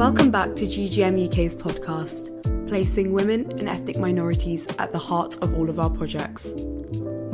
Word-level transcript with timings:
Welcome 0.00 0.30
back 0.30 0.56
to 0.56 0.64
GGM 0.64 1.26
UK's 1.26 1.54
podcast, 1.54 2.30
placing 2.70 3.12
women 3.12 3.42
and 3.58 3.68
ethnic 3.68 3.98
minorities 3.98 4.66
at 4.78 4.92
the 4.92 4.98
heart 4.98 5.36
of 5.42 5.52
all 5.54 5.68
of 5.68 5.78
our 5.78 5.90
projects. 5.90 6.54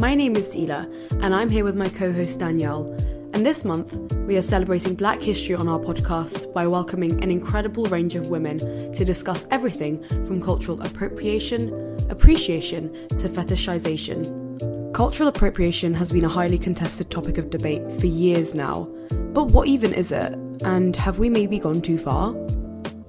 My 0.01 0.17
name 0.17 0.35
is 0.35 0.49
Dila, 0.49 0.93
and 1.23 1.33
I'm 1.33 1.49
here 1.49 1.63
with 1.63 1.77
my 1.77 1.89
co 1.89 2.13
host 2.13 2.41
Danielle. 2.41 2.91
And 3.35 3.47
this 3.47 3.65
month, 3.65 3.95
we 4.27 4.37
are 4.37 4.43
celebrating 4.43 4.97
Black 4.97 5.23
history 5.23 5.55
on 5.55 5.69
our 5.69 5.79
podcast 5.79 6.53
by 6.53 6.67
welcoming 6.67 7.23
an 7.23 7.31
incredible 7.31 7.85
range 7.85 8.17
of 8.17 8.31
women 8.31 8.59
to 8.93 9.05
discuss 9.05 9.47
everything 9.53 10.03
from 10.25 10.43
cultural 10.43 10.83
appropriation, 10.83 11.71
appreciation, 12.11 12.93
to 13.11 13.29
fetishization. 13.29 14.93
Cultural 14.93 15.29
appropriation 15.29 15.95
has 15.95 16.11
been 16.11 16.25
a 16.25 16.29
highly 16.29 16.59
contested 16.59 17.13
topic 17.13 17.39
of 17.39 17.49
debate 17.49 17.89
for 18.01 18.07
years 18.07 18.57
now. 18.57 18.89
But 19.09 19.53
what 19.53 19.69
even 19.69 19.93
is 19.93 20.11
it? 20.11 20.33
And 20.65 20.97
have 20.97 21.21
we 21.21 21.31
maybe 21.31 21.61
gone 21.61 21.81
too 21.81 21.99
far? 21.99 22.35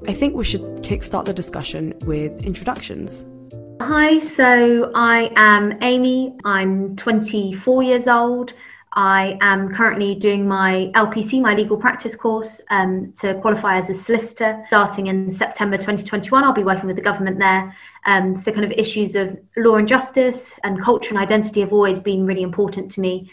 I 0.08 0.14
think 0.14 0.36
we 0.36 0.46
should 0.46 0.62
kickstart 0.84 1.26
the 1.26 1.34
discussion 1.34 1.94
with 2.06 2.46
introductions. 2.46 3.26
Hi, 3.82 4.20
so 4.20 4.90
I 4.96 5.30
am 5.36 5.78
Amy. 5.82 6.34
I'm 6.46 6.96
24 6.96 7.84
years 7.84 8.08
old. 8.08 8.54
I 8.94 9.38
am 9.42 9.76
currently 9.76 10.16
doing 10.16 10.48
my 10.48 10.92
LPC, 10.96 11.42
my 11.42 11.56
legal 11.56 11.76
practice 11.76 12.16
course, 12.16 12.62
um, 12.70 13.12
to 13.18 13.36
qualify 13.42 13.80
as 13.80 13.90
a 13.90 13.94
solicitor. 13.94 14.64
Starting 14.68 15.08
in 15.08 15.30
September 15.34 15.76
2021, 15.76 16.42
I'll 16.42 16.54
be 16.54 16.64
working 16.64 16.88
with 16.88 16.96
the 16.96 17.02
government 17.02 17.38
there. 17.38 17.76
Um, 18.06 18.34
so, 18.34 18.54
kind 18.54 18.64
of 18.64 18.72
issues 18.72 19.14
of 19.14 19.38
law 19.58 19.76
and 19.76 19.90
justice 19.90 20.54
and 20.64 20.82
culture 20.82 21.10
and 21.10 21.20
identity 21.20 21.60
have 21.60 21.74
always 21.74 22.00
been 22.00 22.26
really 22.26 22.44
important 22.44 22.90
to 22.94 23.02
me. 23.02 23.30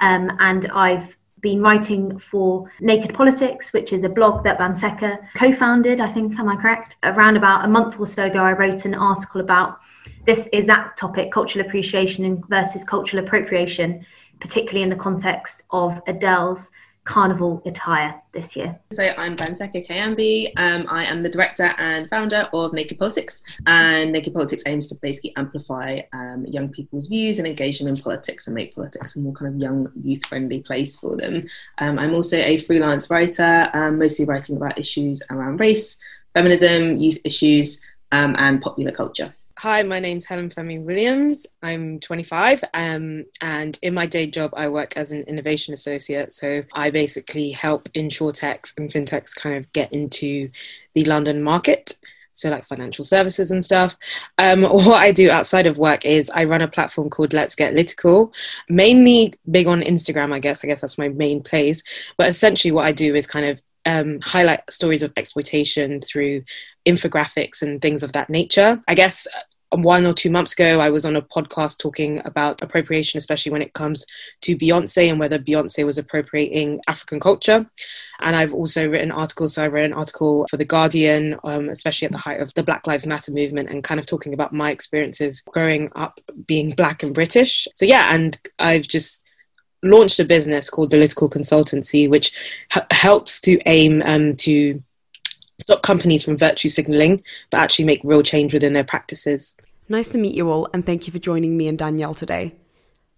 Um, 0.00 0.36
and 0.40 0.66
I've 0.72 1.15
been 1.46 1.62
writing 1.62 2.18
for 2.18 2.68
Naked 2.80 3.14
Politics, 3.14 3.72
which 3.72 3.92
is 3.92 4.02
a 4.02 4.08
blog 4.08 4.42
that 4.42 4.58
Banseka 4.58 5.16
co 5.36 5.52
founded, 5.52 6.00
I 6.00 6.10
think, 6.12 6.36
am 6.40 6.48
I 6.48 6.56
correct? 6.56 6.96
Around 7.04 7.36
about 7.36 7.64
a 7.64 7.68
month 7.68 8.00
or 8.00 8.06
so 8.08 8.24
ago, 8.24 8.40
I 8.40 8.52
wrote 8.52 8.84
an 8.84 8.94
article 8.94 9.40
about 9.40 9.78
this 10.26 10.48
exact 10.52 10.98
topic 10.98 11.30
cultural 11.30 11.64
appreciation 11.64 12.42
versus 12.48 12.82
cultural 12.82 13.24
appropriation 13.24 14.04
particularly 14.40 14.82
in 14.82 14.90
the 14.90 14.96
context 14.96 15.62
of 15.70 16.00
Adele's 16.06 16.70
carnival 17.06 17.62
attire 17.64 18.20
this 18.34 18.54
year. 18.54 18.78
So 18.92 19.10
I'm 19.16 19.36
Banseka 19.36 19.88
Kayembe. 19.88 20.52
Um, 20.56 20.86
I 20.90 21.04
am 21.04 21.22
the 21.22 21.28
director 21.28 21.72
and 21.78 22.10
founder 22.10 22.48
of 22.52 22.72
Naked 22.72 22.98
Politics, 22.98 23.42
and 23.66 24.12
Naked 24.12 24.34
Politics 24.34 24.64
aims 24.66 24.88
to 24.88 24.96
basically 24.96 25.34
amplify 25.36 26.00
um, 26.12 26.44
young 26.46 26.68
people's 26.68 27.06
views 27.06 27.38
and 27.38 27.46
engage 27.46 27.78
them 27.78 27.88
in 27.88 27.96
politics 27.96 28.46
and 28.46 28.54
make 28.54 28.74
politics 28.74 29.16
a 29.16 29.20
more 29.20 29.32
kind 29.32 29.54
of 29.54 29.62
young, 29.62 29.90
youth-friendly 29.98 30.60
place 30.60 30.98
for 30.98 31.16
them. 31.16 31.46
Um, 31.78 31.98
I'm 31.98 32.12
also 32.12 32.36
a 32.36 32.58
freelance 32.58 33.08
writer, 33.08 33.70
um, 33.72 33.98
mostly 33.98 34.24
writing 34.24 34.56
about 34.56 34.78
issues 34.78 35.22
around 35.30 35.60
race, 35.60 35.96
feminism, 36.34 36.98
youth 36.98 37.18
issues, 37.24 37.80
um, 38.12 38.34
and 38.38 38.60
popular 38.60 38.90
culture. 38.90 39.32
Hi, 39.60 39.82
my 39.84 40.00
name's 40.00 40.26
Helen 40.26 40.50
Femi 40.50 40.82
Williams. 40.82 41.46
I'm 41.62 41.98
25, 42.00 42.62
um, 42.74 43.24
and 43.40 43.78
in 43.80 43.94
my 43.94 44.04
day 44.04 44.26
job, 44.26 44.50
I 44.54 44.68
work 44.68 44.98
as 44.98 45.12
an 45.12 45.22
innovation 45.22 45.72
associate. 45.72 46.34
So 46.34 46.62
I 46.74 46.90
basically 46.90 47.52
help 47.52 47.88
insurtechs 47.94 48.76
and 48.76 48.90
fintechs 48.90 49.34
kind 49.34 49.56
of 49.56 49.72
get 49.72 49.94
into 49.94 50.50
the 50.92 51.04
London 51.04 51.42
market. 51.42 51.94
So, 52.34 52.50
like 52.50 52.66
financial 52.66 53.02
services 53.02 53.50
and 53.50 53.64
stuff. 53.64 53.96
Um, 54.36 54.62
what 54.64 55.02
I 55.02 55.10
do 55.10 55.30
outside 55.30 55.66
of 55.66 55.78
work 55.78 56.04
is 56.04 56.28
I 56.34 56.44
run 56.44 56.60
a 56.60 56.68
platform 56.68 57.08
called 57.08 57.32
Let's 57.32 57.54
Get 57.54 57.72
Litical, 57.72 58.34
mainly 58.68 59.32
big 59.50 59.68
on 59.68 59.80
Instagram, 59.80 60.34
I 60.34 60.38
guess. 60.38 60.62
I 60.62 60.68
guess 60.68 60.82
that's 60.82 60.98
my 60.98 61.08
main 61.08 61.42
place. 61.42 61.82
But 62.18 62.28
essentially, 62.28 62.72
what 62.72 62.84
I 62.84 62.92
do 62.92 63.14
is 63.14 63.26
kind 63.26 63.46
of 63.46 63.62
um, 63.86 64.20
highlight 64.22 64.68
stories 64.70 65.02
of 65.02 65.12
exploitation 65.16 66.00
through 66.00 66.42
infographics 66.86 67.62
and 67.62 67.80
things 67.80 68.02
of 68.02 68.12
that 68.12 68.28
nature. 68.28 68.82
I 68.88 68.94
guess 68.94 69.26
uh, 69.34 69.40
one 69.72 70.06
or 70.06 70.12
two 70.12 70.30
months 70.30 70.52
ago, 70.52 70.80
I 70.80 70.90
was 70.90 71.04
on 71.04 71.16
a 71.16 71.22
podcast 71.22 71.78
talking 71.78 72.20
about 72.24 72.62
appropriation, 72.62 73.18
especially 73.18 73.52
when 73.52 73.62
it 73.62 73.72
comes 73.72 74.06
to 74.42 74.56
Beyonce 74.56 75.10
and 75.10 75.18
whether 75.18 75.38
Beyonce 75.38 75.84
was 75.84 75.98
appropriating 75.98 76.80
African 76.88 77.18
culture. 77.18 77.68
And 78.20 78.36
I've 78.36 78.54
also 78.54 78.88
written 78.88 79.10
articles. 79.10 79.54
So 79.54 79.64
I 79.64 79.68
wrote 79.68 79.84
an 79.84 79.92
article 79.92 80.46
for 80.48 80.56
The 80.56 80.64
Guardian, 80.64 81.36
um, 81.44 81.68
especially 81.68 82.06
at 82.06 82.12
the 82.12 82.18
height 82.18 82.40
of 82.40 82.54
the 82.54 82.62
Black 82.62 82.86
Lives 82.86 83.06
Matter 83.06 83.32
movement, 83.32 83.68
and 83.68 83.82
kind 83.82 83.98
of 83.98 84.06
talking 84.06 84.34
about 84.34 84.52
my 84.52 84.70
experiences 84.70 85.42
growing 85.52 85.90
up 85.96 86.20
being 86.46 86.70
Black 86.70 87.02
and 87.02 87.14
British. 87.14 87.66
So, 87.74 87.84
yeah, 87.84 88.14
and 88.14 88.38
I've 88.58 88.86
just 88.86 89.25
launched 89.86 90.18
a 90.18 90.24
business 90.24 90.70
called 90.70 90.90
The 90.90 90.96
Litical 90.96 91.30
Consultancy, 91.30 92.08
which 92.08 92.32
h- 92.76 92.82
helps 92.90 93.40
to 93.40 93.58
aim 93.66 94.02
um, 94.04 94.36
to 94.36 94.82
stop 95.58 95.82
companies 95.82 96.24
from 96.24 96.36
virtue 96.36 96.68
signaling, 96.68 97.22
but 97.50 97.60
actually 97.60 97.84
make 97.84 98.00
real 98.04 98.22
change 98.22 98.52
within 98.52 98.72
their 98.72 98.84
practices. 98.84 99.56
Nice 99.88 100.10
to 100.10 100.18
meet 100.18 100.34
you 100.34 100.50
all, 100.50 100.68
and 100.74 100.84
thank 100.84 101.06
you 101.06 101.12
for 101.12 101.18
joining 101.18 101.56
me 101.56 101.68
and 101.68 101.78
Danielle 101.78 102.14
today. 102.14 102.54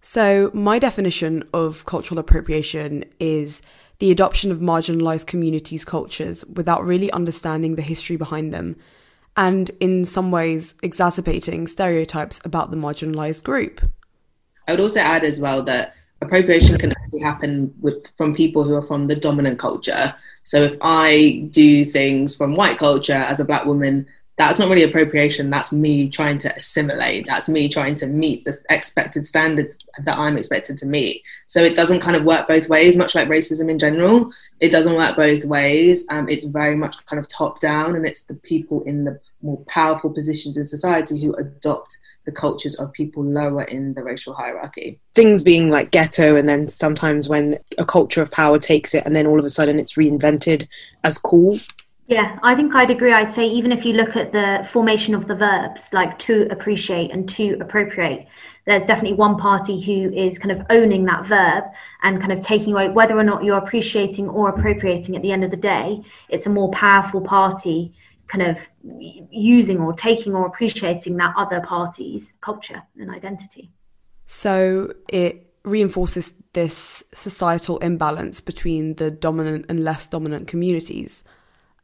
So, 0.01 0.49
my 0.53 0.79
definition 0.79 1.43
of 1.53 1.85
cultural 1.85 2.19
appropriation 2.19 3.03
is 3.19 3.61
the 3.99 4.11
adoption 4.11 4.51
of 4.51 4.59
marginalized 4.59 5.27
communities' 5.27 5.83
cultures 5.83 6.45
without 6.45 6.85
really 6.85 7.11
understanding 7.11 7.75
the 7.75 7.81
history 7.81 8.15
behind 8.15 8.53
them, 8.53 8.77
and 9.35 9.71
in 9.79 10.05
some 10.05 10.31
ways, 10.31 10.75
exacerbating 10.81 11.67
stereotypes 11.67 12.39
about 12.45 12.71
the 12.71 12.77
marginalized 12.77 13.43
group. 13.43 13.81
I 14.67 14.71
would 14.71 14.79
also 14.79 14.99
add 14.99 15.23
as 15.23 15.39
well 15.39 15.63
that 15.63 15.95
appropriation 16.29 16.77
can 16.77 16.93
only 17.03 17.23
happen 17.23 17.73
with 17.81 18.07
from 18.15 18.33
people 18.33 18.63
who 18.63 18.75
are 18.75 18.81
from 18.81 19.07
the 19.07 19.15
dominant 19.15 19.57
culture. 19.57 20.13
So 20.43 20.61
if 20.61 20.77
I 20.81 21.47
do 21.49 21.85
things 21.85 22.35
from 22.35 22.55
white 22.55 22.77
culture 22.77 23.13
as 23.13 23.39
a 23.39 23.45
black 23.45 23.65
woman, 23.65 24.05
that's 24.39 24.57
not 24.57 24.69
really 24.69 24.83
appropriation. 24.83 25.49
That's 25.49 25.73
me 25.73 26.07
trying 26.07 26.37
to 26.39 26.55
assimilate. 26.55 27.25
That's 27.25 27.49
me 27.49 27.67
trying 27.67 27.95
to 27.95 28.07
meet 28.07 28.45
the 28.45 28.57
expected 28.69 29.25
standards 29.25 29.77
that 30.01 30.17
I'm 30.17 30.37
expected 30.37 30.77
to 30.77 30.85
meet. 30.85 31.23
So 31.45 31.61
it 31.61 31.75
doesn't 31.75 31.99
kind 31.99 32.15
of 32.15 32.23
work 32.23 32.47
both 32.47 32.69
ways, 32.69 32.95
much 32.95 33.15
like 33.15 33.27
racism 33.27 33.69
in 33.69 33.77
general. 33.77 34.31
It 34.61 34.71
doesn't 34.71 34.95
work 34.95 35.17
both 35.17 35.43
ways. 35.43 36.05
Um, 36.09 36.29
it's 36.29 36.45
very 36.45 36.77
much 36.77 37.05
kind 37.05 37.19
of 37.19 37.27
top 37.27 37.59
down, 37.59 37.97
and 37.97 38.05
it's 38.05 38.21
the 38.21 38.35
people 38.35 38.81
in 38.83 39.03
the 39.03 39.19
more 39.41 39.57
powerful 39.67 40.09
positions 40.09 40.55
in 40.55 40.63
society 40.63 41.21
who 41.21 41.33
adopt 41.33 41.97
the 42.23 42.31
cultures 42.31 42.75
of 42.75 42.93
people 42.93 43.25
lower 43.25 43.63
in 43.63 43.93
the 43.93 44.03
racial 44.03 44.33
hierarchy. 44.33 45.01
Things 45.15 45.43
being 45.43 45.69
like 45.69 45.91
ghetto, 45.91 46.37
and 46.37 46.47
then 46.47 46.69
sometimes 46.69 47.27
when 47.27 47.59
a 47.77 47.83
culture 47.83 48.21
of 48.21 48.31
power 48.31 48.57
takes 48.57 48.93
it, 48.93 49.05
and 49.05 49.13
then 49.13 49.27
all 49.27 49.37
of 49.37 49.43
a 49.43 49.49
sudden 49.49 49.79
it's 49.79 49.95
reinvented 49.95 50.65
as 51.03 51.17
cool. 51.17 51.57
Yeah, 52.09 52.39
I 52.41 52.55
think 52.55 52.73
I'd 52.73 52.89
agree. 52.89 53.13
I'd 53.13 53.29
say 53.29 53.45
even 53.45 53.71
if 53.71 53.85
you 53.85 53.93
look 53.93 54.15
at 54.15 54.31
the 54.31 54.67
formation 54.71 55.13
of 55.13 55.27
the 55.27 55.35
verbs, 55.35 55.93
like 55.93 56.17
to 56.19 56.47
appreciate 56.49 57.11
and 57.11 57.29
to 57.29 57.55
appropriate, 57.61 58.25
there's 58.65 58.87
definitely 58.87 59.13
one 59.13 59.37
party 59.37 59.79
who 59.79 60.11
is 60.11 60.39
kind 60.39 60.51
of 60.51 60.65
owning 60.71 61.05
that 61.05 61.27
verb 61.27 61.65
and 62.01 62.19
kind 62.19 62.31
of 62.31 62.43
taking 62.43 62.73
away 62.73 62.89
whether 62.89 63.15
or 63.15 63.23
not 63.23 63.43
you're 63.43 63.59
appreciating 63.59 64.27
or 64.27 64.49
appropriating 64.49 65.15
at 65.15 65.21
the 65.21 65.31
end 65.31 65.43
of 65.43 65.51
the 65.51 65.57
day, 65.57 66.01
it's 66.29 66.47
a 66.47 66.49
more 66.49 66.71
powerful 66.71 67.21
party 67.21 67.93
kind 68.27 68.41
of 68.41 68.57
using 69.29 69.79
or 69.79 69.93
taking 69.93 70.33
or 70.33 70.47
appreciating 70.47 71.15
that 71.17 71.35
other 71.37 71.61
party's 71.61 72.33
culture 72.41 72.81
and 72.99 73.11
identity. 73.11 73.69
So 74.25 74.93
it 75.09 75.53
reinforces 75.63 76.33
this 76.53 77.03
societal 77.13 77.77
imbalance 77.79 78.41
between 78.41 78.95
the 78.95 79.11
dominant 79.11 79.67
and 79.69 79.83
less 79.83 80.07
dominant 80.07 80.47
communities. 80.47 81.23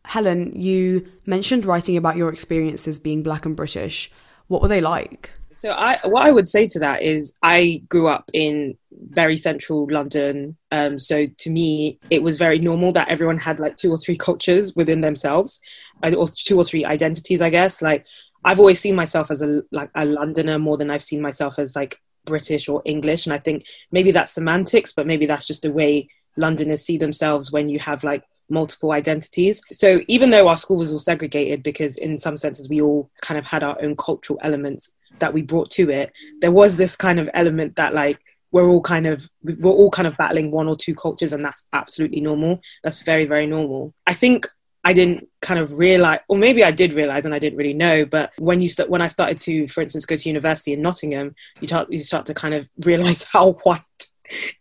Helen, 0.05 0.53
you 0.55 1.07
mentioned 1.25 1.65
writing 1.65 1.97
about 1.97 2.15
your 2.15 2.31
experiences 2.31 2.99
being 2.99 3.23
black 3.23 3.45
and 3.45 3.55
British. 3.55 4.11
What 4.47 4.61
were 4.61 4.67
they 4.67 4.81
like? 4.81 5.31
So 5.51 5.71
I, 5.71 5.97
what 6.03 6.25
I 6.25 6.31
would 6.31 6.49
say 6.49 6.67
to 6.67 6.79
that 6.79 7.01
is, 7.01 7.33
I 7.41 7.81
grew 7.87 8.07
up 8.07 8.29
in 8.33 8.77
very 8.91 9.37
central 9.37 9.87
London. 9.89 10.57
Um, 10.71 10.99
so 10.99 11.27
to 11.27 11.49
me, 11.49 11.97
it 12.09 12.21
was 12.21 12.37
very 12.37 12.59
normal 12.59 12.91
that 12.91 13.07
everyone 13.07 13.37
had 13.37 13.59
like 13.59 13.77
two 13.77 13.89
or 13.89 13.97
three 13.97 14.17
cultures 14.17 14.75
within 14.75 14.99
themselves, 14.99 15.61
uh, 16.03 16.13
or 16.13 16.27
two 16.27 16.57
or 16.57 16.65
three 16.65 16.83
identities. 16.83 17.41
I 17.41 17.49
guess 17.49 17.81
like 17.81 18.05
I've 18.43 18.59
always 18.59 18.81
seen 18.81 18.95
myself 18.95 19.31
as 19.31 19.41
a 19.41 19.63
like 19.71 19.89
a 19.95 20.05
Londoner 20.05 20.59
more 20.59 20.77
than 20.77 20.89
I've 20.89 21.01
seen 21.01 21.21
myself 21.21 21.57
as 21.57 21.75
like 21.75 22.01
British 22.25 22.67
or 22.67 22.81
English. 22.83 23.25
And 23.25 23.33
I 23.33 23.39
think 23.39 23.65
maybe 23.91 24.11
that's 24.11 24.33
semantics, 24.33 24.91
but 24.91 25.07
maybe 25.07 25.25
that's 25.25 25.47
just 25.47 25.61
the 25.61 25.71
way 25.71 26.09
Londoners 26.37 26.83
see 26.83 26.97
themselves 26.97 27.51
when 27.51 27.69
you 27.69 27.79
have 27.79 28.03
like 28.03 28.23
multiple 28.49 28.91
identities. 28.91 29.61
So 29.71 30.01
even 30.07 30.29
though 30.29 30.47
our 30.47 30.57
school 30.57 30.77
was 30.77 30.91
all 30.91 30.99
segregated, 30.99 31.63
because 31.63 31.97
in 31.97 32.19
some 32.19 32.37
senses 32.37 32.69
we 32.69 32.81
all 32.81 33.09
kind 33.21 33.37
of 33.37 33.45
had 33.45 33.63
our 33.63 33.77
own 33.81 33.95
cultural 33.95 34.39
elements 34.43 34.91
that 35.19 35.33
we 35.33 35.41
brought 35.41 35.71
to 35.71 35.89
it, 35.89 36.11
there 36.41 36.51
was 36.51 36.77
this 36.77 36.95
kind 36.95 37.19
of 37.19 37.29
element 37.33 37.75
that 37.75 37.93
like 37.93 38.19
we're 38.51 38.69
all 38.69 38.81
kind 38.81 39.05
of 39.05 39.29
we're 39.43 39.71
all 39.71 39.91
kind 39.91 40.07
of 40.07 40.15
battling 40.17 40.51
one 40.51 40.67
or 40.67 40.77
two 40.77 40.95
cultures, 40.95 41.33
and 41.33 41.43
that's 41.43 41.63
absolutely 41.73 42.21
normal. 42.21 42.61
That's 42.83 43.03
very 43.03 43.25
very 43.25 43.47
normal. 43.47 43.93
I 44.07 44.13
think 44.13 44.47
I 44.85 44.93
didn't 44.93 45.27
kind 45.41 45.59
of 45.59 45.79
realize, 45.79 46.19
or 46.29 46.37
maybe 46.37 46.63
I 46.63 46.69
did 46.69 46.93
realize 46.93 47.25
and 47.25 47.33
I 47.33 47.39
didn't 47.39 47.57
really 47.57 47.73
know. 47.73 48.05
But 48.05 48.31
when 48.37 48.61
you 48.61 48.69
start, 48.69 48.87
when 48.87 49.01
I 49.01 49.07
started 49.07 49.39
to, 49.39 49.67
for 49.67 49.81
instance, 49.81 50.05
go 50.05 50.15
to 50.15 50.29
university 50.29 50.73
in 50.73 50.81
Nottingham, 50.83 51.35
you 51.59 51.67
start 51.67 51.91
you 51.91 51.99
start 51.99 52.27
to 52.27 52.35
kind 52.35 52.53
of 52.53 52.69
realize 52.85 53.23
how 53.33 53.53
white 53.63 53.81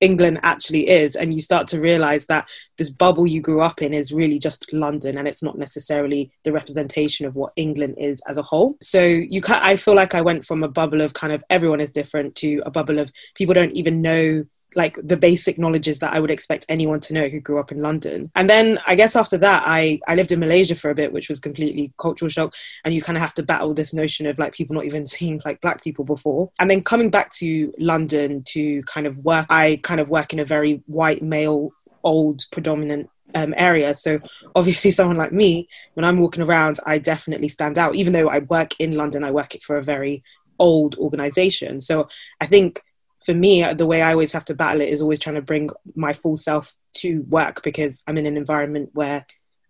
England 0.01 0.41
actually 0.43 0.89
is. 0.89 1.17
And 1.17 1.33
you 1.33 1.41
start 1.41 1.69
to 1.69 1.81
realize 1.81 2.27
that 2.27 2.49
this 2.79 2.91
bubble 2.91 3.27
you 3.27 3.41
grew 3.41 3.61
up 3.61 3.83
in 3.83 3.95
is 3.95 4.13
really 4.13 4.39
just 4.39 4.73
London 4.73 5.19
and 5.19 5.29
it's 5.29 5.43
not 5.43 5.59
necessarily 5.59 6.31
the 6.45 6.53
representation 6.53 7.27
of 7.27 7.35
what 7.35 7.53
England 7.57 7.95
is 7.99 8.21
as 8.27 8.39
a 8.39 8.43
whole. 8.43 8.77
So 8.81 9.03
you 9.05 9.41
I 9.49 9.77
feel 9.77 9.95
like 9.95 10.15
I 10.15 10.23
went 10.23 10.45
from 10.45 10.63
a 10.63 10.69
bubble 10.69 11.01
of 11.01 11.15
kind 11.15 11.33
of 11.33 11.45
everyone 11.51 11.81
is 11.81 11.91
different 11.91 12.35
to 12.37 12.63
a 12.67 12.71
bubble 12.71 12.99
of 12.99 13.13
people 13.35 13.55
don't 13.55 13.77
even 13.77 14.03
know 14.03 14.45
like 14.77 14.99
the 15.03 15.17
basic 15.17 15.59
knowledges 15.59 15.99
that 16.01 16.13
I 16.13 16.21
would 16.21 16.31
expect 16.31 16.67
anyone 16.69 17.01
to 17.01 17.15
know 17.15 17.29
who 17.29 17.41
grew 17.41 17.59
up 17.59 17.73
in 17.73 17.79
London. 17.79 18.31
And 18.35 18.49
then 18.49 18.79
I 18.87 18.95
guess 18.95 19.17
after 19.17 19.39
that, 19.39 19.63
I, 19.67 20.01
I 20.09 20.15
lived 20.15 20.33
in 20.33 20.41
Malaysia 20.41 20.75
for 20.75 20.91
a 20.91 20.95
bit, 20.95 21.13
which 21.13 21.29
was 21.29 21.41
completely 21.41 21.93
cultural 21.99 22.29
shock. 22.29 22.55
And 22.85 22.95
you 22.95 23.03
kind 23.03 23.17
of 23.17 23.23
have 23.23 23.35
to 23.35 23.43
battle 23.43 23.75
this 23.75 23.95
notion 23.95 24.27
of 24.27 24.39
like 24.39 24.55
people 24.55 24.75
not 24.75 24.85
even 24.85 25.07
seeing 25.15 25.41
like 25.45 25.61
black 25.61 25.83
people 25.83 26.05
before. 26.05 26.51
And 26.59 26.71
then 26.71 26.83
coming 26.83 27.11
back 27.11 27.31
to 27.35 27.73
London 27.79 28.43
to 28.49 28.83
kind 28.83 29.07
of 29.07 29.19
work, 29.19 29.47
I 29.51 29.81
kind 29.83 30.01
of 30.01 30.09
work 30.09 30.33
in 30.33 30.41
a 30.41 30.45
very 30.45 30.83
white 30.87 31.23
male, 31.23 31.71
old, 32.03 32.45
predominant 32.51 33.11
um, 33.35 33.55
area. 33.57 33.95
So 33.95 34.21
obviously, 34.55 34.91
someone 34.91 35.17
like 35.17 35.33
me, 35.33 35.69
when 35.95 36.05
I'm 36.05 36.19
walking 36.19 36.43
around, 36.43 36.79
I 36.87 36.99
definitely 36.99 37.49
stand 37.49 37.79
out. 37.79 37.95
Even 37.95 38.13
though 38.13 38.29
I 38.29 38.41
work 38.41 38.81
in 38.81 38.93
London, 38.93 39.25
I 39.25 39.31
work 39.31 39.55
it 39.55 39.63
for 39.63 39.77
a 39.77 39.83
very 39.83 40.23
old 40.59 40.97
organization. 40.97 41.81
So 41.81 42.09
I 42.41 42.47
think 42.47 42.81
for 43.25 43.35
me, 43.35 43.65
the 43.73 43.87
way 43.87 44.03
I 44.03 44.13
always 44.13 44.33
have 44.33 44.45
to 44.47 44.55
battle 44.55 44.83
it 44.83 44.91
is 44.91 45.01
always 45.01 45.19
trying 45.19 45.37
to 45.37 45.43
bring 45.43 45.71
my 45.97 46.13
full 46.13 46.37
self 46.37 46.75
to 46.99 47.23
work 47.23 47.63
because 47.63 48.03
I'm 48.07 48.19
in 48.19 48.27
an 48.27 48.37
environment 48.37 48.91
where 48.93 49.25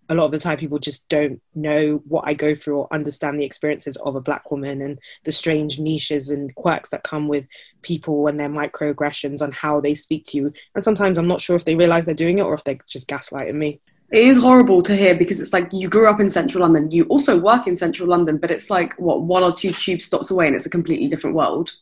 a 0.09 0.15
lot 0.15 0.27
of 0.27 0.33
the 0.33 0.39
time 0.39 0.59
people 0.59 0.79
just 0.79 1.09
don't 1.09 1.41
know 1.55 2.03
what 2.09 2.25
I 2.27 2.35
go 2.35 2.55
through 2.55 2.79
or 2.79 2.89
understand 2.93 3.39
the 3.39 3.45
experiences 3.45 3.97
of 3.99 4.17
a 4.17 4.21
black 4.21 4.51
woman 4.51 4.83
and 4.83 4.99
the 5.25 5.33
strange 5.33 5.79
niches 5.79 6.29
and 6.29 6.55
quirks 6.57 6.91
that 6.91 7.05
come 7.05 7.29
with 7.29 7.47
people 7.83 8.27
and 8.27 8.39
their 8.39 8.49
microaggressions 8.49 9.41
on 9.41 9.53
how 9.53 9.81
they 9.81 9.95
speak 9.95 10.25
to 10.27 10.37
you. 10.37 10.53
And 10.75 10.85
sometimes 10.85 11.17
I'm 11.17 11.29
not 11.29 11.41
sure 11.41 11.57
if 11.57 11.65
they 11.65 11.77
realize 11.77 12.05
they're 12.05 12.15
doing 12.15 12.39
it 12.39 12.43
or 12.43 12.55
if 12.55 12.65
they're 12.65 12.79
just 12.89 13.09
gaslighting 13.09 13.55
me. 13.55 13.81
It 14.11 14.27
is 14.27 14.37
horrible 14.37 14.83
to 14.83 14.95
hear 14.95 15.15
because 15.15 15.41
it's 15.41 15.53
like 15.53 15.73
you 15.73 15.89
grew 15.89 16.09
up 16.09 16.21
in 16.21 16.29
central 16.29 16.63
London, 16.63 16.91
you 16.91 17.05
also 17.05 17.39
work 17.41 17.67
in 17.67 17.77
central 17.77 18.09
London, 18.09 18.37
but 18.37 18.51
it's 18.51 18.69
like 18.69 18.95
what 18.99 19.23
one 19.23 19.43
or 19.43 19.53
two 19.53 19.73
tube 19.73 20.03
stops 20.03 20.31
away 20.31 20.47
and 20.47 20.55
it's 20.55 20.67
a 20.67 20.71
completely 20.71 21.09
different 21.09 21.35
world 21.35 21.73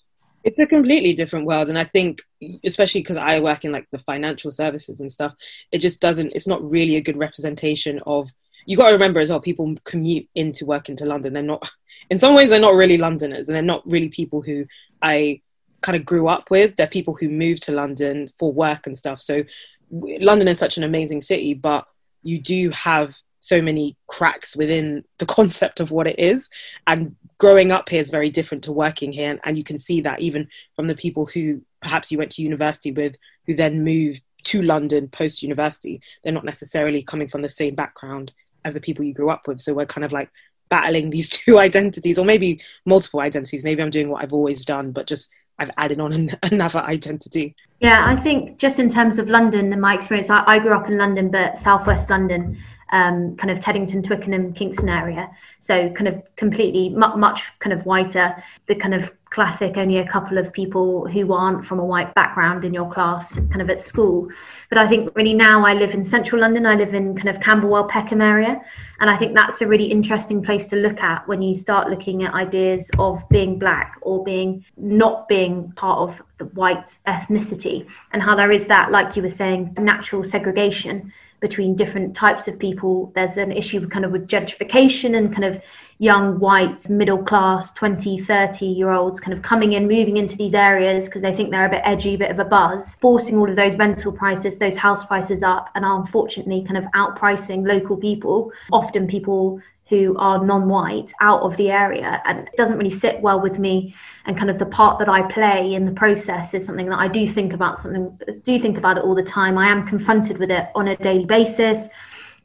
it's 0.45 0.59
a 0.59 0.67
completely 0.67 1.15
different 1.15 1.47
world 1.47 1.69
and 1.69 1.79
i 1.79 1.85
think 1.85 2.23
especially 2.65 3.01
because 3.01 3.17
i 3.17 3.39
work 3.41 3.65
in 3.65 3.73
like 3.73 3.87
the 3.93 3.99
financial 3.99 4.51
services 4.51 5.01
and 5.01 5.11
stuff 5.11 5.35
it 5.71 5.79
just 5.79 6.01
doesn't 6.01 6.33
it's 6.35 6.47
not 6.47 6.63
really 6.69 6.97
a 6.97 7.01
good 7.01 7.17
representation 7.17 8.01
of 8.07 8.31
you 8.67 8.77
got 8.77 8.89
to 8.89 8.93
remember 8.93 9.21
as 9.21 9.31
well 9.31 9.41
people 9.41 9.75
commute 9.85 10.29
into 10.35 10.67
work 10.67 10.89
into 10.89 11.05
london. 11.05 11.33
They're 11.33 11.43
not 11.43 11.71
in 12.11 12.19
some 12.19 12.35
ways 12.35 12.49
they're 12.49 12.61
not 12.61 12.75
really 12.75 12.99
londoners 12.99 13.49
and 13.49 13.57
they're 13.57 13.63
not 13.63 13.89
really 13.91 14.09
people 14.09 14.43
who 14.43 14.67
i 15.01 15.41
kind 15.81 15.97
of 15.97 16.05
grew 16.05 16.29
up 16.29 16.49
with. 16.49 16.77
They're 16.77 16.87
people 16.87 17.17
who 17.19 17.29
moved 17.29 17.65
to 17.65 17.73
london 17.73 18.29
for 18.39 18.53
work 18.53 18.87
and 18.87 18.97
stuff. 18.97 19.21
So 19.21 19.45
london 19.91 20.49
is 20.49 20.59
such 20.59 20.79
an 20.79 20.85
amazing 20.85 21.21
city 21.21 21.53
but 21.53 21.87
you 22.23 22.41
do 22.41 22.71
have 22.71 23.15
so 23.43 23.61
many 23.61 23.97
cracks 24.07 24.57
within 24.57 25.05
the 25.19 25.27
concept 25.39 25.81
of 25.81 25.91
what 25.91 26.07
it 26.07 26.19
is. 26.19 26.49
And 26.87 27.15
growing 27.37 27.73
up 27.73 27.89
here 27.89 28.01
is 28.01 28.09
very 28.09 28.31
different 28.31 28.65
to 28.65 28.73
working 28.73 29.13
here. 29.13 29.39
And 29.45 29.59
you 29.59 29.65
can 29.65 29.77
see 29.77 30.01
that 30.03 30.21
even 30.21 30.49
from 30.75 30.87
the 30.87 30.95
people 30.95 31.27
who 31.27 31.61
perhaps 31.83 32.11
you 32.11 32.17
went 32.17 32.31
to 32.31 32.43
university 32.43 32.93
with 32.93 33.17
who 33.47 33.55
then 33.55 33.83
moved 33.83 34.23
to 34.45 34.63
london 34.63 35.09
post 35.09 35.43
university 35.43 36.01
they're 36.23 36.33
not 36.33 36.45
necessarily 36.45 37.01
coming 37.03 37.29
from 37.29 37.43
the 37.43 37.49
same 37.49 37.75
background 37.75 38.33
as 38.65 38.75
the 38.75 38.81
people 38.81 39.05
you 39.05 39.13
grew 39.13 39.31
up 39.31 39.47
with. 39.49 39.61
So 39.61 39.75
we're 39.75 39.87
kind 39.87 40.05
of 40.05 40.13
like 40.13 40.31
battling 40.69 41.11
these 41.11 41.29
two 41.45 41.59
identities 41.59 42.19
or 42.19 42.25
maybe 42.25 42.61
multiple 42.87 43.21
identities. 43.21 43.65
Maybe 43.65 43.83
i'm 43.83 43.91
doing 43.91 44.09
what 44.09 44.23
i've 44.23 44.33
always 44.33 44.65
done 44.65 44.93
but 44.93 45.07
just 45.07 45.31
I've 45.59 45.71
added 45.77 46.01
on 46.01 46.13
an, 46.13 46.31
another 46.51 46.81
identity. 46.81 47.55
Yeah, 47.81 48.05
I 48.07 48.21
think 48.21 48.59
just 48.59 48.79
in 48.79 48.89
terms 48.89 49.19
of 49.19 49.29
London 49.29 49.73
and 49.73 49.81
my 49.81 49.95
experience, 49.95 50.31
I, 50.31 50.43
I 50.47 50.59
grew 50.59 50.73
up 50.73 50.89
in 50.89 50.99
London, 50.99 51.31
but 51.31 51.59
southwest 51.59 52.11
London, 52.11 52.59
um, 52.93 53.37
kind 53.37 53.51
of 53.51 53.59
Teddington, 53.59 54.03
Twickenham, 54.03 54.53
Kingston 54.53 54.89
area. 54.89 55.31
So 55.61 55.91
kind 55.91 56.09
of 56.09 56.23
completely 56.37 56.91
much 56.91 57.43
kind 57.59 57.73
of 57.73 57.85
whiter. 57.87 58.37
The 58.67 58.75
kind 58.75 58.95
of 58.95 59.11
classic, 59.31 59.79
only 59.79 59.97
a 59.99 60.07
couple 60.07 60.37
of 60.37 60.53
people 60.53 61.09
who 61.09 61.33
aren't 61.33 61.65
from 61.65 61.79
a 61.79 61.85
white 61.85 62.13
background 62.15 62.67
in 62.67 62.75
your 62.75 62.93
class, 62.93 63.33
kind 63.33 63.63
of 63.63 63.71
at 63.71 63.81
school. 63.81 64.29
But 64.69 64.77
I 64.77 64.87
think 64.87 65.17
really 65.17 65.33
now 65.33 65.65
I 65.65 65.73
live 65.73 65.95
in 65.95 66.05
central 66.05 66.43
London. 66.43 66.67
I 66.67 66.75
live 66.75 66.93
in 66.93 67.17
kind 67.17 67.31
of 67.31 67.41
Camberwell, 67.41 67.89
Peckham 67.89 68.21
area, 68.21 68.61
and 69.01 69.09
I 69.09 69.17
think 69.17 69.35
that's 69.35 69.63
a 69.63 69.67
really 69.67 69.87
interesting 69.87 70.43
place 70.43 70.69
to 70.69 70.77
look 70.77 71.01
at 71.01 71.27
when 71.27 71.41
you 71.41 71.57
start 71.57 71.89
looking 71.89 72.25
at 72.25 72.35
ideas 72.35 72.91
of 72.99 73.27
being 73.31 73.59
black 73.59 73.97
or 74.03 74.23
being 74.23 74.65
not 74.77 75.29
being 75.29 75.73
part 75.73 76.11
of 76.11 76.23
the 76.37 76.45
white 76.55 76.99
ethnicity, 77.07 77.87
and 78.13 78.23
how 78.23 78.37
there 78.37 78.53
is 78.53 78.67
that, 78.67 78.91
like 78.91 79.17
you 79.17 79.23
were 79.23 79.31
saying, 79.31 79.75
natural 79.79 80.25
segregation 80.25 81.11
between 81.43 81.77
different 81.77 82.17
types 82.17 82.49
of 82.49 82.59
people. 82.59 83.13
There's 83.15 83.37
an 83.37 83.53
issue 83.53 83.87
kind 83.89 84.07
of 84.07 84.13
with 84.13 84.27
gentrification 84.29 85.19
and 85.19 85.31
kind 85.31 85.45
of 85.45 85.61
young 85.99 86.41
white 86.41 86.89
middle 86.89 87.23
class 87.23 87.73
20 87.75 88.19
30 88.23 88.67
year 88.67 88.91
olds 88.91 89.21
kind 89.21 89.33
of 89.33 89.43
coming 89.43 89.75
in 89.75 89.87
moving 89.87 90.17
into 90.17 90.37
these 90.37 90.53
areas 90.53 91.05
because 91.05 91.23
they 91.23 91.35
think 91.37 91.53
they're 91.53 91.67
a 91.67 91.71
bit 91.71 91.83
edgy 91.85 92.15
a 92.15 92.19
bit 92.19 92.31
of 92.31 92.41
a 92.41 92.45
buzz 92.45 92.95
forcing 92.95 93.39
all 93.39 93.49
of 93.49 93.55
those 93.55 93.77
rental 93.77 94.11
prices 94.11 94.59
those 94.59 94.77
house 94.77 95.07
prices 95.07 95.45
up 95.45 95.69
and 95.77 95.85
are 95.85 96.01
unfortunately 96.01 96.65
kind 96.65 96.77
of 96.77 96.83
outpricing 96.95 97.65
local 97.69 97.97
people 97.97 98.51
often 98.73 99.07
people 99.07 99.61
who 99.93 100.17
are 100.17 100.43
non-white 100.43 101.13
out 101.21 101.43
of 101.43 101.55
the 101.59 101.71
area 101.71 102.23
and 102.25 102.49
it 102.49 102.57
doesn't 102.57 102.79
really 102.79 102.91
sit 102.91 103.21
well 103.21 103.39
with 103.39 103.59
me. 103.59 103.95
And 104.25 104.39
kind 104.39 104.49
of 104.49 104.59
the 104.59 104.65
part 104.65 104.99
that 105.01 105.09
I 105.11 105.21
play 105.31 105.75
in 105.75 105.85
the 105.85 105.93
process 105.93 106.55
is 106.55 106.65
something 106.65 106.89
that 106.89 106.99
I 106.99 107.09
do 107.09 107.29
think 107.29 107.53
about 107.53 107.79
something 107.79 108.19
do 108.43 108.59
think 108.59 108.79
about 108.79 108.97
it 108.97 109.05
all 109.05 109.15
the 109.15 109.23
time. 109.23 109.59
I 109.59 109.69
am 109.69 109.87
confronted 109.87 110.39
with 110.39 110.51
it 110.51 110.69
on 110.75 110.89
a 110.89 110.97
daily 110.97 111.27
basis 111.27 111.91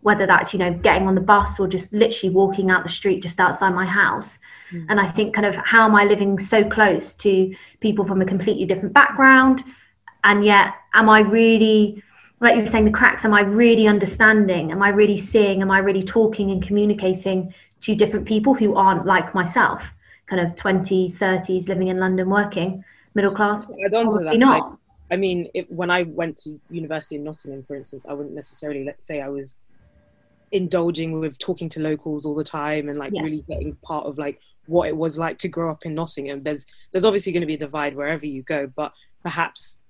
whether 0.02 0.28
that's 0.28 0.54
you 0.54 0.60
know 0.60 0.74
getting 0.74 1.08
on 1.08 1.16
the 1.16 1.22
bus 1.22 1.60
or 1.60 1.68
just 1.68 1.92
literally 1.92 2.34
walking 2.34 2.70
out 2.70 2.84
the 2.84 2.90
street 2.90 3.24
just 3.24 3.40
outside 3.40 3.74
my 3.74 3.86
house. 3.86 4.40
Mm. 4.72 4.86
and 4.90 5.00
I 5.00 5.10
think 5.10 5.34
kind 5.34 5.48
of 5.48 5.56
how 5.56 5.86
am 5.86 5.96
I 5.96 6.04
living 6.04 6.38
so 6.40 6.70
close 6.70 7.16
to 7.16 7.56
people 7.80 8.04
from 8.04 8.22
a 8.22 8.26
completely 8.26 8.66
different 8.66 8.94
background? 8.94 9.64
And 10.26 10.44
yet 10.44 10.74
am 10.94 11.08
I 11.08 11.22
really 11.22 12.04
like 12.40 12.56
you 12.56 12.62
were 12.62 12.68
saying, 12.68 12.86
the 12.86 12.92
cracks, 12.92 13.26
am 13.26 13.34
I 13.34 13.42
really 13.42 13.88
understanding? 13.88 14.72
Am 14.72 14.82
I 14.82 14.90
really 14.90 15.18
seeing? 15.18 15.62
Am 15.62 15.72
I 15.72 15.80
really 15.80 16.04
talking 16.04 16.52
and 16.52 16.62
communicating 16.62 17.54
to 17.82 17.96
different 17.96 18.28
people 18.28 18.54
who 18.54 18.76
aren't 18.76 19.06
like 19.06 19.34
myself, 19.34 19.84
kind 20.28 20.46
of 20.46 20.56
20, 20.56 21.14
30s, 21.14 21.68
living 21.68 21.88
in 21.88 22.00
London, 22.00 22.30
working, 22.30 22.84
middle 23.16 23.34
class? 23.34 23.66
Probably 23.66 24.38
not. 24.38 24.70
Like, 24.70 24.80
I 25.10 25.16
mean, 25.16 25.50
it, 25.54 25.72
when 25.72 25.90
I 25.90 26.04
went 26.04 26.38
to 26.40 26.60
university 26.70 27.16
in 27.16 27.24
Nottingham, 27.24 27.64
for 27.64 27.76
instance, 27.76 28.06
I 28.08 28.14
wouldn't 28.14 28.36
necessarily 28.36 28.84
let's 28.84 29.08
say 29.08 29.22
I 29.22 29.30
was 29.30 29.58
indulging 30.52 31.20
with 31.20 31.38
talking 31.40 31.70
to 31.70 31.82
locals 31.82 32.26
all 32.26 32.36
the 32.36 32.44
time 32.44 32.88
and 32.90 32.98
like 32.98 33.12
yeah. 33.14 33.22
really 33.22 33.44
getting 33.50 33.76
part 33.78 34.06
of 34.06 34.18
like 34.18 34.40
what 34.66 34.88
it 34.88 34.96
was 34.96 35.18
like 35.18 35.38
to 35.40 35.48
grow 35.48 35.72
up 35.72 35.86
in 35.86 35.96
Nottingham. 35.96 36.44
There's 36.44 36.66
there's 36.92 37.06
obviously 37.06 37.34
going 37.34 37.42
to 37.42 37.48
be 37.48 37.56
a 37.56 37.58
divide 37.58 37.96
wherever 37.96 38.26
you 38.26 38.44
go, 38.44 38.68
but 38.68 38.94
perhaps 39.24 39.82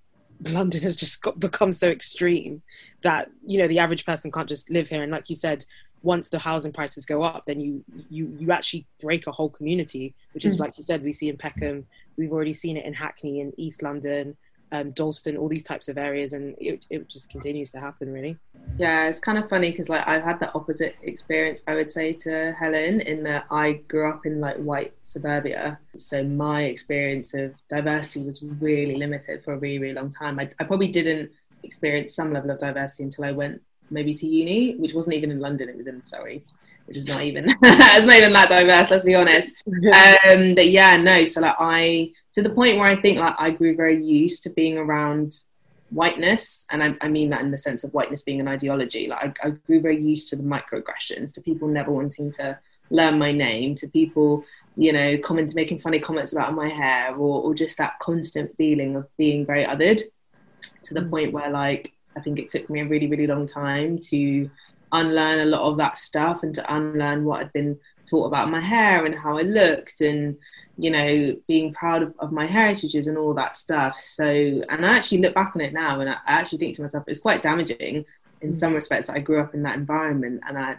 London 0.51 0.81
has 0.81 0.95
just 0.95 1.21
got, 1.21 1.39
become 1.39 1.73
so 1.73 1.89
extreme 1.89 2.61
that 3.03 3.29
you 3.45 3.57
know 3.57 3.67
the 3.67 3.79
average 3.79 4.05
person 4.05 4.31
can't 4.31 4.49
just 4.49 4.69
live 4.69 4.87
here. 4.87 5.03
And 5.03 5.11
like 5.11 5.29
you 5.29 5.35
said, 5.35 5.65
once 6.03 6.29
the 6.29 6.39
housing 6.39 6.71
prices 6.71 7.05
go 7.05 7.23
up, 7.23 7.45
then 7.45 7.59
you 7.59 7.83
you 8.09 8.33
you 8.37 8.51
actually 8.51 8.85
break 9.01 9.27
a 9.27 9.31
whole 9.31 9.49
community, 9.49 10.13
which 10.33 10.45
is 10.45 10.57
mm. 10.57 10.61
like 10.61 10.77
you 10.77 10.83
said, 10.83 11.03
we 11.03 11.13
see 11.13 11.29
in 11.29 11.37
Peckham. 11.37 11.85
We've 12.17 12.31
already 12.31 12.53
seen 12.53 12.77
it 12.77 12.85
in 12.85 12.93
Hackney 12.93 13.41
in 13.41 13.53
East 13.57 13.81
London 13.83 14.35
um, 14.71 14.91
Dalston, 14.91 15.37
all 15.37 15.47
these 15.47 15.63
types 15.63 15.87
of 15.87 15.97
areas, 15.97 16.33
and 16.33 16.55
it, 16.59 16.85
it 16.89 17.07
just 17.07 17.29
continues 17.29 17.71
to 17.71 17.79
happen, 17.79 18.11
really. 18.11 18.37
Yeah, 18.77 19.07
it's 19.07 19.19
kind 19.19 19.37
of 19.37 19.49
funny 19.49 19.71
because 19.71 19.89
like 19.89 20.07
I've 20.07 20.23
had 20.23 20.39
the 20.39 20.53
opposite 20.53 20.95
experience, 21.01 21.63
I 21.67 21.75
would 21.75 21.91
say, 21.91 22.13
to 22.13 22.53
Helen, 22.59 23.01
in 23.01 23.23
that 23.23 23.45
I 23.49 23.73
grew 23.87 24.09
up 24.09 24.25
in 24.25 24.39
like 24.39 24.57
white 24.57 24.93
suburbia, 25.03 25.79
so 25.97 26.23
my 26.23 26.63
experience 26.63 27.33
of 27.33 27.53
diversity 27.69 28.25
was 28.25 28.43
really 28.43 28.95
limited 28.95 29.43
for 29.43 29.53
a 29.53 29.57
really, 29.57 29.79
really 29.79 29.93
long 29.93 30.09
time. 30.09 30.39
I, 30.39 30.49
I 30.59 30.63
probably 30.63 30.87
didn't 30.89 31.31
experience 31.63 32.13
some 32.13 32.33
level 32.33 32.51
of 32.51 32.59
diversity 32.59 33.03
until 33.03 33.25
I 33.25 33.31
went 33.31 33.61
maybe 33.89 34.13
to 34.13 34.27
uni, 34.27 34.75
which 34.75 34.93
wasn't 34.93 35.15
even 35.15 35.31
in 35.31 35.39
London; 35.39 35.69
it 35.69 35.77
was 35.77 35.87
in 35.87 36.03
Surrey, 36.05 36.43
which 36.85 36.97
is 36.97 37.07
not 37.07 37.21
even 37.23 37.45
it's 37.63 38.05
not 38.05 38.17
even 38.17 38.33
that 38.33 38.49
diverse. 38.49 38.91
Let's 38.91 39.05
be 39.05 39.15
honest. 39.15 39.55
um, 39.67 40.55
but 40.55 40.69
yeah, 40.69 40.97
no. 40.97 41.25
So 41.25 41.41
like 41.41 41.55
I 41.59 42.11
to 42.33 42.41
the 42.41 42.49
point 42.49 42.77
where 42.77 42.87
I 42.87 42.99
think 43.01 43.19
like 43.19 43.35
I 43.37 43.51
grew 43.51 43.75
very 43.75 44.03
used 44.03 44.43
to 44.43 44.49
being 44.49 44.77
around 44.77 45.33
whiteness, 45.89 46.65
and 46.69 46.83
I, 46.83 46.95
I 47.01 47.07
mean 47.07 47.29
that 47.31 47.41
in 47.41 47.51
the 47.51 47.57
sense 47.57 47.83
of 47.83 47.93
whiteness 47.93 48.21
being 48.21 48.39
an 48.39 48.47
ideology. 48.47 49.07
Like 49.07 49.37
I, 49.43 49.47
I 49.47 49.49
grew 49.51 49.81
very 49.81 50.01
used 50.01 50.29
to 50.29 50.35
the 50.35 50.43
microaggressions, 50.43 51.33
to 51.33 51.41
people 51.41 51.67
never 51.67 51.91
wanting 51.91 52.31
to 52.33 52.59
learn 52.89 53.19
my 53.19 53.31
name, 53.31 53.75
to 53.75 53.87
people 53.87 54.45
you 54.77 54.93
know, 54.93 55.17
comment 55.17 55.55
making 55.55 55.79
funny 55.79 55.99
comments 55.99 56.33
about 56.33 56.53
my 56.53 56.69
hair, 56.69 57.15
or, 57.15 57.41
or 57.41 57.55
just 57.55 57.77
that 57.79 57.97
constant 57.99 58.55
feeling 58.57 58.95
of 58.95 59.07
being 59.17 59.45
very 59.45 59.65
othered, 59.65 60.01
to 60.83 60.93
the 60.93 61.01
mm. 61.01 61.09
point 61.09 61.33
where 61.33 61.49
like 61.49 61.91
I 62.17 62.21
think 62.21 62.39
it 62.39 62.49
took 62.49 62.69
me 62.69 62.81
a 62.81 62.85
really 62.85 63.07
really 63.07 63.27
long 63.27 63.45
time 63.45 63.99
to 63.99 64.49
unlearn 64.91 65.39
a 65.39 65.45
lot 65.45 65.69
of 65.69 65.77
that 65.77 65.97
stuff 65.97 66.43
and 66.43 66.53
to 66.55 66.73
unlearn 66.73 67.25
what 67.25 67.41
I'd 67.41 67.53
been 67.53 67.79
taught 68.09 68.25
about 68.25 68.49
my 68.49 68.61
hair 68.61 69.05
and 69.05 69.13
how 69.13 69.37
I 69.37 69.41
looked 69.41 70.01
and 70.01 70.37
you 70.77 70.91
know 70.91 71.35
being 71.47 71.73
proud 71.73 72.03
of, 72.03 72.13
of 72.19 72.31
my 72.31 72.45
heritages 72.45 73.07
and 73.07 73.17
all 73.17 73.33
that 73.35 73.55
stuff. 73.55 73.97
So 73.99 74.25
and 74.25 74.85
I 74.85 74.95
actually 74.95 75.19
look 75.19 75.35
back 75.35 75.55
on 75.55 75.61
it 75.61 75.73
now 75.73 75.99
and 75.99 76.09
I, 76.09 76.13
I 76.25 76.33
actually 76.33 76.59
think 76.59 76.75
to 76.75 76.81
myself 76.83 77.03
it's 77.07 77.19
quite 77.19 77.41
damaging 77.41 78.05
in 78.41 78.53
some 78.53 78.73
respects 78.73 79.07
that 79.07 79.17
I 79.17 79.19
grew 79.19 79.41
up 79.41 79.53
in 79.53 79.63
that 79.63 79.75
environment. 79.75 80.41
And 80.47 80.57
I 80.57 80.77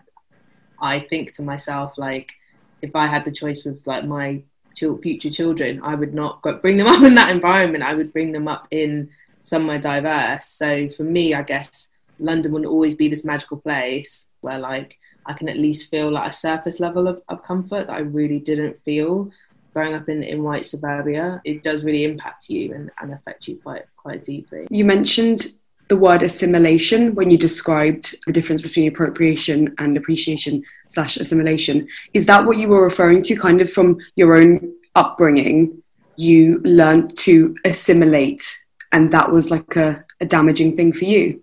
I 0.81 1.01
think 1.01 1.33
to 1.33 1.43
myself 1.43 1.99
like 1.99 2.33
if 2.81 2.95
I 2.95 3.07
had 3.07 3.25
the 3.25 3.33
choice 3.33 3.65
with 3.65 3.87
like 3.87 4.05
my 4.05 4.43
future 4.77 5.31
children 5.31 5.81
I 5.83 5.97
would 5.97 6.15
not 6.15 6.41
bring 6.63 6.77
them 6.77 6.87
up 6.87 7.03
in 7.03 7.15
that 7.17 7.33
environment. 7.33 7.83
I 7.85 7.95
would 7.95 8.13
bring 8.13 8.33
them 8.33 8.49
up 8.49 8.69
in 8.71 9.11
somewhere 9.49 9.79
diverse 9.79 10.47
so 10.47 10.89
for 10.91 11.05
me 11.05 11.35
I 11.35 11.43
guess 11.43 11.91
London 12.21 12.53
will 12.53 12.67
always 12.67 12.95
be 12.95 13.09
this 13.09 13.25
magical 13.25 13.59
place 13.59 14.27
where 14.41 14.59
like 14.59 14.99
I 15.27 15.33
can 15.35 15.49
at 15.49 15.59
least 15.59 15.91
feel 15.91 16.11
like 16.11 16.31
a 16.31 16.33
surface 16.33 16.81
level 16.81 17.07
of, 17.07 17.23
of 17.29 17.43
comfort 17.43 17.87
that 17.87 17.93
I 17.93 18.01
really 18.01 18.41
didn't 18.41 18.83
feel 18.83 19.31
growing 19.75 19.95
up 19.95 20.09
in, 20.09 20.23
in 20.23 20.43
white 20.43 20.65
suburbia. 20.65 21.41
It 21.45 21.63
does 21.63 21.85
really 21.85 22.05
impact 22.05 22.49
you 22.49 22.75
and, 22.75 22.91
and 22.99 23.13
affect 23.13 23.47
you 23.47 23.57
quite 23.63 23.85
quite 23.97 24.25
deeply. 24.25 24.67
You 24.71 24.85
mentioned 24.85 25.53
the 25.89 25.97
word 25.97 26.23
assimilation 26.23 27.15
when 27.15 27.31
you 27.31 27.39
described 27.39 28.17
the 28.27 28.33
difference 28.33 28.63
between 28.63 28.89
appropriation 28.89 29.75
and 29.79 29.97
appreciation 29.97 30.63
slash 30.89 31.17
assimilation. 31.17 31.89
Is 32.13 32.27
that 32.27 32.45
what 32.45 32.59
you 32.59 32.69
were 32.69 32.83
referring 32.83 33.23
to, 33.23 33.37
kind 33.37 33.61
of 33.61 33.71
from 33.71 33.99
your 34.17 34.37
own 34.37 34.75
upbringing? 34.95 35.83
You 36.17 36.61
learned 36.65 37.17
to 37.19 37.57
assimilate, 37.65 38.43
and 38.93 39.13
that 39.13 39.31
was 39.31 39.51
like 39.51 39.77
a, 39.77 40.05
a 40.21 40.27
damaging 40.27 40.77
thing 40.77 40.93
for 40.93 41.05
you? 41.05 41.43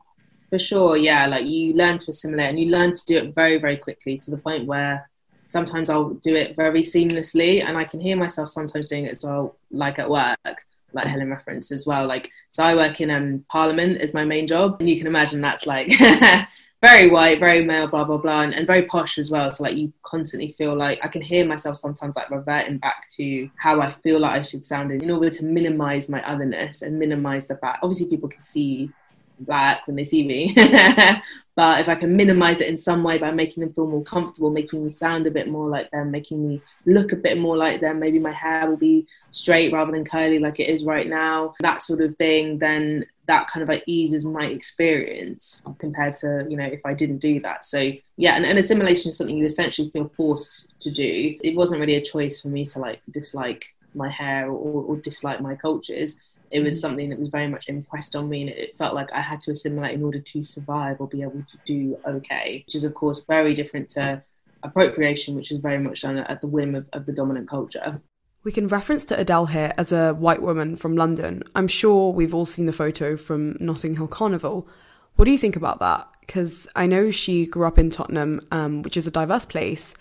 For 0.49 0.59
sure, 0.59 0.97
yeah. 0.97 1.25
Like 1.25 1.47
you 1.47 1.73
learn 1.73 1.97
to 1.99 2.11
assimilate 2.11 2.49
and 2.49 2.59
you 2.59 2.71
learn 2.71 2.95
to 2.95 3.05
do 3.05 3.15
it 3.17 3.35
very, 3.35 3.57
very 3.57 3.77
quickly 3.77 4.17
to 4.19 4.31
the 4.31 4.37
point 4.37 4.65
where 4.65 5.09
sometimes 5.45 5.89
I'll 5.89 6.11
do 6.11 6.35
it 6.35 6.55
very 6.55 6.81
seamlessly 6.81 7.63
and 7.63 7.77
I 7.77 7.83
can 7.83 7.99
hear 7.99 8.17
myself 8.17 8.49
sometimes 8.49 8.87
doing 8.87 9.05
it 9.05 9.11
as 9.11 9.23
well, 9.23 9.57
like 9.71 9.99
at 9.99 10.09
work, 10.09 10.65
like 10.93 11.07
Helen 11.07 11.29
referenced 11.29 11.71
as 11.71 11.85
well. 11.85 12.07
Like, 12.07 12.31
so 12.49 12.63
I 12.63 12.75
work 12.75 13.01
in 13.01 13.11
um, 13.11 13.45
Parliament 13.49 14.01
is 14.01 14.13
my 14.13 14.25
main 14.25 14.47
job 14.47 14.77
and 14.79 14.89
you 14.89 14.97
can 14.97 15.07
imagine 15.07 15.41
that's 15.41 15.67
like 15.67 15.91
very 16.85 17.09
white, 17.09 17.39
very 17.39 17.63
male, 17.63 17.87
blah, 17.87 18.03
blah, 18.03 18.17
blah, 18.17 18.41
and, 18.43 18.53
and 18.53 18.67
very 18.67 18.83
posh 18.83 19.17
as 19.17 19.31
well. 19.31 19.49
So 19.49 19.63
like 19.63 19.75
you 19.75 19.91
constantly 20.03 20.51
feel 20.51 20.75
like 20.75 20.99
I 21.03 21.07
can 21.07 21.21
hear 21.21 21.43
myself 21.43 21.77
sometimes 21.77 22.15
like 22.15 22.29
reverting 22.29 22.77
back 22.77 23.07
to 23.15 23.49
how 23.57 23.81
I 23.81 23.91
feel 24.03 24.19
like 24.19 24.39
I 24.39 24.41
should 24.43 24.63
sound 24.63 24.91
in 24.91 25.09
order 25.09 25.29
to 25.29 25.45
minimize 25.45 26.09
my 26.09 26.21
otherness 26.23 26.83
and 26.83 26.99
minimize 26.99 27.47
the 27.47 27.57
fact, 27.57 27.79
obviously 27.81 28.07
people 28.07 28.29
can 28.29 28.43
see 28.43 28.91
black 29.39 29.87
when 29.87 29.95
they 29.95 30.03
see 30.03 30.27
me. 30.27 30.53
but 31.55 31.81
if 31.81 31.89
I 31.89 31.95
can 31.95 32.15
minimize 32.15 32.61
it 32.61 32.69
in 32.69 32.77
some 32.77 33.03
way 33.03 33.17
by 33.17 33.31
making 33.31 33.61
them 33.61 33.73
feel 33.73 33.87
more 33.87 34.03
comfortable, 34.03 34.51
making 34.51 34.83
me 34.83 34.89
sound 34.89 35.25
a 35.25 35.31
bit 35.31 35.47
more 35.47 35.67
like 35.67 35.89
them, 35.89 36.11
making 36.11 36.47
me 36.47 36.61
look 36.85 37.11
a 37.13 37.15
bit 37.17 37.39
more 37.39 37.57
like 37.57 37.81
them, 37.81 37.99
maybe 37.99 38.19
my 38.19 38.31
hair 38.31 38.69
will 38.69 38.77
be 38.77 39.07
straight 39.31 39.73
rather 39.73 39.91
than 39.91 40.05
curly 40.05 40.37
like 40.37 40.59
it 40.59 40.69
is 40.69 40.85
right 40.85 41.07
now, 41.07 41.55
that 41.61 41.81
sort 41.81 42.01
of 42.01 42.15
thing, 42.17 42.59
then 42.59 43.05
that 43.27 43.47
kind 43.47 43.63
of 43.63 43.69
like 43.69 43.83
eases 43.87 44.25
my 44.25 44.45
experience 44.45 45.61
compared 45.79 46.15
to, 46.17 46.45
you 46.49 46.57
know, 46.57 46.65
if 46.65 46.81
I 46.85 46.93
didn't 46.93 47.19
do 47.19 47.39
that. 47.41 47.65
So 47.65 47.91
yeah, 48.17 48.35
and, 48.35 48.45
and 48.45 48.59
assimilation 48.59 49.09
is 49.09 49.17
something 49.17 49.35
you 49.35 49.45
essentially 49.45 49.89
feel 49.89 50.11
forced 50.15 50.67
to 50.79 50.91
do. 50.91 51.37
It 51.43 51.55
wasn't 51.55 51.81
really 51.81 51.95
a 51.95 52.01
choice 52.01 52.41
for 52.41 52.49
me 52.49 52.65
to 52.67 52.79
like 52.79 53.01
dislike 53.11 53.65
my 53.93 54.09
hair 54.09 54.47
or, 54.47 54.83
or 54.83 54.97
dislike 54.97 55.39
my 55.39 55.55
cultures 55.55 56.17
it 56.51 56.61
was 56.61 56.77
mm. 56.77 56.81
something 56.81 57.09
that 57.09 57.19
was 57.19 57.29
very 57.29 57.47
much 57.47 57.69
impressed 57.69 58.15
on 58.15 58.29
me 58.29 58.41
and 58.41 58.49
it 58.49 58.77
felt 58.77 58.93
like 58.93 59.09
I 59.13 59.21
had 59.21 59.41
to 59.41 59.51
assimilate 59.51 59.93
in 59.93 60.03
order 60.03 60.19
to 60.19 60.43
survive 60.43 60.97
or 60.99 61.07
be 61.07 61.21
able 61.21 61.43
to 61.43 61.57
do 61.65 61.97
okay, 62.07 62.63
which 62.65 62.75
is 62.75 62.83
of 62.83 62.93
course 62.93 63.23
very 63.27 63.53
different 63.53 63.89
to 63.91 64.21
appropriation, 64.63 65.35
which 65.35 65.51
is 65.51 65.57
very 65.57 65.79
much 65.79 66.01
done 66.01 66.17
at 66.17 66.41
the 66.41 66.47
whim 66.47 66.75
of, 66.75 66.87
of 66.93 67.05
the 67.05 67.11
dominant 67.11 67.49
culture. 67.49 68.01
We 68.45 68.51
can 68.51 68.67
reference 68.67 69.03
to 69.05 69.19
Adele 69.19 69.47
here 69.47 69.73
as 69.75 69.91
a 69.91 70.13
white 70.13 70.41
woman 70.41 70.77
from 70.77 70.95
London. 70.95 71.43
I'm 71.55 71.67
sure 71.67 72.13
we've 72.13 72.33
all 72.33 72.45
seen 72.45 72.67
the 72.67 72.71
photo 72.71 73.17
from 73.17 73.57
Notting 73.59 73.95
Hill 73.95 74.07
Carnival. 74.07 74.69
What 75.15 75.25
do 75.25 75.31
you 75.31 75.37
think 75.37 75.55
about 75.55 75.79
that? 75.79 76.07
Because 76.21 76.67
I 76.75 76.85
know 76.85 77.09
she 77.09 77.47
grew 77.47 77.65
up 77.65 77.79
in 77.79 77.89
Tottenham, 77.89 78.45
um, 78.51 78.83
which 78.83 78.95
is 78.95 79.07
a 79.07 79.11
diverse 79.11 79.45
place, 79.45 79.95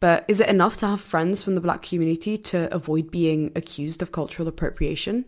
but 0.00 0.24
is 0.26 0.40
it 0.40 0.48
enough 0.48 0.78
to 0.78 0.86
have 0.86 1.00
friends 1.00 1.42
from 1.42 1.54
the 1.54 1.60
black 1.60 1.82
community 1.82 2.36
to 2.38 2.74
avoid 2.74 3.10
being 3.10 3.52
accused 3.54 4.02
of 4.02 4.10
cultural 4.10 4.48
appropriation? 4.48 5.26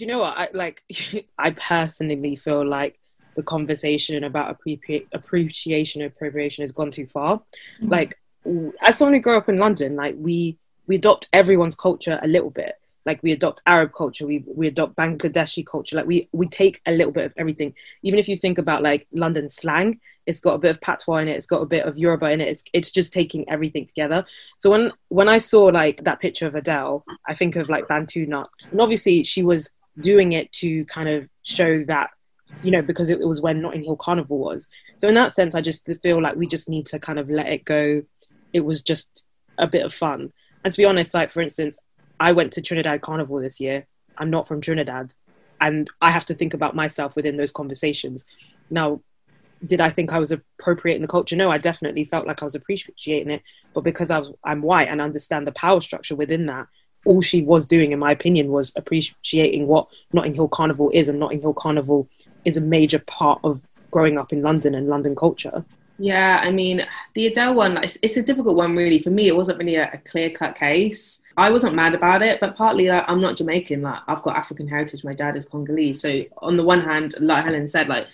do 0.00 0.04
you 0.04 0.10
know 0.10 0.20
what? 0.20 0.38
I 0.38 0.48
like. 0.54 0.82
I 1.38 1.50
personally 1.50 2.34
feel 2.36 2.66
like 2.66 2.98
the 3.36 3.42
conversation 3.42 4.24
about 4.24 4.58
appre- 4.58 5.06
appreciation 5.12 6.00
and 6.00 6.10
appropriation 6.10 6.62
has 6.62 6.72
gone 6.72 6.90
too 6.90 7.06
far. 7.06 7.36
Mm-hmm. 7.38 7.88
Like, 7.88 8.14
as 8.80 8.98
someone 8.98 9.14
who 9.14 9.20
grew 9.20 9.36
up 9.36 9.48
in 9.48 9.58
London, 9.58 9.96
like 9.96 10.14
we 10.18 10.56
we 10.86 10.96
adopt 10.96 11.28
everyone's 11.32 11.74
culture 11.74 12.18
a 12.22 12.28
little 12.28 12.50
bit. 12.50 12.74
Like 13.06 13.22
we 13.22 13.32
adopt 13.32 13.62
Arab 13.66 13.92
culture, 13.92 14.26
we 14.26 14.44
we 14.46 14.66
adopt 14.66 14.96
Bangladeshi 14.96 15.66
culture. 15.66 15.96
Like 15.96 16.06
we 16.06 16.28
we 16.32 16.46
take 16.46 16.80
a 16.86 16.92
little 16.92 17.12
bit 17.12 17.26
of 17.26 17.32
everything. 17.36 17.74
Even 18.02 18.18
if 18.18 18.28
you 18.28 18.36
think 18.36 18.58
about 18.58 18.82
like 18.82 19.06
London 19.12 19.48
slang, 19.48 20.00
it's 20.26 20.40
got 20.40 20.54
a 20.54 20.58
bit 20.58 20.70
of 20.70 20.80
patois 20.80 21.16
in 21.18 21.28
it. 21.28 21.36
It's 21.36 21.46
got 21.46 21.62
a 21.62 21.66
bit 21.66 21.84
of 21.84 21.98
Yoruba 21.98 22.30
in 22.30 22.40
it. 22.40 22.48
It's 22.48 22.64
it's 22.72 22.90
just 22.90 23.12
taking 23.12 23.48
everything 23.48 23.86
together. 23.86 24.24
So 24.58 24.70
when 24.70 24.92
when 25.08 25.28
I 25.28 25.38
saw 25.38 25.64
like 25.64 26.04
that 26.04 26.20
picture 26.20 26.46
of 26.46 26.54
Adele, 26.54 27.04
I 27.26 27.34
think 27.34 27.56
of 27.56 27.68
like 27.68 27.88
Bantu 27.88 28.26
knot, 28.26 28.50
and 28.70 28.80
obviously 28.80 29.24
she 29.24 29.42
was 29.42 29.74
doing 29.98 30.32
it 30.32 30.50
to 30.52 30.84
kind 30.86 31.08
of 31.08 31.28
show 31.42 31.84
that 31.84 32.10
you 32.62 32.70
know 32.70 32.82
because 32.82 33.10
it, 33.10 33.20
it, 33.20 33.26
was 33.26 33.40
when 33.40 33.60
Notting 33.60 33.84
Hill 33.84 33.96
Carnival 33.96 34.38
was. 34.38 34.68
So 34.98 35.08
in 35.08 35.14
that 35.14 35.32
sense, 35.32 35.54
I 35.54 35.60
just 35.60 35.88
feel 36.02 36.22
like 36.22 36.36
we 36.36 36.46
just 36.46 36.68
need 36.68 36.86
to 36.86 36.98
kind 36.98 37.18
of 37.18 37.30
let 37.30 37.48
it 37.48 37.64
go. 37.64 38.02
It 38.52 38.64
was 38.64 38.82
just 38.82 39.26
a 39.58 39.66
bit 39.68 39.84
of 39.84 39.92
fun. 39.92 40.32
And 40.64 40.72
to 40.72 40.76
be 40.76 40.84
honest, 40.84 41.14
like 41.14 41.30
for 41.30 41.40
instance, 41.40 41.78
I 42.18 42.32
went 42.32 42.52
to 42.52 42.62
Trinidad 42.62 43.00
Carnival 43.00 43.40
this 43.40 43.60
year. 43.60 43.86
I'm 44.18 44.30
not 44.30 44.46
from 44.46 44.60
Trinidad, 44.60 45.14
and 45.60 45.88
I 46.00 46.10
have 46.10 46.26
to 46.26 46.34
think 46.34 46.52
about 46.52 46.74
myself 46.74 47.16
within 47.16 47.36
those 47.36 47.52
conversations. 47.52 48.26
Now, 48.68 49.00
did 49.66 49.80
I 49.80 49.90
think 49.90 50.12
I 50.12 50.18
was 50.18 50.32
appropriating 50.32 51.02
the 51.02 51.08
culture? 51.08 51.36
No, 51.36 51.50
I 51.50 51.58
definitely 51.58 52.04
felt 52.04 52.26
like 52.26 52.42
I 52.42 52.44
was 52.44 52.54
appreciating 52.54 53.30
it, 53.30 53.42
but 53.74 53.82
because 53.82 54.10
I 54.10 54.18
was, 54.18 54.32
I'm 54.44 54.62
white 54.62 54.88
and 54.88 55.00
understand 55.00 55.46
the 55.46 55.52
power 55.52 55.80
structure 55.80 56.16
within 56.16 56.46
that, 56.46 56.66
all 57.06 57.20
she 57.22 57.42
was 57.42 57.66
doing, 57.66 57.92
in 57.92 57.98
my 57.98 58.12
opinion, 58.12 58.50
was 58.50 58.72
appreciating 58.76 59.66
what 59.66 59.88
Notting 60.12 60.34
Hill 60.34 60.48
Carnival 60.48 60.90
is, 60.92 61.08
and 61.08 61.18
Notting 61.18 61.40
Hill 61.40 61.54
Carnival 61.54 62.08
is 62.44 62.56
a 62.56 62.62
major 62.62 62.98
part 62.98 63.40
of 63.44 63.62
growing 63.90 64.18
up 64.18 64.32
in 64.32 64.42
London 64.42 64.74
and 64.74 64.88
London 64.88 65.16
culture. 65.16 65.64
Yeah, 66.02 66.40
I 66.42 66.50
mean, 66.50 66.80
the 67.12 67.26
Adele 67.26 67.54
one, 67.54 67.76
it's, 67.84 67.98
it's 68.00 68.16
a 68.16 68.22
difficult 68.22 68.56
one, 68.56 68.74
really. 68.74 69.02
For 69.02 69.10
me, 69.10 69.28
it 69.28 69.36
wasn't 69.36 69.58
really 69.58 69.74
a, 69.74 69.90
a 69.92 69.98
clear 69.98 70.30
cut 70.30 70.54
case. 70.54 71.20
I 71.36 71.50
wasn't 71.50 71.74
mad 71.74 71.94
about 71.94 72.22
it, 72.22 72.40
but 72.40 72.56
partly 72.56 72.88
like, 72.88 73.04
I'm 73.06 73.20
not 73.20 73.36
Jamaican. 73.36 73.82
Like, 73.82 74.00
I've 74.08 74.22
got 74.22 74.38
African 74.38 74.66
heritage. 74.66 75.04
My 75.04 75.12
dad 75.12 75.36
is 75.36 75.44
Congolese. 75.44 76.00
So, 76.00 76.24
on 76.38 76.56
the 76.56 76.64
one 76.64 76.80
hand, 76.80 77.12
like 77.20 77.44
Helen 77.44 77.68
said, 77.68 77.88
like, 77.88 78.06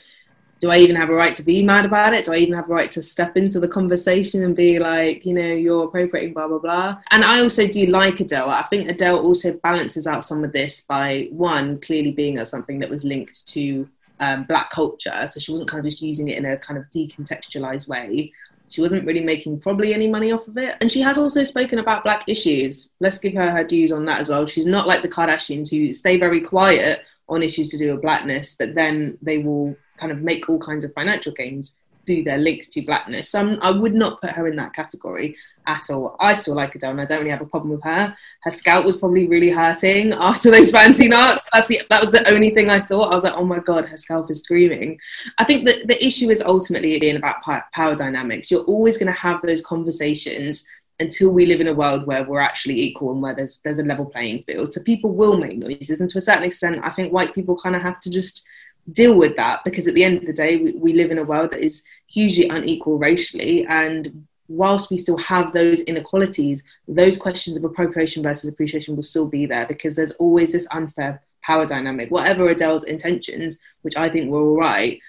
do 0.58 0.68
I 0.70 0.78
even 0.78 0.96
have 0.96 1.10
a 1.10 1.14
right 1.14 1.34
to 1.36 1.44
be 1.44 1.62
mad 1.62 1.84
about 1.84 2.12
it? 2.12 2.24
Do 2.24 2.32
I 2.32 2.38
even 2.38 2.54
have 2.54 2.68
a 2.68 2.74
right 2.74 2.90
to 2.90 3.04
step 3.04 3.36
into 3.36 3.60
the 3.60 3.68
conversation 3.68 4.42
and 4.42 4.56
be 4.56 4.80
like, 4.80 5.24
you 5.24 5.34
know, 5.34 5.52
you're 5.52 5.84
appropriating, 5.84 6.34
blah, 6.34 6.48
blah, 6.48 6.58
blah? 6.58 6.98
And 7.12 7.22
I 7.22 7.40
also 7.40 7.68
do 7.68 7.86
like 7.86 8.18
Adele. 8.18 8.50
I 8.50 8.64
think 8.64 8.90
Adele 8.90 9.20
also 9.20 9.52
balances 9.62 10.08
out 10.08 10.24
some 10.24 10.42
of 10.42 10.50
this 10.50 10.80
by 10.80 11.28
one, 11.30 11.80
clearly 11.80 12.10
being 12.10 12.38
as 12.38 12.50
something 12.50 12.80
that 12.80 12.90
was 12.90 13.04
linked 13.04 13.46
to 13.48 13.88
um, 14.20 14.44
black 14.44 14.70
culture. 14.70 15.26
So 15.26 15.40
she 15.40 15.52
wasn't 15.52 15.70
kind 15.70 15.84
of 15.84 15.90
just 15.90 16.02
using 16.02 16.28
it 16.28 16.38
in 16.38 16.46
a 16.46 16.56
kind 16.56 16.78
of 16.78 16.84
decontextualized 16.94 17.88
way. 17.88 18.32
She 18.68 18.80
wasn't 18.80 19.06
really 19.06 19.22
making 19.22 19.60
probably 19.60 19.94
any 19.94 20.08
money 20.08 20.32
off 20.32 20.48
of 20.48 20.58
it. 20.58 20.76
And 20.80 20.90
she 20.90 21.00
has 21.00 21.18
also 21.18 21.44
spoken 21.44 21.78
about 21.78 22.02
black 22.02 22.24
issues. 22.26 22.88
Let's 23.00 23.18
give 23.18 23.34
her 23.34 23.50
her 23.50 23.62
dues 23.62 23.92
on 23.92 24.04
that 24.06 24.18
as 24.18 24.28
well. 24.28 24.46
She's 24.46 24.66
not 24.66 24.86
like 24.86 25.02
the 25.02 25.08
Kardashians 25.08 25.70
who 25.70 25.92
stay 25.92 26.18
very 26.18 26.40
quiet 26.40 27.04
on 27.28 27.42
issues 27.42 27.70
to 27.70 27.78
do 27.78 27.92
with 27.92 28.02
blackness, 28.02 28.56
but 28.58 28.74
then 28.74 29.18
they 29.22 29.38
will 29.38 29.76
kind 29.98 30.12
of 30.12 30.20
make 30.20 30.48
all 30.48 30.58
kinds 30.58 30.84
of 30.84 30.92
financial 30.94 31.32
gains 31.32 31.76
through 32.06 32.22
their 32.22 32.38
links 32.38 32.68
to 32.70 32.82
blackness. 32.82 33.30
So 33.30 33.58
I 33.60 33.70
would 33.70 33.94
not 33.94 34.20
put 34.20 34.30
her 34.30 34.46
in 34.46 34.56
that 34.56 34.72
category 34.72 35.36
at 35.66 35.90
all. 35.90 36.16
I 36.20 36.34
still 36.34 36.54
like 36.54 36.74
Adele 36.74 36.92
and 36.92 37.00
I 37.00 37.04
don't 37.04 37.18
really 37.18 37.30
have 37.30 37.40
a 37.40 37.46
problem 37.46 37.72
with 37.72 37.82
her. 37.82 38.16
Her 38.42 38.50
scalp 38.50 38.86
was 38.86 38.96
probably 38.96 39.26
really 39.26 39.50
hurting 39.50 40.12
after 40.18 40.50
those 40.50 40.70
fancy 40.70 41.08
nuts. 41.08 41.48
That's 41.52 41.66
the, 41.66 41.82
that 41.90 42.00
was 42.00 42.10
the 42.10 42.28
only 42.30 42.50
thing 42.50 42.70
I 42.70 42.80
thought. 42.80 43.10
I 43.10 43.14
was 43.14 43.24
like, 43.24 43.34
oh 43.36 43.44
my 43.44 43.58
God, 43.58 43.86
her 43.86 43.96
scalp 43.96 44.30
is 44.30 44.42
screaming. 44.42 44.98
I 45.38 45.44
think 45.44 45.64
that 45.66 45.86
the 45.88 46.04
issue 46.04 46.30
is 46.30 46.40
ultimately 46.40 46.98
being 46.98 47.16
about 47.16 47.42
power 47.42 47.96
dynamics. 47.96 48.50
You're 48.50 48.62
always 48.62 48.96
going 48.96 49.12
to 49.12 49.18
have 49.18 49.42
those 49.42 49.60
conversations 49.60 50.66
until 50.98 51.30
we 51.30 51.46
live 51.46 51.60
in 51.60 51.68
a 51.68 51.74
world 51.74 52.06
where 52.06 52.24
we're 52.24 52.40
actually 52.40 52.80
equal 52.80 53.12
and 53.12 53.20
where 53.20 53.34
there's 53.34 53.58
there's 53.58 53.78
a 53.78 53.84
level 53.84 54.06
playing 54.06 54.42
field. 54.44 54.72
So 54.72 54.82
people 54.82 55.10
will 55.10 55.36
make 55.38 55.58
noises, 55.58 56.00
and 56.00 56.08
to 56.10 56.18
a 56.18 56.22
certain 56.22 56.44
extent, 56.44 56.80
I 56.82 56.90
think 56.90 57.12
white 57.12 57.34
people 57.34 57.56
kind 57.56 57.76
of 57.76 57.82
have 57.82 58.00
to 58.00 58.10
just 58.10 58.46
deal 58.92 59.14
with 59.14 59.36
that 59.36 59.64
because 59.64 59.88
at 59.88 59.94
the 59.94 60.04
end 60.04 60.18
of 60.18 60.26
the 60.26 60.32
day, 60.32 60.56
we, 60.56 60.72
we 60.74 60.92
live 60.92 61.10
in 61.10 61.18
a 61.18 61.24
world 61.24 61.50
that 61.50 61.64
is 61.64 61.82
hugely 62.06 62.48
unequal 62.48 62.98
racially, 62.98 63.66
and 63.68 64.26
whilst 64.48 64.90
we 64.90 64.96
still 64.96 65.18
have 65.18 65.52
those 65.52 65.80
inequalities, 65.82 66.62
those 66.86 67.16
questions 67.16 67.56
of 67.56 67.64
appropriation 67.64 68.22
versus 68.22 68.48
appreciation 68.48 68.94
will 68.94 69.02
still 69.02 69.26
be 69.26 69.46
there 69.46 69.66
because 69.66 69.96
there's 69.96 70.12
always 70.12 70.52
this 70.52 70.68
unfair 70.70 71.22
power 71.42 71.66
dynamic. 71.66 72.10
Whatever 72.10 72.48
Adele's 72.48 72.84
intentions, 72.84 73.58
which 73.82 73.96
I 73.96 74.08
think 74.08 74.30
were 74.30 74.42
all 74.42 74.56
right, 74.56 75.00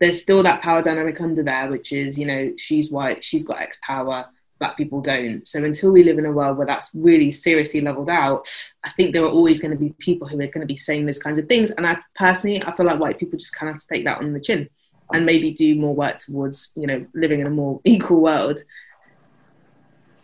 there's 0.00 0.20
still 0.20 0.42
that 0.42 0.62
power 0.62 0.82
dynamic 0.82 1.20
under 1.20 1.42
there, 1.42 1.70
which 1.70 1.92
is, 1.92 2.18
you 2.18 2.26
know, 2.26 2.52
she's 2.56 2.90
white, 2.90 3.22
she's 3.22 3.44
got 3.44 3.60
X 3.60 3.78
power, 3.82 4.26
black 4.62 4.76
people 4.76 5.00
don't. 5.00 5.46
So 5.46 5.64
until 5.64 5.90
we 5.90 6.04
live 6.04 6.20
in 6.20 6.26
a 6.26 6.30
world 6.30 6.56
where 6.56 6.68
that's 6.68 6.92
really 6.94 7.32
seriously 7.32 7.80
leveled 7.80 8.08
out, 8.08 8.46
I 8.84 8.90
think 8.90 9.12
there 9.12 9.24
are 9.24 9.28
always 9.28 9.60
going 9.60 9.72
to 9.72 9.76
be 9.76 9.92
people 9.98 10.28
who 10.28 10.36
are 10.36 10.46
going 10.46 10.60
to 10.60 10.66
be 10.66 10.76
saying 10.76 11.04
those 11.04 11.18
kinds 11.18 11.36
of 11.40 11.48
things. 11.48 11.72
And 11.72 11.84
I 11.84 11.98
personally, 12.14 12.62
I 12.62 12.70
feel 12.76 12.86
like 12.86 13.00
white 13.00 13.18
people 13.18 13.40
just 13.40 13.56
kind 13.56 13.74
of 13.74 13.84
take 13.88 14.04
that 14.04 14.18
on 14.18 14.32
the 14.32 14.38
chin 14.38 14.70
and 15.12 15.26
maybe 15.26 15.50
do 15.50 15.74
more 15.74 15.96
work 15.96 16.20
towards, 16.20 16.70
you 16.76 16.86
know, 16.86 17.04
living 17.12 17.40
in 17.40 17.48
a 17.48 17.50
more 17.50 17.80
equal 17.84 18.20
world. 18.20 18.62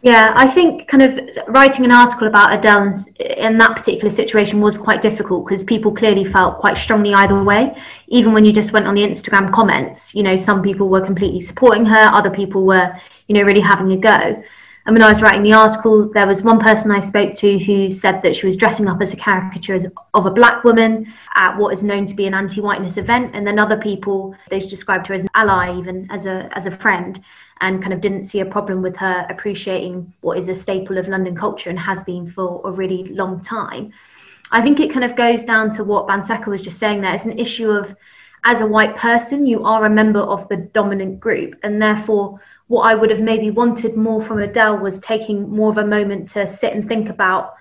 Yeah, 0.02 0.33
I 0.37 0.47
think 0.47 0.87
kind 0.87 1.02
of 1.02 1.18
writing 1.49 1.85
an 1.85 1.90
article 1.90 2.28
about 2.28 2.57
Adele 2.57 2.95
in 3.18 3.59
that 3.59 3.75
particular 3.75 4.12
situation 4.12 4.61
was 4.61 4.78
quite 4.78 5.02
difficult 5.02 5.49
because 5.49 5.64
people 5.64 5.90
clearly 5.90 6.25
felt 6.25 6.61
quite 6.61 6.76
strongly 6.78 7.12
either 7.12 7.42
way. 7.42 7.76
Even 8.07 8.33
when 8.33 8.45
you 8.45 8.52
just 8.52 8.73
went 8.73 8.87
on 8.87 8.95
the 8.95 9.02
Instagram 9.02 9.52
comments, 9.52 10.14
you 10.14 10.23
know, 10.23 10.37
some 10.37 10.62
people 10.62 10.88
were 10.88 11.04
completely 11.04 11.42
supporting 11.42 11.85
her, 11.87 12.04
other 12.12 12.30
people 12.30 12.64
were, 12.64 12.97
you 13.29 13.35
know, 13.35 13.43
really 13.43 13.61
having 13.61 13.93
a 13.93 13.97
go. 13.97 14.43
And 14.87 14.95
when 14.95 15.03
I 15.03 15.11
was 15.11 15.21
writing 15.21 15.43
the 15.43 15.53
article, 15.53 16.09
there 16.09 16.27
was 16.27 16.41
one 16.41 16.59
person 16.59 16.91
I 16.91 17.01
spoke 17.01 17.35
to 17.35 17.59
who 17.59 17.91
said 17.91 18.23
that 18.23 18.35
she 18.35 18.47
was 18.47 18.57
dressing 18.57 18.89
up 18.89 19.03
as 19.03 19.13
a 19.13 19.17
caricature 19.17 19.93
of 20.15 20.25
a 20.25 20.31
black 20.31 20.65
woman 20.65 21.13
at 21.35 21.59
what 21.59 21.75
is 21.75 21.83
known 21.83 22.07
to 22.07 22.15
be 22.15 22.27
an 22.27 22.33
anti-whiteness 22.33 22.97
event, 22.97 23.33
and 23.35 23.47
then 23.47 23.59
other 23.59 23.77
people 23.77 24.35
they 24.49 24.61
described 24.61 25.07
her 25.09 25.15
as 25.15 25.23
an 25.23 25.29
ally, 25.35 25.79
even 25.79 26.09
as 26.11 26.25
a 26.25 26.49
as 26.57 26.65
a 26.65 26.71
friend 26.71 27.23
and 27.61 27.83
kind 27.83 27.93
of 27.93 28.01
didn't 28.01 28.25
see 28.25 28.41
a 28.41 28.47
problem 28.47 28.81
with 28.81 28.97
her 28.97 29.27
appreciating 29.29 30.13
what 30.21 30.39
is 30.39 30.49
a 30.49 30.55
staple 30.55 30.97
of 30.97 31.09
London 31.09 31.37
culture 31.37 31.71
and 31.71 31.79
has 31.79 32.03
been 32.05 32.31
for 32.31 32.63
a 32.65 32.71
really 32.71 33.05
long 33.09 33.43
time. 33.43 33.93
I 34.53 34.63
think 34.63 34.81
it 34.81 34.93
kind 34.93 35.05
of 35.05 35.17
goes 35.17 35.45
down 35.45 35.71
to 35.73 35.85
what 35.85 36.07
Banseka 36.07 36.47
was 36.47 36.63
just 36.63 36.79
saying 36.79 37.03
there. 37.03 37.15
It's 37.15 37.25
an 37.25 37.39
issue 37.39 37.71
of, 37.71 37.95
as 38.45 38.61
a 38.61 38.67
white 38.67 38.97
person, 38.97 39.45
you 39.45 39.65
are 39.65 39.85
a 39.85 39.91
member 39.91 40.21
of 40.21 40.49
the 40.49 40.57
dominant 40.57 41.21
group, 41.21 41.57
and 41.63 41.83
therefore, 41.83 42.41
what 42.69 42.83
I 42.83 42.95
would 42.95 43.11
have 43.11 43.21
maybe 43.21 43.51
wanted 43.51 43.97
more 43.97 44.23
from 44.23 44.41
Adele 44.41 44.79
was 44.79 45.01
taking 45.01 45.51
more 45.51 45.71
of 45.71 45.79
a 45.79 45.87
moment 45.87 46.31
to 46.31 46.47
sit 46.47 46.73
and 46.73 46.87
think 46.87 47.09
about 47.09 47.55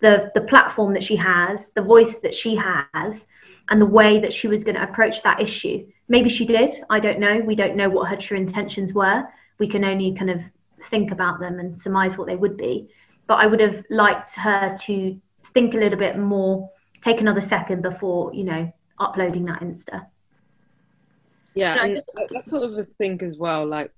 the 0.00 0.30
the 0.34 0.40
platform 0.40 0.94
that 0.94 1.04
she 1.04 1.16
has, 1.16 1.68
the 1.74 1.82
voice 1.82 2.20
that 2.20 2.34
she 2.34 2.56
has, 2.56 3.26
and 3.68 3.80
the 3.80 3.86
way 3.86 4.18
that 4.20 4.32
she 4.32 4.48
was 4.48 4.64
going 4.64 4.76
to 4.76 4.82
approach 4.82 5.22
that 5.22 5.40
issue. 5.40 5.86
Maybe 6.08 6.28
she 6.28 6.44
did. 6.44 6.84
I 6.90 6.98
don't 7.00 7.20
know. 7.20 7.40
We 7.40 7.54
don't 7.54 7.76
know 7.76 7.88
what 7.88 8.08
her 8.08 8.16
true 8.16 8.36
intentions 8.36 8.92
were 8.92 9.26
we 9.62 9.68
can 9.68 9.84
only 9.84 10.12
kind 10.12 10.28
of 10.28 10.42
think 10.90 11.12
about 11.12 11.38
them 11.38 11.60
and 11.60 11.78
surmise 11.78 12.18
what 12.18 12.26
they 12.26 12.34
would 12.34 12.56
be. 12.56 12.88
But 13.28 13.36
I 13.36 13.46
would 13.46 13.60
have 13.60 13.84
liked 13.90 14.34
her 14.34 14.76
to 14.86 15.20
think 15.54 15.74
a 15.74 15.76
little 15.76 15.98
bit 15.98 16.18
more, 16.18 16.68
take 17.00 17.20
another 17.20 17.40
second 17.40 17.80
before, 17.80 18.34
you 18.34 18.42
know, 18.42 18.72
uploading 18.98 19.44
that 19.44 19.60
Insta. 19.60 20.06
Yeah, 21.54 21.84
and 21.84 21.94
that 22.30 22.48
sort 22.48 22.64
of 22.64 22.76
a 22.76 22.82
thing 22.82 23.22
as 23.22 23.38
well. 23.38 23.64
Like 23.64 23.92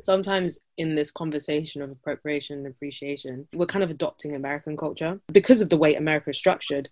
sometimes 0.00 0.60
in 0.76 0.94
this 0.94 1.10
conversation 1.10 1.82
of 1.82 1.90
appropriation 1.90 2.58
and 2.58 2.66
appreciation, 2.66 3.46
we're 3.52 3.66
kind 3.66 3.84
of 3.84 3.90
adopting 3.90 4.34
American 4.34 4.76
culture 4.76 5.20
because 5.32 5.60
of 5.60 5.68
the 5.68 5.76
way 5.76 5.94
America 5.94 6.30
is 6.30 6.38
structured. 6.38 6.88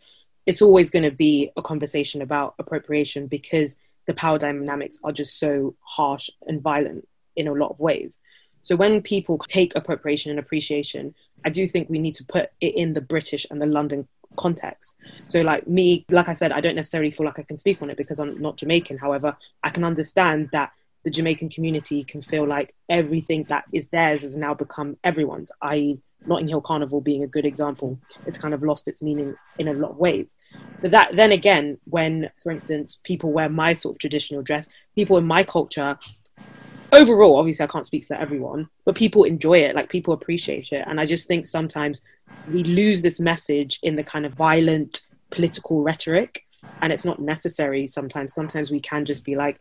It's 0.47 0.63
always 0.63 0.91
going 0.91 1.05
to 1.05 1.11
be 1.11 1.51
a 1.57 1.63
conversation 1.63 2.23
about 2.23 2.55
appropriation 2.59 3.27
because 3.27 3.77
the 4.07 4.15
power 4.15 4.39
dynamics 4.39 4.99
are 5.05 5.13
just 5.13 5.39
so 5.39 5.77
harsh 5.81 6.31
and 6.47 6.63
violent 6.63 7.07
in 7.37 7.47
a 7.47 7.53
lot 7.53 7.71
of 7.71 7.79
ways. 7.79 8.19
So 8.63 8.77
when 8.77 9.03
people 9.03 9.39
take 9.39 9.75
appropriation 9.77 10.31
and 10.31 10.39
appreciation, 10.39 11.15
I 11.45 11.51
do 11.51 11.67
think 11.67 11.89
we 11.89 11.99
need 11.99 12.15
to 12.15 12.25
put 12.25 12.51
it 12.61 12.75
in 12.75 12.95
the 12.95 13.01
British 13.01 13.47
and 13.51 13.63
the 13.63 13.67
London 13.67 14.09
context. 14.37 14.97
So 15.27 15.41
like 15.43 15.67
me, 15.67 16.05
like 16.11 16.29
I 16.29 16.35
said, 16.35 16.53
I 16.53 16.61
don't 16.61 16.75
necessarily 16.75 17.11
feel 17.11 17.27
like 17.27 17.39
I 17.39 17.43
can 17.43 17.59
speak 17.59 17.81
on 17.83 17.91
it 17.91 17.97
because 17.97 18.19
I'm 18.19 18.41
not 18.41 18.57
Jamaican. 18.57 18.99
However, 18.99 19.37
I 19.63 19.71
can 19.71 19.85
understand 19.85 20.51
that 20.53 20.73
the 21.09 21.15
Jamaican 21.15 21.49
community 21.49 22.05
can 22.05 22.21
feel 22.21 22.47
like 22.47 22.75
everything 22.91 23.45
that 23.45 23.65
is 23.73 23.89
theirs 23.89 24.21
has 24.21 24.37
now 24.37 24.53
become 24.53 24.99
everyone's, 25.05 25.51
i.e., 25.63 25.99
Notting 26.27 26.49
Hill 26.49 26.61
Carnival 26.61 27.01
being 27.01 27.23
a 27.23 27.27
good 27.27 27.47
example. 27.47 27.99
It's 28.27 28.37
kind 28.37 28.53
of 28.53 28.63
lost 28.63 28.89
its 28.89 29.03
meaning 29.03 29.35
in 29.59 29.69
a 29.69 29.73
lot 29.73 29.93
of 29.93 29.97
ways. 29.97 30.35
But 30.83 30.91
that 30.91 31.17
then 31.17 31.33
again, 31.33 31.79
when, 31.85 32.29
for 32.43 32.53
instance, 32.53 33.01
people 33.05 33.33
wear 33.33 33.49
my 33.49 33.73
sort 33.73 33.95
of 33.95 34.01
traditional 34.01 34.43
dress, 34.43 34.69
people 34.95 35.17
in 35.17 35.25
my 35.25 35.45
culture 35.45 35.97
overall, 36.93 37.37
obviously, 37.37 37.65
I 37.65 37.69
can't 37.69 37.87
speak 37.87 38.05
for 38.05 38.15
everyone, 38.15 38.69
but 38.85 38.95
people 38.95 39.25
enjoy 39.25 39.61
it. 39.61 39.75
Like 39.75 39.89
people 39.89 40.13
appreciate 40.13 40.73
it, 40.73 40.85
and 40.87 41.01
I 41.01 41.07
just 41.07 41.27
think 41.27 41.47
sometimes 41.47 42.03
we 42.53 42.65
lose 42.65 43.01
this 43.01 43.19
message 43.19 43.79
in 43.83 43.97
the 43.97 44.05
kind 44.05 44.27
of 44.27 44.35
violent 44.35 45.01
political 45.31 45.83
rhetoric, 45.83 46.45
and 46.83 46.93
it's 46.93 47.07
not 47.07 47.19
necessary. 47.19 47.87
Sometimes, 47.87 48.35
sometimes 48.35 48.71
we 48.71 48.81
can 48.81 49.07
just 49.07 49.25
be 49.25 49.37
like, 49.37 49.59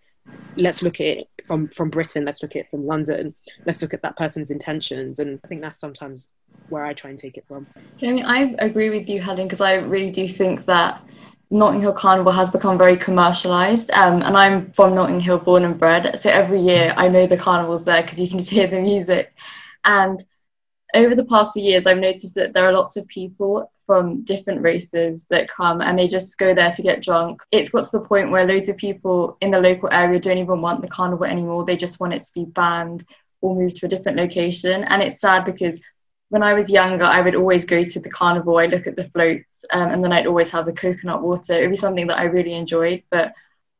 let's 0.56 0.82
look 0.82 1.00
at 1.00 1.06
it 1.06 1.30
from 1.46 1.68
from 1.70 1.90
Britain. 1.90 2.26
Let's 2.26 2.42
look 2.42 2.56
at 2.56 2.62
it 2.62 2.70
from 2.70 2.86
London. 2.86 3.34
Let's 3.66 3.82
look 3.82 3.94
at 3.94 4.02
that 4.02 4.18
person's 4.18 4.52
intentions, 4.52 5.20
and 5.20 5.40
I 5.44 5.48
think 5.48 5.62
that's 5.62 5.80
sometimes 5.80 6.32
where 6.70 6.84
I 6.84 6.94
try 6.94 7.10
and 7.10 7.20
take 7.20 7.38
it 7.38 7.46
from. 7.48 7.68
I 8.02 8.12
mean, 8.12 8.26
I 8.26 8.56
agree 8.60 8.90
with 8.90 9.10
you, 9.10 9.22
Helen, 9.22 9.48
because 9.48 9.62
I 9.62 9.76
really 9.76 10.12
do 10.12 10.28
think 10.28 10.66
that 10.66 11.02
Notting 11.50 11.82
Hill 11.82 11.94
Carnival 11.94 12.32
has 12.32 12.50
become 12.50 12.78
very 12.78 12.98
commercialized. 12.98 13.92
Um, 13.92 14.22
and 14.22 14.36
I'm 14.38 14.72
from 14.72 14.94
Notting 14.94 15.20
Hill, 15.20 15.40
born 15.40 15.64
and 15.64 15.80
bred. 15.80 16.20
So 16.20 16.30
every 16.30 16.60
year 16.60 16.94
I 16.98 17.08
know 17.08 17.26
the 17.26 17.38
carnival's 17.38 17.86
there 17.86 18.02
because 18.02 18.20
you 18.20 18.28
can 18.28 18.40
just 18.40 18.50
hear 18.50 18.68
the 18.68 18.82
music. 18.82 19.34
And 19.86 20.22
over 20.94 21.16
the 21.16 21.26
past 21.26 21.54
few 21.54 21.64
years, 21.64 21.86
I've 21.86 21.98
noticed 21.98 22.36
that 22.36 22.54
there 22.54 22.68
are 22.68 22.74
lots 22.74 22.98
of 22.98 23.08
people 23.08 23.72
from 23.88 24.22
different 24.24 24.62
races 24.62 25.26
that 25.30 25.50
come 25.50 25.82
and 25.82 25.98
they 25.98 26.08
just 26.08 26.38
go 26.38 26.54
there 26.54 26.72
to 26.74 26.82
get 26.84 27.02
drunk. 27.02 27.42
It's 27.52 27.72
got 27.72 27.86
to 27.86 27.98
the 27.98 28.06
point 28.06 28.30
where 28.30 28.46
loads 28.46 28.70
of 28.70 28.78
people 28.78 29.38
in 29.42 29.50
the 29.50 29.60
local 29.60 29.90
area 29.92 30.20
don't 30.20 30.38
even 30.38 30.62
want 30.62 30.82
the 30.82 30.90
carnival 30.90 31.26
anymore. 31.26 31.66
They 31.66 31.78
just 31.78 32.00
want 32.00 32.14
it 32.14 32.22
to 32.22 32.34
be 32.36 32.46
banned 32.46 33.04
or 33.42 33.56
moved 33.56 33.78
to 33.78 33.86
a 33.86 33.90
different 33.90 34.18
location. 34.18 34.84
And 34.84 35.02
it's 35.02 35.22
sad 35.22 35.46
because 35.46 35.82
when 36.30 36.44
I 36.44 36.54
was 36.54 36.70
younger, 36.70 37.06
I 37.06 37.22
would 37.22 37.36
always 37.36 37.66
go 37.66 37.84
to 37.84 38.00
the 38.00 38.10
carnival. 38.10 38.58
I'd 38.58 38.72
look 38.72 38.88
at 38.88 38.98
the 38.98 39.10
floats, 39.10 39.64
um, 39.72 39.92
and 39.92 40.04
then 40.04 40.12
I'd 40.12 40.28
always 40.28 40.50
have 40.50 40.66
the 40.66 40.74
coconut 40.74 41.24
water. 41.24 41.54
It 41.54 41.62
would 41.62 41.70
be 41.70 41.78
something 41.78 42.08
that 42.08 42.20
I 42.20 42.24
really 42.24 42.54
enjoyed, 42.54 43.04
but 43.10 43.34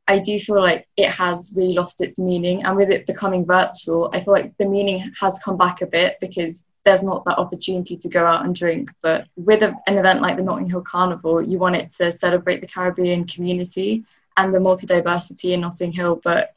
I 0.08 0.20
do 0.20 0.40
feel 0.40 0.62
like 0.62 0.88
it 0.96 1.12
has 1.12 1.52
really 1.56 1.74
lost 1.74 2.02
its 2.02 2.18
meaning. 2.18 2.64
And 2.64 2.78
with 2.78 2.90
it 2.90 3.06
becoming 3.06 3.46
virtual, 3.46 4.10
I 4.14 4.22
feel 4.22 4.34
like 4.34 4.58
the 4.58 4.70
meaning 4.70 5.12
has 5.20 5.38
come 5.44 5.58
back 5.58 5.82
a 5.82 5.88
bit 5.88 6.18
because 6.22 6.64
there's 6.88 7.04
not 7.04 7.26
that 7.26 7.38
opportunity 7.38 7.98
to 7.98 8.08
go 8.08 8.26
out 8.26 8.46
and 8.46 8.56
drink. 8.56 8.90
But 9.02 9.28
with 9.36 9.62
a, 9.62 9.76
an 9.88 9.98
event 9.98 10.22
like 10.22 10.38
the 10.38 10.44
Notting 10.44 10.70
Hill 10.70 10.82
Carnival, 10.82 11.42
you 11.42 11.58
want 11.58 11.76
it 11.76 11.90
to 11.96 12.14
celebrate 12.14 12.62
the 12.62 12.68
Caribbean 12.68 13.26
community 13.26 14.06
and 14.38 14.56
the 14.56 14.62
multi 14.62 14.88
diversity 14.88 15.52
in 15.52 15.60
Notting 15.60 15.92
Hill. 15.92 16.22
But 16.24 16.54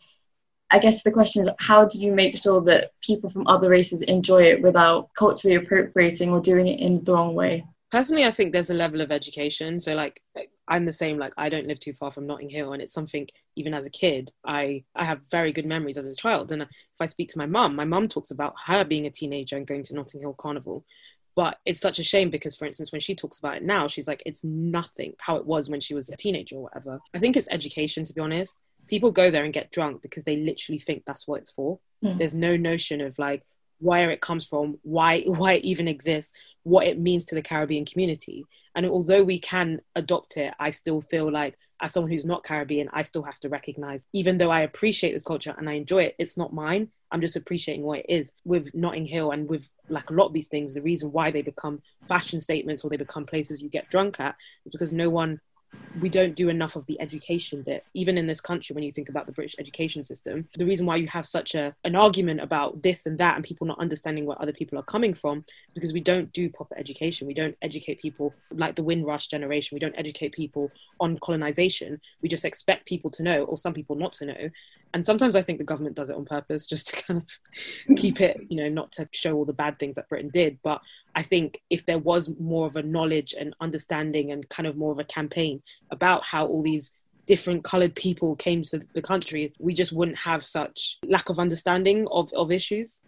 I 0.71 0.79
guess 0.79 1.03
the 1.03 1.11
question 1.11 1.43
is 1.43 1.51
how 1.59 1.85
do 1.85 1.99
you 1.99 2.12
make 2.12 2.38
sure 2.38 2.61
that 2.62 2.93
people 3.01 3.29
from 3.29 3.49
other 3.49 3.69
races 3.69 4.03
enjoy 4.03 4.43
it 4.45 4.62
without 4.62 5.12
culturally 5.14 5.57
appropriating 5.57 6.31
or 6.31 6.40
doing 6.40 6.69
it 6.69 6.79
in 6.79 7.03
the 7.03 7.12
wrong 7.12 7.35
way? 7.35 7.66
Personally, 7.90 8.25
I 8.25 8.31
think 8.31 8.53
there's 8.53 8.71
a 8.71 8.75
level 8.75 9.01
of 9.01 9.11
education. 9.11 9.81
So, 9.81 9.97
like, 9.97 10.23
I'm 10.70 10.87
the 10.87 10.92
same. 10.92 11.18
Like, 11.18 11.35
I 11.37 11.48
don't 11.48 11.66
live 11.66 11.80
too 11.80 11.92
far 11.92 12.11
from 12.11 12.26
Notting 12.26 12.48
Hill, 12.48 12.72
and 12.72 12.80
it's 12.80 12.94
something. 12.94 13.28
Even 13.56 13.74
as 13.74 13.87
a 13.87 13.90
kid, 13.90 14.30
I 14.44 14.85
I 14.94 15.04
have 15.04 15.20
very 15.30 15.52
good 15.52 15.66
memories 15.66 15.98
as 15.98 16.06
a 16.06 16.14
child. 16.14 16.52
And 16.52 16.62
if 16.62 16.68
I 17.00 17.06
speak 17.06 17.28
to 17.30 17.38
my 17.38 17.46
mum, 17.46 17.76
my 17.76 17.85
mum 17.85 18.09
talks 18.09 18.30
about 18.30 18.54
her 18.66 18.85
being 18.85 19.06
a 19.06 19.11
teenager 19.11 19.56
and 19.56 19.66
going 19.66 19.83
to 19.85 19.94
Notting 19.94 20.20
Hill 20.20 20.35
Carnival. 20.35 20.85
But 21.37 21.59
it's 21.66 21.80
such 21.80 21.98
a 21.98 22.04
shame 22.04 22.30
because, 22.30 22.56
for 22.56 22.64
instance, 22.64 22.92
when 22.92 23.00
she 23.00 23.14
talks 23.14 23.38
about 23.38 23.56
it 23.56 23.62
now, 23.62 23.87
she's 23.87 24.09
like, 24.09 24.22
it's 24.26 24.42
nothing 24.42 25.14
how 25.20 25.37
it 25.37 25.46
was 25.46 25.68
when 25.68 25.80
she 25.80 25.94
was 25.94 26.09
a 26.09 26.16
teenager 26.16 26.56
or 26.56 26.62
whatever. 26.62 26.98
I 27.14 27.18
think 27.18 27.37
it's 27.37 27.50
education, 27.50 28.04
to 28.04 28.14
be 28.14 28.20
honest 28.20 28.59
people 28.90 29.12
go 29.12 29.30
there 29.30 29.44
and 29.44 29.52
get 29.54 29.70
drunk 29.70 30.02
because 30.02 30.24
they 30.24 30.37
literally 30.37 30.80
think 30.80 31.04
that's 31.06 31.26
what 31.26 31.40
it's 31.40 31.52
for. 31.52 31.78
Mm. 32.04 32.18
There's 32.18 32.35
no 32.35 32.56
notion 32.56 33.00
of 33.00 33.18
like 33.18 33.44
where 33.81 34.11
it 34.11 34.21
comes 34.21 34.47
from, 34.47 34.79
why 34.83 35.23
why 35.23 35.55
it 35.55 35.64
even 35.64 35.88
exists, 35.88 36.33
what 36.62 36.87
it 36.87 36.99
means 36.99 37.25
to 37.27 37.35
the 37.35 37.43
Caribbean 37.43 37.85
community. 37.85 38.45
And 38.75 38.87
although 38.87 39.23
we 39.23 39.38
can 39.38 39.81
adopt 39.97 40.37
it, 40.37 40.55
I 40.59 40.71
still 40.71 41.01
feel 41.01 41.31
like 41.31 41.59
as 41.83 41.93
someone 41.93 42.12
who's 42.12 42.27
not 42.27 42.45
Caribbean, 42.45 42.90
I 42.93 43.03
still 43.03 43.23
have 43.23 43.40
to 43.40 43.49
recognize, 43.49 44.07
even 44.12 44.38
though 44.38 44.51
I 44.51 44.61
appreciate 44.61 45.12
this 45.12 45.23
culture 45.23 45.55
and 45.57 45.69
I 45.69 45.75
enjoy 45.75 46.05
it, 46.05 46.14
it's 46.19 46.37
not 46.37 46.53
mine. 46.53 46.88
I'm 47.11 47.23
just 47.23 47.37
appreciating 47.37 47.83
what 47.83 48.01
it 48.01 48.07
is. 48.09 48.33
With 48.45 48.75
Notting 48.75 49.07
Hill 49.07 49.31
and 49.31 49.49
with 49.49 49.66
like 49.88 50.11
a 50.11 50.12
lot 50.12 50.27
of 50.27 50.33
these 50.33 50.49
things, 50.49 50.75
the 50.75 50.83
reason 50.83 51.11
why 51.11 51.31
they 51.31 51.43
become 51.43 51.83
fashion 52.07 52.38
statements 52.38 52.85
or 52.85 52.90
they 52.90 52.97
become 52.97 53.27
places 53.27 53.62
you 53.62 53.69
get 53.69 53.90
drunk 53.90 54.21
at 54.21 54.37
is 54.66 54.73
because 54.73 54.93
no 54.93 55.09
one 55.09 55.40
we 56.00 56.09
don't 56.09 56.37
do 56.37 56.48
enough 56.48 56.76
of 56.76 56.87
the 56.87 57.00
education 57.00 57.62
bit. 57.62 57.85
Even 57.94 58.16
in 58.16 58.26
this 58.26 58.40
country 58.40 58.74
when 58.74 58.85
you 58.85 58.92
think 58.92 59.09
about 59.09 59.26
the 59.26 59.33
british 59.33 59.56
education 59.59 60.04
system 60.04 60.48
the 60.56 60.64
reason 60.64 60.87
why 60.87 60.96
you 60.96 61.06
have 61.06 61.26
such 61.26 61.54
a 61.54 61.74
an 61.85 61.96
argument 61.96 62.40
about 62.40 62.83
this 62.83 63.06
and 63.06 63.18
that 63.18 63.37
and 63.37 63.44
people 63.44 63.66
not 63.66 63.78
understanding 63.78 64.26
where 64.26 64.40
other 64.40 64.52
people 64.52 64.78
are 64.78 64.83
coming 64.83 65.14
from 65.14 65.44
because 65.74 65.92
we 65.92 66.00
don't 66.00 66.33
do 66.33 66.48
proper 66.48 66.76
education. 66.76 67.26
We 67.26 67.35
don't 67.35 67.56
educate 67.62 68.00
people 68.00 68.35
like 68.52 68.74
the 68.74 68.83
windrush 68.83 69.28
generation. 69.28 69.76
We 69.76 69.80
don't 69.80 69.98
educate 69.98 70.33
people 70.33 70.70
on 70.98 71.18
colonization. 71.18 72.00
We 72.22 72.28
just 72.28 72.44
expect 72.44 72.87
people 72.87 73.11
to 73.12 73.22
know 73.22 73.44
or 73.44 73.56
some 73.56 73.74
people 73.74 73.96
not 73.96 74.12
to 74.14 74.26
know 74.26 74.50
and 74.92 75.05
sometimes 75.05 75.37
I 75.37 75.42
think 75.42 75.59
the 75.59 75.64
government 75.64 75.96
does 75.96 76.11
it 76.11 76.16
on 76.16 76.24
purpose 76.24 76.66
just 76.66 76.88
to 76.88 77.05
kind 77.05 77.22
of 77.22 77.29
hmm. 77.87 77.94
keep 77.94 78.20
it, 78.20 78.38
you 78.48 78.57
know, 78.57 78.68
not 78.68 78.92
to 78.92 79.09
show 79.12 79.35
all 79.35 79.44
the 79.44 79.53
bad 79.53 79.79
things 79.79 79.94
that 79.94 80.09
Britain 80.09 80.31
did. 80.33 80.59
But 80.62 80.81
I 81.14 81.22
think 81.22 81.61
if 81.70 81.87
there 81.87 81.98
was 81.98 82.38
more 82.38 82.66
of 82.66 82.76
a 82.76 82.83
knowledge 82.83 83.35
and 83.38 83.55
understanding 83.61 84.33
and 84.33 84.48
kind 84.48 84.66
of 84.66 84.76
more 84.76 84.92
of 84.92 84.98
a 84.98 85.05
campaign 85.05 85.62
about 85.90 86.24
how 86.24 86.46
all 86.46 86.62
these 86.62 86.92
different 87.26 87.62
colored 87.62 87.94
people 87.94 88.35
came 88.37 88.62
to 88.64 88.83
the 88.94 89.03
country, 89.03 89.53
we 89.59 89.74
just 89.74 89.92
wouldn't 89.92 90.18
have 90.18 90.42
such 90.42 90.98
lack 91.07 91.29
of 91.29 91.38
understanding 91.38 92.07
of, 92.11 92.33
of 92.33 92.50
issues. 92.50 93.03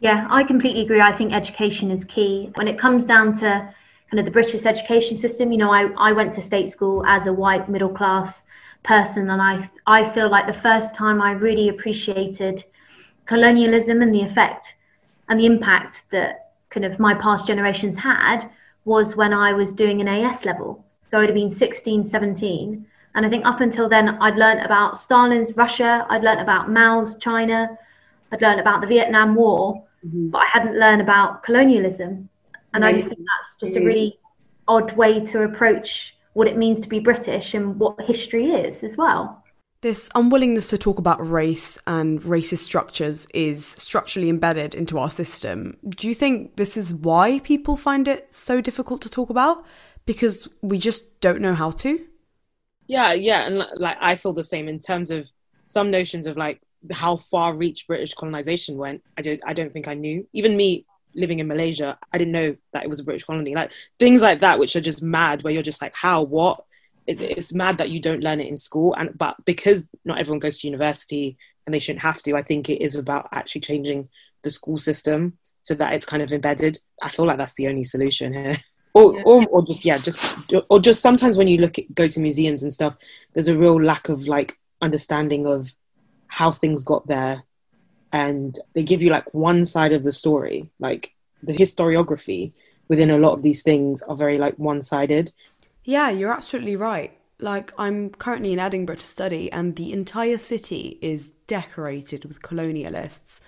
Yeah, 0.00 0.26
I 0.30 0.42
completely 0.42 0.82
agree. 0.82 1.00
I 1.00 1.16
think 1.16 1.32
education 1.32 1.90
is 1.90 2.04
key. 2.04 2.50
When 2.56 2.68
it 2.68 2.78
comes 2.78 3.04
down 3.04 3.34
to 3.38 3.72
kind 4.10 4.18
of 4.18 4.24
the 4.24 4.30
British 4.30 4.66
education 4.66 5.16
system, 5.16 5.52
you 5.52 5.58
know, 5.58 5.72
I, 5.72 5.84
I 5.96 6.12
went 6.12 6.34
to 6.34 6.42
state 6.42 6.68
school 6.68 7.06
as 7.06 7.26
a 7.26 7.32
white 7.32 7.68
middle 7.68 7.88
class 7.88 8.42
person, 8.82 9.30
and 9.30 9.40
I 9.40 9.70
I 9.86 10.08
feel 10.10 10.30
like 10.30 10.46
the 10.46 10.52
first 10.60 10.94
time 10.94 11.20
I 11.20 11.32
really 11.32 11.68
appreciated 11.68 12.64
colonialism 13.26 14.02
and 14.02 14.14
the 14.14 14.22
effect 14.22 14.74
and 15.28 15.38
the 15.38 15.46
impact 15.46 16.04
that 16.10 16.52
kind 16.70 16.84
of 16.84 16.98
my 16.98 17.14
past 17.14 17.46
generations 17.46 17.96
had 17.96 18.50
was 18.84 19.16
when 19.16 19.32
I 19.32 19.52
was 19.52 19.72
doing 19.72 20.00
an 20.00 20.08
AS 20.08 20.44
level. 20.44 20.84
So 21.08 21.20
I'd 21.20 21.28
have 21.28 21.34
been 21.34 21.50
16, 21.50 22.04
17. 22.04 22.86
And 23.14 23.26
I 23.26 23.28
think 23.28 23.44
up 23.44 23.60
until 23.60 23.88
then, 23.88 24.08
I'd 24.20 24.36
learned 24.36 24.60
about 24.60 24.98
Stalin's 24.98 25.56
Russia, 25.56 26.06
I'd 26.08 26.24
learned 26.24 26.40
about 26.40 26.70
Mao's 26.70 27.16
China, 27.18 27.78
I'd 28.32 28.40
learned 28.40 28.60
about 28.60 28.80
the 28.80 28.86
Vietnam 28.86 29.34
War, 29.34 29.84
mm-hmm. 30.04 30.30
but 30.30 30.38
I 30.38 30.46
hadn't 30.46 30.78
learned 30.78 31.02
about 31.02 31.42
colonialism. 31.42 32.28
And 32.74 32.84
I 32.84 32.94
just 32.94 33.08
think 33.08 33.20
that's 33.20 33.56
just 33.60 33.76
a 33.76 33.84
really 33.84 34.18
odd 34.66 34.96
way 34.96 35.20
to 35.26 35.42
approach 35.42 36.16
what 36.34 36.48
it 36.48 36.56
means 36.56 36.80
to 36.80 36.88
be 36.88 36.98
British 36.98 37.54
and 37.54 37.78
what 37.78 38.00
history 38.00 38.50
is 38.50 38.82
as 38.82 38.96
well. 38.96 39.42
This 39.82 40.08
unwillingness 40.14 40.70
to 40.70 40.78
talk 40.78 40.98
about 40.98 41.28
race 41.28 41.76
and 41.88 42.22
racist 42.22 42.58
structures 42.58 43.26
is 43.34 43.66
structurally 43.66 44.28
embedded 44.28 44.76
into 44.76 44.96
our 44.96 45.10
system. 45.10 45.76
Do 45.88 46.06
you 46.06 46.14
think 46.14 46.54
this 46.54 46.76
is 46.76 46.94
why 46.94 47.40
people 47.40 47.76
find 47.76 48.06
it 48.06 48.32
so 48.32 48.60
difficult 48.60 49.02
to 49.02 49.10
talk 49.10 49.28
about? 49.28 49.64
Because 50.06 50.48
we 50.62 50.78
just 50.78 51.20
don't 51.20 51.40
know 51.40 51.54
how 51.54 51.72
to? 51.72 52.00
Yeah, 52.86 53.12
yeah. 53.12 53.46
And 53.46 53.66
like, 53.74 53.96
I 54.00 54.14
feel 54.14 54.32
the 54.32 54.44
same 54.44 54.68
in 54.68 54.78
terms 54.78 55.10
of 55.10 55.28
some 55.66 55.90
notions 55.90 56.28
of 56.28 56.36
like 56.36 56.60
how 56.92 57.16
far 57.16 57.56
reach 57.56 57.88
British 57.88 58.14
colonization 58.14 58.76
went. 58.76 59.02
I 59.18 59.22
don't, 59.22 59.40
I 59.44 59.52
don't 59.52 59.72
think 59.72 59.88
I 59.88 59.94
knew. 59.94 60.28
Even 60.32 60.56
me 60.56 60.86
living 61.14 61.38
in 61.38 61.48
Malaysia, 61.48 61.98
I 62.12 62.18
didn't 62.18 62.32
know 62.32 62.56
that 62.72 62.84
it 62.84 62.88
was 62.88 63.00
a 63.00 63.04
British 63.04 63.24
colony. 63.24 63.54
Like 63.54 63.72
things 63.98 64.22
like 64.22 64.40
that, 64.40 64.58
which 64.58 64.76
are 64.76 64.80
just 64.80 65.02
mad, 65.02 65.42
where 65.42 65.52
you're 65.52 65.62
just 65.62 65.82
like, 65.82 65.94
how, 65.94 66.22
what? 66.22 66.64
it, 67.06 67.20
it's 67.20 67.54
mad 67.54 67.78
that 67.78 67.90
you 67.90 68.00
don't 68.00 68.22
learn 68.22 68.40
it 68.40 68.48
in 68.48 68.56
school 68.56 68.94
and 68.94 69.16
but 69.16 69.36
because 69.44 69.86
not 70.04 70.18
everyone 70.18 70.38
goes 70.38 70.60
to 70.60 70.68
university 70.68 71.36
and 71.66 71.74
they 71.74 71.78
shouldn't 71.78 72.02
have 72.02 72.22
to 72.22 72.36
i 72.36 72.42
think 72.42 72.68
it 72.68 72.82
is 72.82 72.94
about 72.94 73.28
actually 73.32 73.60
changing 73.60 74.08
the 74.42 74.50
school 74.50 74.78
system 74.78 75.36
so 75.62 75.74
that 75.74 75.92
it's 75.92 76.06
kind 76.06 76.22
of 76.22 76.32
embedded 76.32 76.78
i 77.02 77.08
feel 77.08 77.26
like 77.26 77.38
that's 77.38 77.54
the 77.54 77.68
only 77.68 77.84
solution 77.84 78.32
here 78.32 78.56
or, 78.94 79.16
yeah. 79.16 79.22
or, 79.24 79.46
or 79.48 79.66
just 79.66 79.84
yeah 79.84 79.98
just 79.98 80.38
or 80.68 80.78
just 80.78 81.00
sometimes 81.00 81.36
when 81.36 81.48
you 81.48 81.58
look 81.58 81.78
at 81.78 81.94
go 81.94 82.06
to 82.06 82.20
museums 82.20 82.62
and 82.62 82.72
stuff 82.72 82.96
there's 83.32 83.48
a 83.48 83.58
real 83.58 83.80
lack 83.80 84.08
of 84.08 84.28
like 84.28 84.58
understanding 84.80 85.46
of 85.46 85.68
how 86.28 86.50
things 86.50 86.82
got 86.82 87.06
there 87.06 87.42
and 88.12 88.58
they 88.74 88.82
give 88.82 89.02
you 89.02 89.10
like 89.10 89.32
one 89.34 89.64
side 89.64 89.92
of 89.92 90.04
the 90.04 90.12
story 90.12 90.68
like 90.78 91.14
the 91.42 91.52
historiography 91.52 92.52
within 92.88 93.10
a 93.10 93.18
lot 93.18 93.32
of 93.32 93.42
these 93.42 93.62
things 93.62 94.02
are 94.02 94.16
very 94.16 94.38
like 94.38 94.54
one-sided 94.58 95.30
yeah, 95.84 96.10
you're 96.10 96.32
absolutely 96.32 96.76
right. 96.76 97.16
Like, 97.38 97.72
I'm 97.76 98.10
currently 98.10 98.52
in 98.52 98.60
Edinburgh 98.60 98.96
to 98.96 99.06
study, 99.06 99.50
and 99.50 99.74
the 99.74 99.92
entire 99.92 100.38
city 100.38 100.98
is 101.02 101.30
decorated 101.30 102.24
with 102.24 102.42
colonialists. 102.42 103.40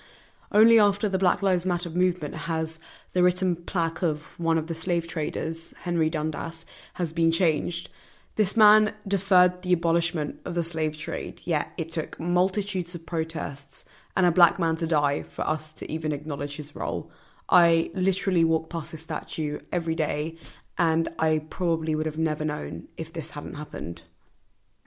Only 0.51 0.79
after 0.79 1.09
the 1.09 1.19
Black 1.19 1.43
Lives 1.43 1.65
Matter 1.65 1.91
movement 1.91 2.35
has 2.35 2.81
the 3.13 3.23
written 3.23 3.55
plaque 3.55 4.03
of 4.03 4.39
one 4.39 4.59
of 4.59 4.67
the 4.67 4.75
slave 4.75 5.07
traders, 5.07 5.75
Henry 5.83 6.11
Dundas, 6.11 6.67
has 6.95 7.13
been 7.13 7.31
changed. 7.31 7.89
This 8.37 8.57
man 8.57 8.95
deferred 9.07 9.63
the 9.63 9.73
abolishment 9.73 10.41
of 10.45 10.57
the 10.57 10.65
slave 10.65 10.99
trade, 10.99 11.41
yet 11.45 11.71
it 11.77 11.91
took 11.91 12.19
multitudes 12.19 12.97
of 12.97 13.07
protests 13.07 13.85
and 14.17 14.27
a 14.27 14.33
black 14.33 14.59
man 14.59 14.77
to 14.77 14.87
die 14.87 15.23
for 15.23 15.43
us 15.47 15.73
to 15.75 15.91
even 15.91 16.13
acknowledge 16.13 16.57
his 16.57 16.75
role. 16.75 17.11
I 17.49 17.91
literally 17.95 18.45
walk 18.45 18.71
past 18.71 18.93
his 18.93 19.03
statue 19.03 19.61
every 19.73 19.95
day 19.95 20.37
and 20.79 21.09
I 21.19 21.43
probably 21.51 21.95
would 21.95 22.07
have 22.07 22.19
never 22.19 22.45
known 22.45 22.89
if 22.97 23.13
this 23.13 23.33
hadn't 23.33 23.55
happened. 23.55 24.03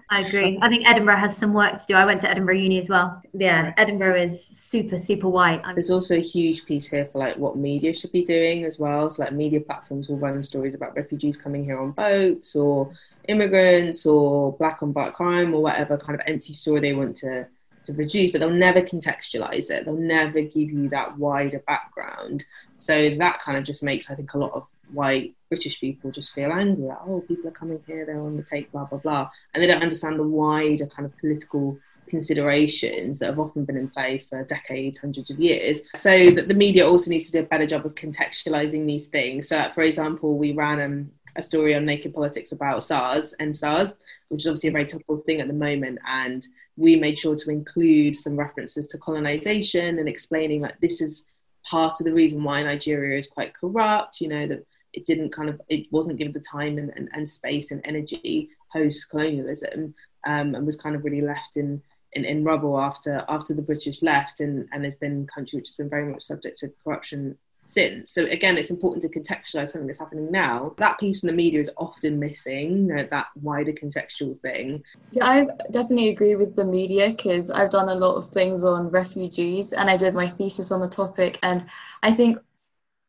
I 0.09 0.21
agree. 0.21 0.57
I 0.61 0.69
think 0.69 0.87
Edinburgh 0.87 1.17
has 1.17 1.35
some 1.35 1.53
work 1.53 1.77
to 1.79 1.85
do. 1.85 1.93
I 1.93 2.05
went 2.05 2.21
to 2.21 2.29
Edinburgh 2.29 2.55
Uni 2.55 2.79
as 2.79 2.87
well. 2.87 3.21
Yeah, 3.33 3.73
Edinburgh 3.75 4.21
is 4.21 4.45
super, 4.45 4.97
super 4.97 5.27
white. 5.27 5.61
There's 5.73 5.91
also 5.91 6.15
a 6.15 6.21
huge 6.21 6.65
piece 6.65 6.87
here 6.87 7.09
for 7.11 7.19
like 7.19 7.35
what 7.35 7.57
media 7.57 7.93
should 7.93 8.13
be 8.13 8.23
doing 8.23 8.63
as 8.63 8.79
well. 8.79 9.09
So 9.09 9.23
like 9.23 9.33
media 9.33 9.59
platforms 9.59 10.07
will 10.07 10.17
run 10.17 10.41
stories 10.43 10.75
about 10.75 10.95
refugees 10.95 11.35
coming 11.35 11.65
here 11.65 11.77
on 11.77 11.91
boats 11.91 12.55
or 12.55 12.93
immigrants 13.27 14.05
or 14.05 14.53
black 14.53 14.81
on 14.81 14.93
black 14.93 15.13
crime 15.13 15.53
or 15.53 15.61
whatever 15.61 15.97
kind 15.97 16.17
of 16.17 16.25
empty 16.25 16.53
story 16.53 16.79
they 16.79 16.93
want 16.93 17.13
to 17.17 17.45
to 17.87 17.93
produce, 17.93 18.31
but 18.31 18.39
they'll 18.39 18.49
never 18.49 18.81
contextualize 18.81 19.69
it. 19.71 19.85
They'll 19.85 19.95
never 19.95 20.41
give 20.41 20.71
you 20.71 20.89
that 20.89 21.17
wider 21.17 21.63
background. 21.67 22.45
So 22.75 23.09
that 23.09 23.39
kind 23.39 23.57
of 23.57 23.63
just 23.63 23.83
makes 23.83 24.09
I 24.09 24.15
think 24.15 24.33
a 24.33 24.37
lot 24.37 24.53
of 24.53 24.67
white 24.93 25.35
British 25.49 25.79
people 25.79 26.11
just 26.11 26.33
feel 26.33 26.51
angry. 26.51 26.85
Like, 26.85 26.99
oh, 27.05 27.21
people 27.21 27.49
are 27.49 27.51
coming 27.51 27.81
here, 27.87 28.05
they're 28.05 28.21
on 28.21 28.37
the 28.37 28.43
take, 28.43 28.71
blah, 28.71 28.85
blah, 28.85 28.99
blah. 28.99 29.29
And 29.53 29.63
they 29.63 29.67
don't 29.67 29.81
understand 29.81 30.19
the 30.19 30.23
wider 30.23 30.85
kind 30.85 31.05
of 31.05 31.17
political 31.17 31.77
considerations 32.07 33.19
that 33.19 33.27
have 33.27 33.39
often 33.39 33.65
been 33.65 33.77
in 33.77 33.89
play 33.89 34.23
for 34.29 34.43
decades, 34.45 34.97
hundreds 34.97 35.29
of 35.29 35.39
years. 35.39 35.81
So 35.95 36.29
that 36.31 36.47
the 36.47 36.53
media 36.53 36.87
also 36.87 37.09
needs 37.09 37.25
to 37.27 37.31
do 37.33 37.39
a 37.39 37.47
better 37.47 37.65
job 37.65 37.85
of 37.85 37.95
contextualizing 37.95 38.85
these 38.85 39.07
things. 39.07 39.49
So, 39.49 39.69
for 39.75 39.81
example, 39.81 40.37
we 40.37 40.53
ran 40.53 40.79
um, 40.79 41.11
a 41.35 41.43
story 41.43 41.75
on 41.75 41.85
Naked 41.85 42.13
Politics 42.13 42.51
about 42.51 42.83
SARS 42.83 43.33
and 43.39 43.55
SARS, 43.55 43.97
which 44.29 44.41
is 44.41 44.47
obviously 44.47 44.69
a 44.69 44.73
very 44.73 44.85
topical 44.85 45.17
thing 45.17 45.41
at 45.41 45.47
the 45.47 45.53
moment. 45.53 45.99
And 46.07 46.45
we 46.77 46.95
made 46.95 47.17
sure 47.17 47.35
to 47.35 47.49
include 47.49 48.15
some 48.15 48.37
references 48.37 48.85
to 48.87 48.97
colonization 48.99 49.99
and 49.99 50.07
explaining 50.07 50.61
that 50.61 50.79
this 50.79 51.01
is 51.01 51.25
part 51.65 51.99
of 51.99 52.05
the 52.05 52.13
reason 52.13 52.43
why 52.43 52.61
Nigeria 52.61 53.17
is 53.17 53.27
quite 53.27 53.53
corrupt, 53.55 54.21
you 54.21 54.29
know, 54.29 54.47
that 54.47 54.63
it 54.93 55.05
didn't 55.05 55.31
kind 55.31 55.49
of 55.49 55.59
it 55.67 55.91
wasn't 55.91 56.17
given 56.17 56.33
the 56.33 56.39
time 56.39 56.77
and, 56.77 56.91
and, 56.95 57.09
and 57.13 57.27
space 57.27 57.71
and 57.71 57.81
energy 57.83 58.49
post 58.71 59.09
colonialism 59.09 59.93
um, 60.25 60.55
and 60.55 60.65
was 60.65 60.75
kind 60.75 60.95
of 60.95 61.03
really 61.03 61.21
left 61.21 61.57
in, 61.57 61.81
in, 62.13 62.25
in 62.25 62.43
rubble 62.43 62.79
after 62.79 63.25
after 63.27 63.53
the 63.53 63.61
British 63.61 64.01
left. 64.01 64.39
And, 64.39 64.67
and 64.71 64.83
has 64.85 64.95
been 64.95 65.27
a 65.29 65.33
country 65.33 65.59
which 65.59 65.69
has 65.69 65.75
been 65.75 65.89
very 65.89 66.11
much 66.11 66.23
subject 66.23 66.57
to 66.59 66.71
corruption 66.83 67.37
since. 67.67 68.11
So 68.11 68.25
again, 68.25 68.57
it's 68.57 68.71
important 68.71 69.01
to 69.01 69.19
contextualize 69.19 69.69
something 69.69 69.87
that's 69.87 69.99
happening 69.99 70.31
now. 70.31 70.73
That 70.77 70.99
piece 70.99 71.21
in 71.23 71.27
the 71.27 71.33
media 71.33 71.59
is 71.59 71.69
often 71.77 72.17
missing, 72.17 72.87
you 72.87 72.95
know, 72.95 73.07
that 73.11 73.27
wider 73.41 73.73
contextual 73.73 74.39
thing. 74.39 74.83
Yeah, 75.11 75.25
I 75.25 75.47
definitely 75.71 76.09
agree 76.09 76.35
with 76.35 76.55
the 76.55 76.65
media 76.65 77.09
because 77.09 77.51
I've 77.51 77.69
done 77.69 77.89
a 77.89 77.95
lot 77.95 78.15
of 78.15 78.25
things 78.29 78.63
on 78.63 78.89
refugees 78.89 79.73
and 79.73 79.89
I 79.89 79.97
did 79.97 80.13
my 80.13 80.27
thesis 80.27 80.71
on 80.71 80.79
the 80.79 80.87
topic. 80.87 81.39
And 81.43 81.65
I 82.03 82.13
think 82.13 82.39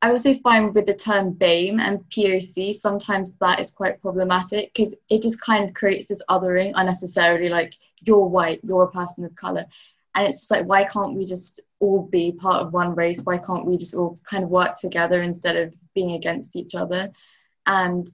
I 0.02 0.10
also 0.10 0.34
find 0.34 0.74
with 0.74 0.86
the 0.86 0.94
term 0.94 1.34
BAME 1.34 1.80
and 1.80 2.00
POC, 2.10 2.72
sometimes 2.72 3.36
that 3.38 3.60
is 3.60 3.70
quite 3.70 4.00
problematic 4.00 4.72
because 4.74 4.94
it 5.08 5.22
just 5.22 5.40
kind 5.40 5.64
of 5.64 5.74
creates 5.74 6.08
this 6.08 6.22
othering 6.28 6.72
unnecessarily, 6.74 7.48
like 7.48 7.74
you're 8.02 8.26
white, 8.26 8.60
you're 8.62 8.84
a 8.84 8.90
person 8.90 9.24
of 9.24 9.34
color. 9.34 9.64
And 10.14 10.26
it's 10.26 10.40
just 10.40 10.50
like, 10.50 10.66
why 10.66 10.84
can't 10.84 11.14
we 11.14 11.24
just 11.24 11.60
all 11.80 12.02
be 12.02 12.32
part 12.32 12.62
of 12.62 12.72
one 12.72 12.94
race? 12.94 13.22
Why 13.22 13.38
can't 13.38 13.66
we 13.66 13.76
just 13.76 13.94
all 13.94 14.18
kind 14.28 14.44
of 14.44 14.50
work 14.50 14.76
together 14.76 15.22
instead 15.22 15.56
of 15.56 15.74
being 15.94 16.12
against 16.12 16.56
each 16.56 16.74
other? 16.74 17.10
And 17.66 18.08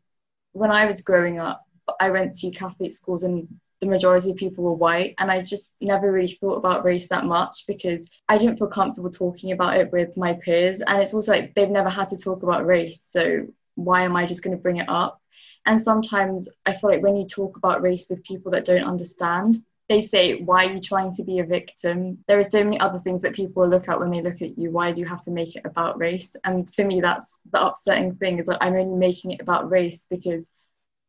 when 0.52 0.70
I 0.70 0.86
was 0.86 1.00
growing 1.00 1.38
up, 1.38 1.64
I 2.00 2.10
went 2.10 2.34
to 2.36 2.50
Catholic 2.50 2.92
schools 2.92 3.22
and 3.22 3.48
the 3.84 3.90
majority 3.90 4.30
of 4.30 4.36
people 4.36 4.64
were 4.64 4.72
white 4.72 5.14
and 5.18 5.30
i 5.30 5.42
just 5.42 5.76
never 5.82 6.10
really 6.10 6.32
thought 6.40 6.56
about 6.56 6.84
race 6.84 7.08
that 7.08 7.24
much 7.24 7.64
because 7.66 8.08
i 8.28 8.38
didn't 8.38 8.56
feel 8.56 8.68
comfortable 8.68 9.10
talking 9.10 9.52
about 9.52 9.76
it 9.76 9.92
with 9.92 10.16
my 10.16 10.32
peers 10.34 10.80
and 10.80 11.02
it's 11.02 11.12
also 11.12 11.32
like 11.32 11.54
they've 11.54 11.70
never 11.70 11.90
had 11.90 12.08
to 12.08 12.16
talk 12.16 12.42
about 12.42 12.64
race 12.64 13.02
so 13.02 13.46
why 13.74 14.02
am 14.02 14.16
i 14.16 14.24
just 14.24 14.42
going 14.42 14.56
to 14.56 14.62
bring 14.62 14.78
it 14.78 14.88
up 14.88 15.20
and 15.66 15.80
sometimes 15.80 16.48
i 16.66 16.72
feel 16.72 16.90
like 16.90 17.02
when 17.02 17.16
you 17.16 17.26
talk 17.26 17.56
about 17.56 17.82
race 17.82 18.06
with 18.08 18.24
people 18.24 18.50
that 18.50 18.64
don't 18.64 18.84
understand 18.84 19.56
they 19.88 20.00
say 20.00 20.40
why 20.40 20.66
are 20.66 20.72
you 20.72 20.80
trying 20.80 21.12
to 21.12 21.22
be 21.22 21.38
a 21.38 21.44
victim 21.44 22.18
there 22.26 22.38
are 22.38 22.44
so 22.44 22.64
many 22.64 22.78
other 22.80 22.98
things 23.00 23.22
that 23.22 23.34
people 23.34 23.68
look 23.68 23.88
at 23.88 24.00
when 24.00 24.10
they 24.10 24.22
look 24.22 24.40
at 24.40 24.56
you 24.56 24.70
why 24.70 24.90
do 24.90 25.00
you 25.00 25.06
have 25.06 25.22
to 25.22 25.30
make 25.30 25.54
it 25.56 25.62
about 25.64 25.98
race 25.98 26.36
and 26.44 26.72
for 26.74 26.84
me 26.84 27.00
that's 27.00 27.40
the 27.52 27.66
upsetting 27.66 28.14
thing 28.16 28.38
is 28.38 28.46
that 28.46 28.62
i'm 28.62 28.74
only 28.74 28.98
making 28.98 29.32
it 29.32 29.40
about 29.40 29.70
race 29.70 30.06
because 30.08 30.50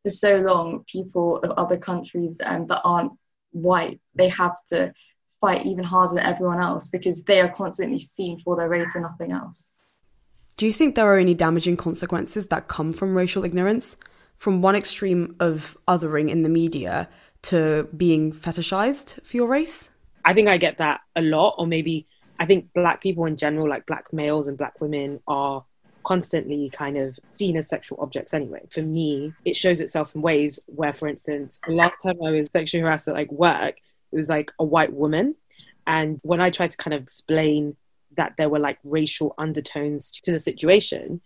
for 0.06 0.10
so 0.10 0.36
long, 0.36 0.84
people 0.86 1.38
of 1.38 1.50
other 1.58 1.76
countries 1.76 2.40
um, 2.44 2.68
that 2.68 2.80
aren't 2.84 3.10
white, 3.50 4.00
they 4.14 4.28
have 4.28 4.54
to 4.68 4.94
fight 5.40 5.66
even 5.66 5.82
harder 5.82 6.14
than 6.14 6.24
everyone 6.24 6.60
else 6.60 6.86
because 6.86 7.24
they 7.24 7.40
are 7.40 7.48
constantly 7.48 7.98
seen 7.98 8.38
for 8.38 8.54
their 8.54 8.68
race 8.68 8.94
and 8.94 9.02
nothing 9.02 9.32
else. 9.32 9.80
Do 10.56 10.64
you 10.64 10.72
think 10.72 10.94
there 10.94 11.12
are 11.12 11.18
any 11.18 11.34
damaging 11.34 11.76
consequences 11.76 12.46
that 12.46 12.68
come 12.68 12.92
from 12.92 13.16
racial 13.16 13.44
ignorance? 13.44 13.96
From 14.36 14.62
one 14.62 14.76
extreme 14.76 15.34
of 15.40 15.76
othering 15.88 16.30
in 16.30 16.42
the 16.42 16.48
media 16.48 17.08
to 17.46 17.88
being 17.96 18.32
fetishized 18.32 19.22
for 19.24 19.36
your 19.36 19.48
race? 19.48 19.90
I 20.24 20.34
think 20.34 20.48
I 20.48 20.58
get 20.58 20.78
that 20.78 21.00
a 21.14 21.22
lot, 21.22 21.54
or 21.58 21.66
maybe 21.66 22.06
I 22.38 22.46
think 22.46 22.72
black 22.74 23.00
people 23.00 23.24
in 23.26 23.36
general, 23.36 23.68
like 23.68 23.86
black 23.86 24.12
males 24.12 24.46
and 24.46 24.58
black 24.58 24.80
women, 24.80 25.20
are 25.26 25.64
constantly 26.02 26.70
kind 26.70 26.96
of 26.96 27.18
seen 27.28 27.56
as 27.56 27.68
sexual 27.68 27.98
objects 28.00 28.32
anyway. 28.32 28.62
For 28.70 28.82
me, 28.82 29.32
it 29.44 29.56
shows 29.56 29.80
itself 29.80 30.14
in 30.14 30.22
ways 30.22 30.60
where, 30.66 30.92
for 30.92 31.08
instance, 31.08 31.60
the 31.66 31.74
last 31.74 32.02
time 32.02 32.16
I 32.24 32.30
was 32.30 32.50
sexually 32.50 32.82
harassed 32.82 33.08
at 33.08 33.14
like 33.14 33.30
work, 33.32 33.76
it 34.12 34.16
was 34.16 34.28
like 34.28 34.52
a 34.58 34.64
white 34.64 34.92
woman. 34.92 35.34
And 35.86 36.20
when 36.22 36.40
I 36.40 36.50
tried 36.50 36.70
to 36.72 36.76
kind 36.76 36.94
of 36.94 37.02
explain 37.02 37.76
that 38.16 38.34
there 38.36 38.48
were 38.48 38.58
like 38.58 38.78
racial 38.84 39.34
undertones 39.38 40.10
to 40.22 40.32
the 40.32 40.40
situation, 40.40 41.20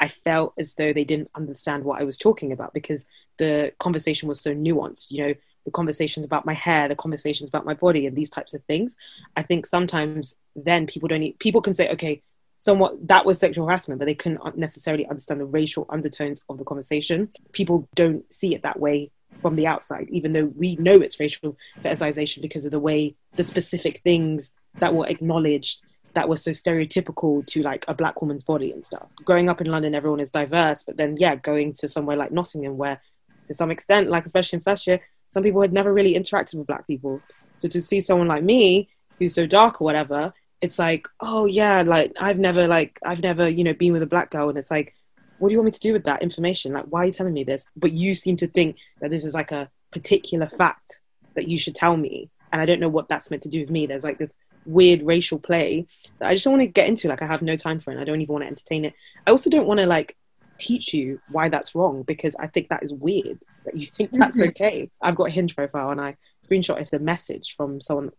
I 0.00 0.08
felt 0.08 0.54
as 0.58 0.74
though 0.74 0.92
they 0.92 1.04
didn't 1.04 1.30
understand 1.34 1.84
what 1.84 2.00
I 2.00 2.04
was 2.04 2.18
talking 2.18 2.52
about 2.52 2.74
because 2.74 3.06
the 3.38 3.72
conversation 3.78 4.28
was 4.28 4.40
so 4.40 4.54
nuanced. 4.54 5.10
You 5.10 5.26
know, 5.26 5.34
the 5.64 5.70
conversations 5.70 6.26
about 6.26 6.46
my 6.46 6.54
hair, 6.54 6.88
the 6.88 6.96
conversations 6.96 7.48
about 7.48 7.64
my 7.64 7.74
body, 7.74 8.06
and 8.06 8.16
these 8.16 8.30
types 8.30 8.54
of 8.54 8.62
things. 8.64 8.96
I 9.36 9.42
think 9.42 9.66
sometimes 9.66 10.36
then 10.56 10.86
people 10.86 11.08
don't 11.08 11.20
need, 11.20 11.38
people 11.38 11.60
can 11.60 11.74
say, 11.74 11.88
okay, 11.90 12.22
somewhat 12.58 13.08
that 13.08 13.26
was 13.26 13.38
sexual 13.38 13.66
harassment, 13.66 13.98
but 13.98 14.06
they 14.06 14.14
couldn't 14.14 14.56
necessarily 14.56 15.06
understand 15.06 15.40
the 15.40 15.46
racial 15.46 15.86
undertones 15.88 16.42
of 16.48 16.58
the 16.58 16.64
conversation. 16.64 17.28
People 17.52 17.88
don't 17.94 18.32
see 18.32 18.54
it 18.54 18.62
that 18.62 18.78
way 18.78 19.10
from 19.40 19.56
the 19.56 19.66
outside, 19.66 20.08
even 20.10 20.32
though 20.32 20.46
we 20.56 20.76
know 20.76 21.00
it's 21.00 21.18
racial 21.18 21.56
fetishization 21.82 22.40
because 22.40 22.64
of 22.64 22.70
the 22.70 22.78
way 22.78 23.16
the 23.34 23.42
specific 23.42 24.00
things 24.04 24.52
that 24.78 24.94
were 24.94 25.06
acknowledged 25.08 25.82
that 26.14 26.28
were 26.28 26.36
so 26.36 26.50
stereotypical 26.50 27.44
to 27.46 27.62
like 27.62 27.84
a 27.88 27.94
black 27.94 28.20
woman's 28.20 28.44
body 28.44 28.70
and 28.70 28.84
stuff. 28.84 29.08
Growing 29.24 29.48
up 29.48 29.60
in 29.60 29.66
London, 29.66 29.94
everyone 29.94 30.20
is 30.20 30.30
diverse, 30.30 30.84
but 30.84 30.96
then 30.96 31.16
yeah, 31.18 31.34
going 31.36 31.72
to 31.72 31.88
somewhere 31.88 32.16
like 32.16 32.30
Nottingham, 32.30 32.76
where 32.76 33.00
to 33.46 33.54
some 33.54 33.70
extent, 33.70 34.08
like 34.08 34.24
especially 34.24 34.58
in 34.58 34.62
first 34.62 34.86
year, 34.86 35.00
some 35.32 35.42
people 35.42 35.62
had 35.62 35.72
never 35.72 35.92
really 35.92 36.14
interacted 36.14 36.54
with 36.56 36.66
black 36.66 36.86
people. 36.86 37.20
So 37.56 37.66
to 37.68 37.80
see 37.80 38.00
someone 38.00 38.28
like 38.28 38.44
me 38.44 38.88
who's 39.18 39.34
so 39.34 39.46
dark 39.46 39.80
or 39.80 39.84
whatever, 39.84 40.32
it's 40.60 40.78
like, 40.78 41.06
oh 41.20 41.46
yeah, 41.46 41.82
like 41.82 42.12
I've 42.20 42.38
never 42.38 42.68
like 42.68 42.98
I've 43.04 43.22
never, 43.22 43.48
you 43.48 43.64
know, 43.64 43.74
been 43.74 43.92
with 43.92 44.02
a 44.02 44.06
black 44.06 44.30
girl 44.30 44.48
and 44.48 44.58
it's 44.58 44.70
like, 44.70 44.94
what 45.38 45.48
do 45.48 45.54
you 45.54 45.58
want 45.58 45.66
me 45.66 45.72
to 45.72 45.80
do 45.80 45.92
with 45.92 46.04
that 46.04 46.22
information? 46.22 46.72
Like 46.72 46.84
why 46.84 47.02
are 47.02 47.06
you 47.06 47.12
telling 47.12 47.34
me 47.34 47.44
this? 47.44 47.66
But 47.76 47.92
you 47.92 48.14
seem 48.14 48.36
to 48.36 48.46
think 48.46 48.76
that 49.00 49.10
this 49.10 49.24
is 49.24 49.34
like 49.34 49.52
a 49.52 49.70
particular 49.90 50.48
fact 50.48 51.00
that 51.34 51.48
you 51.48 51.58
should 51.58 51.74
tell 51.74 51.96
me. 51.96 52.30
And 52.52 52.60
I 52.60 52.66
don't 52.66 52.80
know 52.80 52.88
what 52.88 53.08
that's 53.08 53.30
meant 53.30 53.42
to 53.44 53.48
do 53.48 53.60
with 53.60 53.70
me. 53.70 53.86
There's 53.86 54.04
like 54.04 54.18
this 54.18 54.36
weird 54.66 55.02
racial 55.02 55.38
play 55.38 55.86
that 56.18 56.28
I 56.28 56.34
just 56.34 56.44
don't 56.44 56.52
want 56.52 56.62
to 56.62 56.66
get 56.68 56.88
into. 56.88 57.08
Like 57.08 57.22
I 57.22 57.26
have 57.26 57.42
no 57.42 57.56
time 57.56 57.80
for 57.80 57.90
it. 57.90 57.98
I 57.98 58.04
don't 58.04 58.20
even 58.20 58.34
want 58.34 58.44
to 58.44 58.50
entertain 58.50 58.84
it. 58.84 58.94
I 59.26 59.30
also 59.30 59.48
don't 59.48 59.66
want 59.66 59.80
to 59.80 59.86
like 59.86 60.16
teach 60.58 60.92
you 60.92 61.20
why 61.30 61.48
that's 61.48 61.74
wrong 61.74 62.02
because 62.02 62.36
I 62.36 62.46
think 62.46 62.68
that 62.68 62.82
is 62.82 62.92
weird 62.92 63.42
that 63.64 63.76
you 63.76 63.86
think 63.86 64.10
that's 64.12 64.40
mm-hmm. 64.40 64.50
okay. 64.50 64.90
I've 65.00 65.14
got 65.14 65.28
a 65.28 65.32
hinge 65.32 65.54
profile 65.56 65.90
and 65.90 66.00
I 66.00 66.16
screenshotted 66.46 66.90
the 66.90 66.98
message 66.98 67.54
from 67.56 67.80
someone 67.80 68.10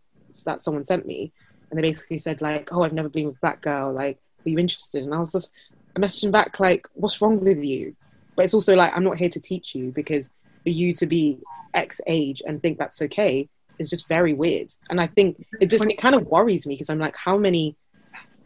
that 0.46 0.62
someone 0.62 0.84
sent 0.84 1.06
me 1.06 1.32
and 1.70 1.78
they 1.78 1.82
basically 1.82 2.18
said 2.18 2.40
like, 2.40 2.72
"Oh, 2.72 2.82
I've 2.82 2.92
never 2.92 3.08
been 3.08 3.26
with 3.26 3.36
a 3.36 3.40
black 3.40 3.60
girl. 3.60 3.92
Like, 3.92 4.18
are 4.46 4.48
you 4.48 4.58
interested?" 4.58 5.04
And 5.04 5.14
I 5.14 5.18
was 5.18 5.32
just 5.32 5.52
messaging 5.94 6.32
back 6.32 6.60
like, 6.60 6.86
"What's 6.94 7.20
wrong 7.20 7.40
with 7.40 7.62
you?" 7.62 7.96
But 8.36 8.44
it's 8.44 8.54
also 8.54 8.74
like, 8.74 8.92
I'm 8.94 9.04
not 9.04 9.16
here 9.16 9.28
to 9.28 9.40
teach 9.40 9.74
you 9.74 9.92
because 9.92 10.28
for 10.62 10.70
you 10.70 10.92
to 10.94 11.06
be 11.06 11.38
X 11.72 12.00
age 12.06 12.42
and 12.46 12.60
think 12.60 12.78
that's 12.78 13.02
okay 13.02 13.48
is 13.78 13.90
just 13.90 14.08
very 14.08 14.32
weird. 14.32 14.72
And 14.90 15.00
I 15.00 15.06
think 15.06 15.44
it 15.60 15.70
just 15.70 15.84
it 15.84 15.98
kind 15.98 16.14
of 16.14 16.26
worries 16.26 16.66
me 16.66 16.74
because 16.74 16.90
I'm 16.90 16.98
like, 16.98 17.16
how 17.16 17.36
many 17.36 17.76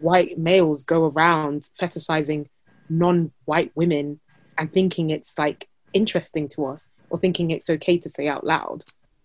white 0.00 0.38
males 0.38 0.82
go 0.82 1.06
around 1.06 1.68
fetishizing 1.78 2.48
non-white 2.88 3.72
women 3.74 4.20
and 4.56 4.72
thinking 4.72 5.10
it's 5.10 5.38
like 5.38 5.68
interesting 5.92 6.48
to 6.48 6.66
us 6.66 6.88
or 7.10 7.18
thinking 7.18 7.50
it's 7.50 7.70
okay 7.70 7.98
to 7.98 8.08
say 8.08 8.28
out 8.28 8.44
loud. 8.44 8.84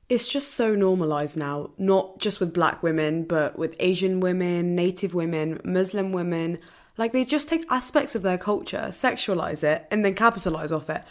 It's 0.10 0.28
just 0.28 0.54
so 0.54 0.76
normalized 0.76 1.38
now, 1.38 1.72
not 1.78 2.20
just 2.20 2.40
with 2.40 2.54
black 2.54 2.84
women, 2.84 3.24
but 3.24 3.58
with 3.58 3.76
Asian 3.80 4.20
women, 4.20 4.76
native 4.76 5.14
women, 5.14 5.60
Muslim 5.64 6.12
women. 6.12 6.60
Like 6.98 7.14
they 7.14 7.24
just 7.24 7.50
take 7.50 7.66
aspects 7.70 8.14
of 8.14 8.22
their 8.22 8.38
culture, 8.38 8.88
sexualize 8.90 9.64
it, 9.64 9.88
and 9.90 10.04
then 10.04 10.14
capitalize 10.14 10.72
off 10.72 10.90
it. 10.90 11.04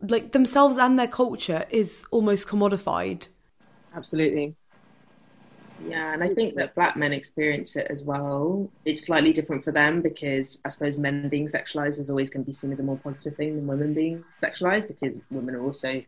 Like 0.00 0.32
themselves 0.32 0.76
and 0.76 0.98
their 0.98 1.08
culture 1.08 1.64
is 1.70 2.06
almost 2.10 2.46
commodified. 2.46 3.26
Absolutely. 3.94 4.54
Yeah, 5.84 6.12
and 6.14 6.22
I 6.22 6.32
think 6.32 6.54
that 6.56 6.74
black 6.74 6.96
men 6.96 7.12
experience 7.12 7.76
it 7.76 7.86
as 7.90 8.02
well. 8.02 8.70
It's 8.84 9.06
slightly 9.06 9.32
different 9.32 9.62
for 9.62 9.72
them 9.72 10.00
because 10.00 10.58
I 10.64 10.70
suppose 10.70 10.96
men 10.96 11.28
being 11.28 11.46
sexualized 11.46 12.00
is 12.00 12.10
always 12.10 12.30
going 12.30 12.44
to 12.44 12.46
be 12.46 12.54
seen 12.54 12.72
as 12.72 12.80
a 12.80 12.82
more 12.82 12.96
positive 12.96 13.36
thing 13.36 13.56
than 13.56 13.66
women 13.66 13.92
being 13.92 14.24
sexualized 14.42 14.88
because 14.88 15.20
women 15.30 15.54
are 15.54 15.62
also 15.62 16.02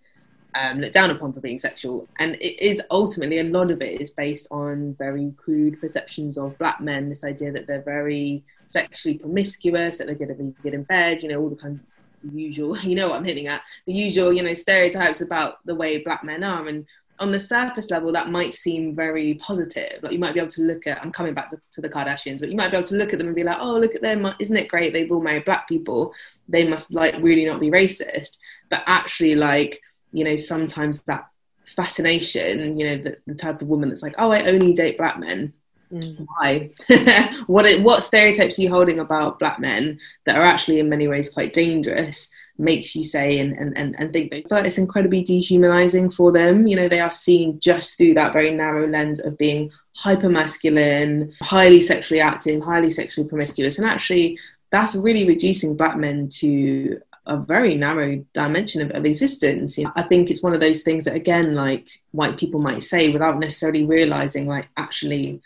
um, 0.55 0.81
looked 0.81 0.95
down 0.95 1.11
upon 1.11 1.33
for 1.33 1.41
being 1.41 1.59
sexual. 1.59 2.09
And 2.19 2.37
it 2.37 2.61
is 2.65 2.83
ultimately 2.91 3.41
a 3.41 3.45
lot 3.45 3.71
of 3.71 3.83
it 3.83 4.01
is 4.01 4.11
based 4.11 4.49
on 4.51 4.95
very 4.95 5.33
crude 5.37 5.81
perceptions 5.81 6.39
of 6.39 6.57
black 6.59 6.81
men. 6.81 7.09
This 7.09 7.25
idea 7.25 7.53
that 7.53 7.67
they're 7.67 7.83
very 7.83 8.43
sexually 8.67 9.19
promiscuous, 9.19 9.99
that 9.99 10.07
they're 10.07 10.17
going 10.17 10.29
to 10.29 10.35
be 10.35 10.55
good 10.63 10.75
in 10.75 10.85
bed, 10.85 11.23
you 11.23 11.29
know, 11.29 11.41
all 11.41 11.51
the 11.51 11.57
kind 11.57 11.79
of 12.25 12.35
usual, 12.35 12.77
you 12.81 12.95
know 12.95 13.09
what 13.09 13.17
I'm 13.17 13.25
hitting 13.25 13.47
at, 13.47 13.63
the 13.87 13.93
usual, 13.93 14.33
you 14.33 14.43
know, 14.43 14.55
stereotypes 14.55 15.21
about 15.21 15.65
the 15.65 15.75
way 15.75 15.99
black 15.99 16.25
men 16.25 16.43
are. 16.43 16.67
And 16.67 16.87
on 17.21 17.33
the 17.33 17.41
surface 17.41 17.91
level, 17.91 18.13
that 18.13 18.31
might 18.31 18.55
seem 18.55 18.95
very 18.95 19.35
positive. 19.35 20.03
Like 20.03 20.13
you 20.13 20.19
might 20.19 20.35
be 20.35 20.41
able 20.41 20.51
to 20.51 20.63
look 20.63 20.87
at, 20.87 21.03
I'm 21.03 21.13
coming 21.13 21.35
back 21.35 21.51
to, 21.51 21.61
to, 21.73 21.81
the 21.81 21.89
Kardashians, 21.89 22.41
but 22.41 22.49
you 22.49 22.57
might 22.57 22.71
be 22.71 22.77
able 22.77 22.87
to 22.87 22.97
look 22.97 23.13
at 23.13 23.19
them 23.19 23.29
and 23.29 23.37
be 23.37 23.45
like, 23.45 23.59
oh, 23.61 23.79
look 23.79 23.95
at 23.95 24.03
them. 24.03 24.27
Isn't 24.39 24.57
it 24.57 24.69
great? 24.69 24.93
They've 24.93 25.11
all 25.11 25.21
married 25.21 25.45
black 25.45 25.69
people. 25.69 26.13
They 26.49 26.67
must 26.67 26.93
like 26.93 27.17
really 27.21 27.45
not 27.45 27.61
be 27.61 27.71
racist. 27.71 28.39
But 28.71 28.83
actually, 28.87 29.35
like, 29.35 29.81
you 30.13 30.25
know, 30.25 30.37
sometimes 30.37 31.03
that 31.03 31.29
fascination, 31.67 32.79
you 32.79 32.87
know, 32.87 32.97
the, 32.97 33.17
the 33.27 33.35
type 33.35 33.61
of 33.61 33.69
woman 33.69 33.89
that's 33.89 34.03
like, 34.03 34.15
oh, 34.19 34.31
I 34.31 34.45
only 34.45 34.73
date 34.73 34.99
black 34.99 35.19
men. 35.19 35.53
Mm. 35.93 36.27
Why? 36.27 36.71
what, 37.47 37.81
what 37.81 38.05
stereotypes 38.05 38.59
are 38.59 38.63
you 38.63 38.71
holding 38.71 39.01
about 39.01 39.39
black 39.39 39.59
men 39.59 39.99
that 40.25 40.37
are 40.37 40.45
actually 40.45 40.81
in 40.81 40.89
many 40.89 41.09
ways 41.09 41.31
quite 41.31 41.53
dangerous? 41.53 42.31
Makes 42.59 42.95
you 42.97 43.03
say 43.05 43.39
and, 43.39 43.57
and, 43.57 43.77
and, 43.79 43.95
and 43.99 44.13
think 44.13 44.31
that 44.49 44.67
it's 44.67 44.79
incredibly 44.79 45.23
dehumanizing 45.23 46.11
for 46.11 46.33
them. 46.33 46.67
You 46.67 46.77
know, 46.77 46.89
they 46.89 47.01
are 47.01 47.13
seen 47.13 47.61
just 47.61 47.97
through 47.97 48.15
that 48.15 48.33
very 48.33 48.51
narrow 48.51 48.87
lens 48.89 49.21
of 49.21 49.39
being 49.39 49.71
hyper 49.95 50.29
masculine, 50.29 51.33
highly 51.43 51.81
sexually 51.81 52.21
active, 52.21 52.63
highly 52.63 52.91
sexually 52.91 53.29
promiscuous. 53.29 53.79
And 53.79 53.87
actually, 53.87 54.39
that's 54.71 54.95
really 54.95 55.27
reducing 55.27 55.77
black 55.77 55.97
men 55.97 56.29
to 56.41 57.01
a 57.27 57.37
very 57.37 57.75
narrow 57.75 58.25
dimension 58.33 58.83
of, 58.83 58.91
of 58.93 59.05
existence. 59.05 59.79
You 59.79 59.85
know, 59.85 59.93
I 59.97 60.03
think 60.03 60.31
it's 60.31 60.43
one 60.43 60.55
of 60.55 60.61
those 60.61 60.83
things 60.83 61.05
that, 61.05 61.15
again, 61.15 61.55
like 61.55 61.89
white 62.13 62.37
people 62.37 62.59
might 62.59 62.83
say 62.83 63.09
without 63.11 63.39
necessarily 63.39 63.85
realizing, 63.85 64.47
like, 64.47 64.69
actually, 64.77 65.41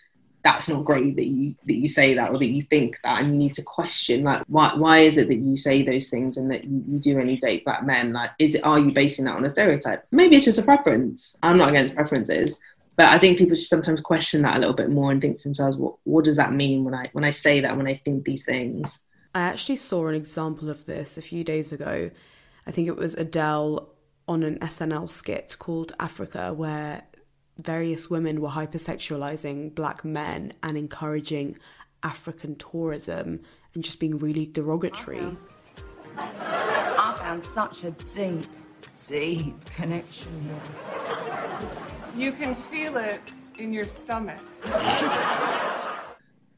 that's 0.44 0.68
not 0.68 0.84
great 0.84 1.16
that 1.16 1.26
you 1.26 1.54
that 1.66 1.74
you 1.74 1.86
say 1.86 2.14
that 2.14 2.30
or 2.30 2.38
that 2.38 2.46
you 2.46 2.62
think 2.62 2.98
that 3.04 3.20
and 3.20 3.32
you 3.32 3.38
need 3.38 3.54
to 3.54 3.62
question 3.62 4.24
like 4.24 4.42
why 4.48 4.72
why 4.76 4.98
is 4.98 5.16
it 5.16 5.28
that 5.28 5.36
you 5.36 5.56
say 5.56 5.82
those 5.82 6.08
things 6.08 6.36
and 6.36 6.50
that 6.50 6.64
you, 6.64 6.84
you 6.88 6.98
do 6.98 7.18
only 7.18 7.36
date 7.36 7.64
black 7.64 7.84
men? 7.84 8.12
Like 8.12 8.30
is 8.38 8.54
it 8.54 8.64
are 8.64 8.78
you 8.78 8.92
basing 8.92 9.24
that 9.26 9.36
on 9.36 9.44
a 9.44 9.50
stereotype? 9.50 10.04
Maybe 10.10 10.36
it's 10.36 10.44
just 10.44 10.58
a 10.58 10.62
preference. 10.62 11.36
I'm 11.42 11.58
not 11.58 11.70
against 11.70 11.94
preferences 11.94 12.60
but 12.96 13.08
i 13.08 13.18
think 13.18 13.38
people 13.38 13.54
just 13.54 13.68
sometimes 13.68 14.00
question 14.00 14.42
that 14.42 14.56
a 14.56 14.58
little 14.58 14.74
bit 14.74 14.90
more 14.90 15.10
and 15.10 15.20
think 15.20 15.36
to 15.36 15.42
themselves 15.44 15.76
what 15.76 15.94
what 16.04 16.24
does 16.24 16.36
that 16.36 16.52
mean 16.52 16.84
when 16.84 16.94
i 16.94 17.08
when 17.12 17.24
i 17.24 17.30
say 17.30 17.60
that 17.60 17.76
when 17.76 17.86
i 17.86 17.94
think 18.04 18.24
these 18.24 18.44
things? 18.44 19.00
I 19.34 19.40
actually 19.40 19.76
saw 19.76 20.08
an 20.08 20.14
example 20.14 20.68
of 20.68 20.84
this 20.84 21.16
a 21.16 21.22
few 21.22 21.42
days 21.42 21.72
ago. 21.72 22.10
I 22.66 22.70
think 22.70 22.86
it 22.86 22.96
was 22.96 23.14
adele 23.14 23.88
on 24.28 24.42
an 24.42 24.58
snl 24.58 25.10
skit 25.10 25.56
called 25.58 25.92
africa 25.98 26.52
where 26.52 27.04
various 27.62 28.10
women 28.10 28.40
were 28.40 28.50
hypersexualizing 28.50 29.74
black 29.74 30.04
men 30.04 30.52
and 30.62 30.76
encouraging 30.76 31.58
African 32.02 32.56
tourism 32.56 33.40
and 33.74 33.84
just 33.84 34.00
being 34.00 34.18
really 34.18 34.46
derogatory. 34.46 35.20
I 36.16 36.26
found, 36.26 36.40
I 36.98 37.14
found 37.18 37.44
such 37.44 37.84
a 37.84 37.90
deep, 37.92 38.46
deep 39.06 39.64
connection 39.66 40.40
here. 40.42 40.60
You 42.16 42.32
can 42.32 42.54
feel 42.54 42.96
it 42.96 43.20
in 43.58 43.72
your 43.72 43.86
stomach. 43.86 44.40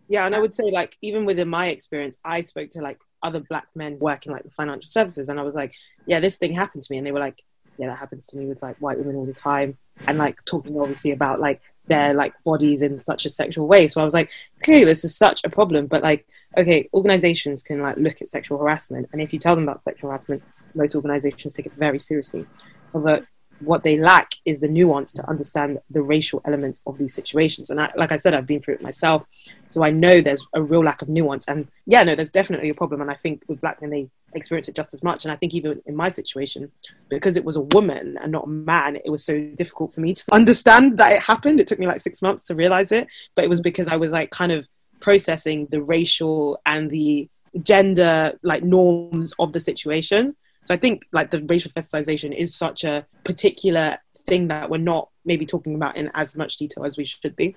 yeah, 0.08 0.26
and 0.26 0.34
I 0.34 0.40
would 0.40 0.54
say, 0.54 0.70
like, 0.70 0.96
even 1.02 1.24
within 1.24 1.48
my 1.48 1.68
experience, 1.68 2.18
I 2.24 2.42
spoke 2.42 2.70
to 2.70 2.80
like 2.80 2.98
other 3.22 3.40
black 3.40 3.68
men 3.74 3.98
working 4.00 4.32
like 4.32 4.42
the 4.42 4.50
financial 4.50 4.88
services, 4.88 5.28
and 5.28 5.38
I 5.38 5.42
was 5.42 5.54
like, 5.54 5.74
yeah, 6.06 6.20
this 6.20 6.38
thing 6.38 6.52
happened 6.52 6.82
to 6.82 6.92
me. 6.92 6.98
And 6.98 7.06
they 7.06 7.12
were 7.12 7.20
like, 7.20 7.42
yeah, 7.78 7.88
that 7.88 7.98
happens 7.98 8.26
to 8.28 8.38
me 8.38 8.46
with 8.46 8.62
like 8.62 8.76
white 8.78 8.98
women 8.98 9.16
all 9.16 9.26
the 9.26 9.32
time 9.32 9.76
and 10.06 10.18
like 10.18 10.44
talking 10.44 10.78
obviously 10.78 11.12
about 11.12 11.40
like 11.40 11.60
their 11.86 12.14
like 12.14 12.32
bodies 12.44 12.82
in 12.82 13.00
such 13.02 13.24
a 13.24 13.28
sexual 13.28 13.66
way. 13.66 13.88
So 13.88 14.00
I 14.00 14.04
was 14.04 14.14
like, 14.14 14.30
clearly 14.62 14.84
this 14.84 15.04
is 15.04 15.16
such 15.16 15.44
a 15.44 15.50
problem. 15.50 15.86
But 15.86 16.02
like, 16.02 16.26
okay, 16.56 16.88
organizations 16.94 17.62
can 17.62 17.80
like 17.80 17.96
look 17.96 18.22
at 18.22 18.28
sexual 18.28 18.58
harassment, 18.58 19.08
and 19.12 19.20
if 19.20 19.32
you 19.32 19.38
tell 19.38 19.54
them 19.54 19.64
about 19.64 19.82
sexual 19.82 20.10
harassment, 20.10 20.42
most 20.74 20.94
organizations 20.94 21.52
take 21.52 21.66
it 21.66 21.72
very 21.74 21.98
seriously. 21.98 22.46
But 22.92 23.24
what 23.60 23.82
they 23.82 23.96
lack 23.96 24.32
is 24.44 24.60
the 24.60 24.68
nuance 24.68 25.12
to 25.12 25.28
understand 25.28 25.78
the 25.90 26.02
racial 26.02 26.40
elements 26.44 26.82
of 26.86 26.98
these 26.98 27.14
situations. 27.14 27.70
And 27.70 27.80
I, 27.80 27.92
like 27.96 28.12
I 28.12 28.18
said, 28.18 28.34
I've 28.34 28.46
been 28.46 28.60
through 28.60 28.74
it 28.74 28.82
myself, 28.82 29.24
so 29.68 29.82
I 29.82 29.90
know 29.90 30.20
there's 30.20 30.46
a 30.54 30.62
real 30.62 30.84
lack 30.84 31.02
of 31.02 31.08
nuance. 31.08 31.48
And 31.48 31.68
yeah, 31.86 32.02
no, 32.02 32.14
there's 32.14 32.30
definitely 32.30 32.68
a 32.70 32.74
problem. 32.74 33.00
And 33.00 33.10
I 33.10 33.14
think 33.14 33.42
with 33.48 33.60
black 33.60 33.80
men, 33.80 33.90
they 33.90 34.10
experience 34.34 34.68
it 34.68 34.74
just 34.74 34.94
as 34.94 35.02
much. 35.02 35.24
And 35.24 35.32
I 35.32 35.36
think 35.36 35.54
even 35.54 35.80
in 35.86 35.96
my 35.96 36.08
situation, 36.08 36.70
because 37.08 37.36
it 37.36 37.44
was 37.44 37.56
a 37.56 37.62
woman 37.62 38.18
and 38.20 38.32
not 38.32 38.44
a 38.44 38.48
man, 38.48 38.96
it 38.96 39.10
was 39.10 39.24
so 39.24 39.40
difficult 39.56 39.94
for 39.94 40.00
me 40.00 40.12
to 40.12 40.24
understand 40.32 40.98
that 40.98 41.12
it 41.12 41.22
happened. 41.22 41.60
It 41.60 41.66
took 41.66 41.78
me 41.78 41.86
like 41.86 42.00
six 42.00 42.22
months 42.22 42.44
to 42.44 42.54
realize 42.54 42.92
it, 42.92 43.08
but 43.34 43.44
it 43.44 43.48
was 43.48 43.60
because 43.60 43.88
I 43.88 43.96
was 43.96 44.12
like 44.12 44.30
kind 44.30 44.52
of 44.52 44.68
processing 45.00 45.66
the 45.70 45.82
racial 45.82 46.60
and 46.66 46.90
the 46.90 47.28
gender 47.62 48.38
like 48.42 48.62
norms 48.62 49.34
of 49.38 49.52
the 49.52 49.60
situation. 49.60 50.36
So 50.64 50.74
I 50.74 50.76
think 50.76 51.06
like 51.12 51.30
the 51.30 51.44
racial 51.48 51.70
fetishization 51.72 52.34
is 52.34 52.54
such 52.54 52.84
a 52.84 53.06
particular 53.24 53.98
thing 54.26 54.48
that 54.48 54.70
we're 54.70 54.78
not 54.78 55.10
maybe 55.24 55.46
talking 55.46 55.74
about 55.74 55.96
in 55.96 56.10
as 56.14 56.36
much 56.36 56.56
detail 56.56 56.84
as 56.84 56.96
we 56.96 57.04
should 57.04 57.36
be. 57.36 57.54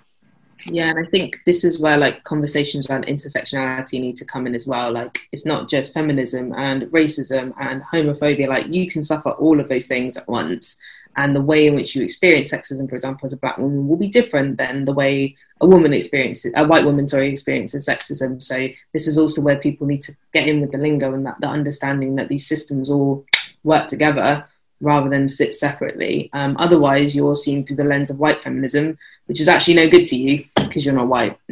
Yeah, 0.65 0.89
and 0.89 0.99
I 0.99 1.09
think 1.09 1.37
this 1.45 1.63
is 1.63 1.79
where 1.79 1.97
like 1.97 2.23
conversations 2.23 2.89
around 2.89 3.05
intersectionality 3.05 4.01
need 4.01 4.15
to 4.17 4.25
come 4.25 4.47
in 4.47 4.55
as 4.55 4.65
well. 4.65 4.91
Like 4.91 5.19
it's 5.31 5.45
not 5.45 5.69
just 5.69 5.93
feminism 5.93 6.53
and 6.55 6.83
racism 6.83 7.53
and 7.59 7.83
homophobia. 7.83 8.47
Like 8.47 8.73
you 8.73 8.89
can 8.89 9.03
suffer 9.03 9.29
all 9.31 9.59
of 9.59 9.69
those 9.69 9.87
things 9.87 10.17
at 10.17 10.27
once. 10.27 10.77
And 11.17 11.35
the 11.35 11.41
way 11.41 11.67
in 11.67 11.75
which 11.75 11.95
you 11.95 12.03
experience 12.03 12.51
sexism, 12.51 12.87
for 12.87 12.95
example, 12.95 13.25
as 13.25 13.33
a 13.33 13.37
black 13.37 13.57
woman 13.57 13.87
will 13.87 13.97
be 13.97 14.07
different 14.07 14.57
than 14.57 14.85
the 14.85 14.93
way 14.93 15.35
a 15.59 15.67
woman 15.67 15.93
experiences 15.93 16.53
a 16.55 16.65
white 16.65 16.85
woman, 16.85 17.07
sorry, 17.07 17.27
experiences 17.27 17.87
sexism. 17.87 18.41
So 18.41 18.67
this 18.93 19.07
is 19.07 19.17
also 19.17 19.41
where 19.41 19.57
people 19.57 19.87
need 19.87 20.01
to 20.03 20.15
get 20.31 20.47
in 20.47 20.61
with 20.61 20.71
the 20.71 20.77
lingo 20.77 21.13
and 21.13 21.25
that 21.25 21.41
the 21.41 21.47
understanding 21.47 22.15
that 22.15 22.29
these 22.29 22.47
systems 22.47 22.91
all 22.91 23.25
work 23.63 23.87
together 23.87 24.45
rather 24.79 25.09
than 25.09 25.27
sit 25.27 25.55
separately. 25.55 26.29
Um, 26.33 26.55
otherwise, 26.59 27.15
you're 27.15 27.35
seen 27.35 27.65
through 27.65 27.77
the 27.77 27.83
lens 27.83 28.09
of 28.09 28.19
white 28.19 28.43
feminism, 28.43 28.97
which 29.25 29.41
is 29.41 29.47
actually 29.47 29.73
no 29.73 29.87
good 29.89 30.05
to 30.05 30.15
you 30.15 30.45
because 30.55 30.85
you're 30.85 30.95
not 30.95 31.07
white. 31.07 31.37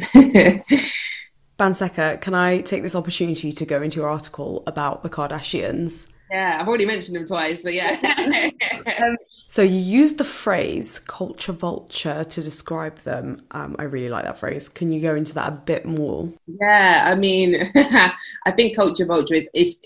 Banseka, 1.58 2.20
can 2.20 2.34
I 2.34 2.60
take 2.60 2.82
this 2.82 2.94
opportunity 2.94 3.50
to 3.50 3.64
go 3.64 3.82
into 3.82 3.96
your 3.96 4.08
article 4.08 4.62
about 4.66 5.02
the 5.02 5.08
Kardashians? 5.08 6.06
Yeah, 6.30 6.58
I've 6.60 6.68
already 6.68 6.86
mentioned 6.86 7.16
them 7.16 7.26
twice, 7.26 7.62
but 7.62 7.72
yeah. 7.72 7.96
um, 9.02 9.16
so 9.56 9.62
you 9.62 9.78
used 9.78 10.18
the 10.18 10.24
phrase 10.24 10.98
culture 10.98 11.52
vulture 11.52 12.24
to 12.24 12.42
describe 12.42 12.98
them. 13.04 13.38
Um, 13.52 13.74
I 13.78 13.84
really 13.84 14.10
like 14.10 14.26
that 14.26 14.36
phrase. 14.36 14.68
Can 14.68 14.92
you 14.92 15.00
go 15.00 15.14
into 15.14 15.32
that 15.32 15.48
a 15.48 15.56
bit 15.56 15.86
more? 15.86 16.30
Yeah, 16.46 17.08
I 17.10 17.14
mean, 17.14 17.54
I 17.74 18.50
think 18.54 18.76
culture 18.76 19.06
vulture 19.06 19.32
is, 19.32 19.48
is 19.54 19.80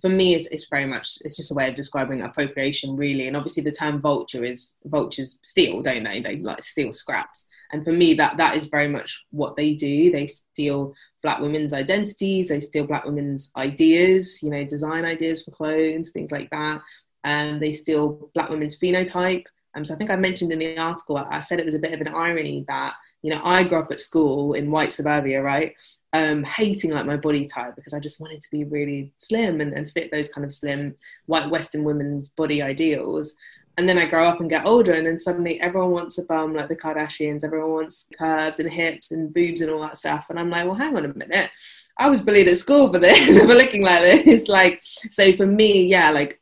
for 0.00 0.08
me 0.08 0.34
it's, 0.34 0.48
it's 0.48 0.66
very 0.68 0.86
much 0.86 1.18
it's 1.20 1.36
just 1.36 1.52
a 1.52 1.54
way 1.54 1.68
of 1.68 1.76
describing 1.76 2.22
appropriation 2.22 2.96
really 2.96 3.28
and 3.28 3.36
obviously 3.36 3.62
the 3.62 3.70
term 3.70 4.00
vulture 4.00 4.42
is 4.42 4.74
vultures 4.86 5.38
steal 5.42 5.82
don't 5.82 6.04
they 6.04 6.20
they 6.20 6.36
like 6.38 6.62
steal 6.62 6.92
scraps 6.92 7.46
and 7.72 7.84
for 7.84 7.92
me 7.92 8.14
that 8.14 8.36
that 8.38 8.56
is 8.56 8.66
very 8.66 8.88
much 8.88 9.24
what 9.30 9.54
they 9.54 9.74
do 9.74 10.10
they 10.10 10.26
steal 10.26 10.94
black 11.22 11.40
women's 11.40 11.72
identities 11.72 12.48
they 12.48 12.60
steal 12.60 12.86
black 12.86 13.04
women's 13.04 13.50
ideas 13.56 14.42
you 14.42 14.50
know 14.50 14.64
design 14.64 15.04
ideas 15.04 15.42
for 15.42 15.50
clothes 15.50 16.10
things 16.10 16.32
like 16.32 16.48
that 16.50 16.80
and 17.24 17.60
they 17.60 17.72
steal 17.72 18.30
black 18.34 18.48
women's 18.48 18.78
phenotype 18.78 19.44
um, 19.74 19.84
so 19.84 19.94
i 19.94 19.96
think 19.96 20.10
i 20.10 20.16
mentioned 20.16 20.52
in 20.52 20.58
the 20.58 20.76
article 20.78 21.16
I, 21.16 21.26
I 21.30 21.40
said 21.40 21.60
it 21.60 21.66
was 21.66 21.74
a 21.74 21.80
bit 21.80 21.92
of 21.92 22.00
an 22.00 22.14
irony 22.14 22.64
that 22.68 22.94
you 23.22 23.32
know 23.32 23.40
i 23.44 23.62
grew 23.62 23.78
up 23.78 23.92
at 23.92 24.00
school 24.00 24.54
in 24.54 24.70
white 24.70 24.92
suburbia 24.92 25.42
right 25.42 25.74
um, 26.12 26.44
hating 26.44 26.90
like 26.90 27.06
my 27.06 27.16
body 27.16 27.46
type 27.46 27.74
because 27.74 27.94
I 27.94 28.00
just 28.00 28.20
wanted 28.20 28.40
to 28.42 28.50
be 28.50 28.64
really 28.64 29.12
slim 29.16 29.60
and, 29.60 29.72
and 29.72 29.90
fit 29.90 30.10
those 30.10 30.28
kind 30.28 30.44
of 30.44 30.52
slim 30.52 30.94
white 31.26 31.50
Western 31.50 31.84
women's 31.84 32.28
body 32.28 32.60
ideals. 32.60 33.34
And 33.78 33.88
then 33.88 33.96
I 33.96 34.04
grow 34.04 34.24
up 34.24 34.40
and 34.40 34.50
get 34.50 34.66
older, 34.66 34.92
and 34.92 35.06
then 35.06 35.18
suddenly 35.18 35.58
everyone 35.62 35.92
wants 35.92 36.18
a 36.18 36.24
bum 36.24 36.52
like 36.54 36.68
the 36.68 36.76
Kardashians. 36.76 37.42
Everyone 37.42 37.70
wants 37.70 38.06
curves 38.18 38.60
and 38.60 38.70
hips 38.70 39.12
and 39.12 39.32
boobs 39.32 39.62
and 39.62 39.70
all 39.70 39.80
that 39.80 39.96
stuff. 39.96 40.26
And 40.28 40.38
I'm 40.38 40.50
like, 40.50 40.66
well, 40.66 40.74
hang 40.74 40.94
on 40.94 41.06
a 41.06 41.14
minute. 41.14 41.48
I 41.96 42.10
was 42.10 42.20
bullied 42.20 42.48
at 42.48 42.58
school 42.58 42.92
for 42.92 42.98
this, 42.98 43.38
for 43.40 43.46
looking 43.46 43.82
like 43.82 44.24
this. 44.26 44.46
Like, 44.48 44.82
so 44.82 45.34
for 45.36 45.46
me, 45.46 45.86
yeah, 45.86 46.10
like 46.10 46.41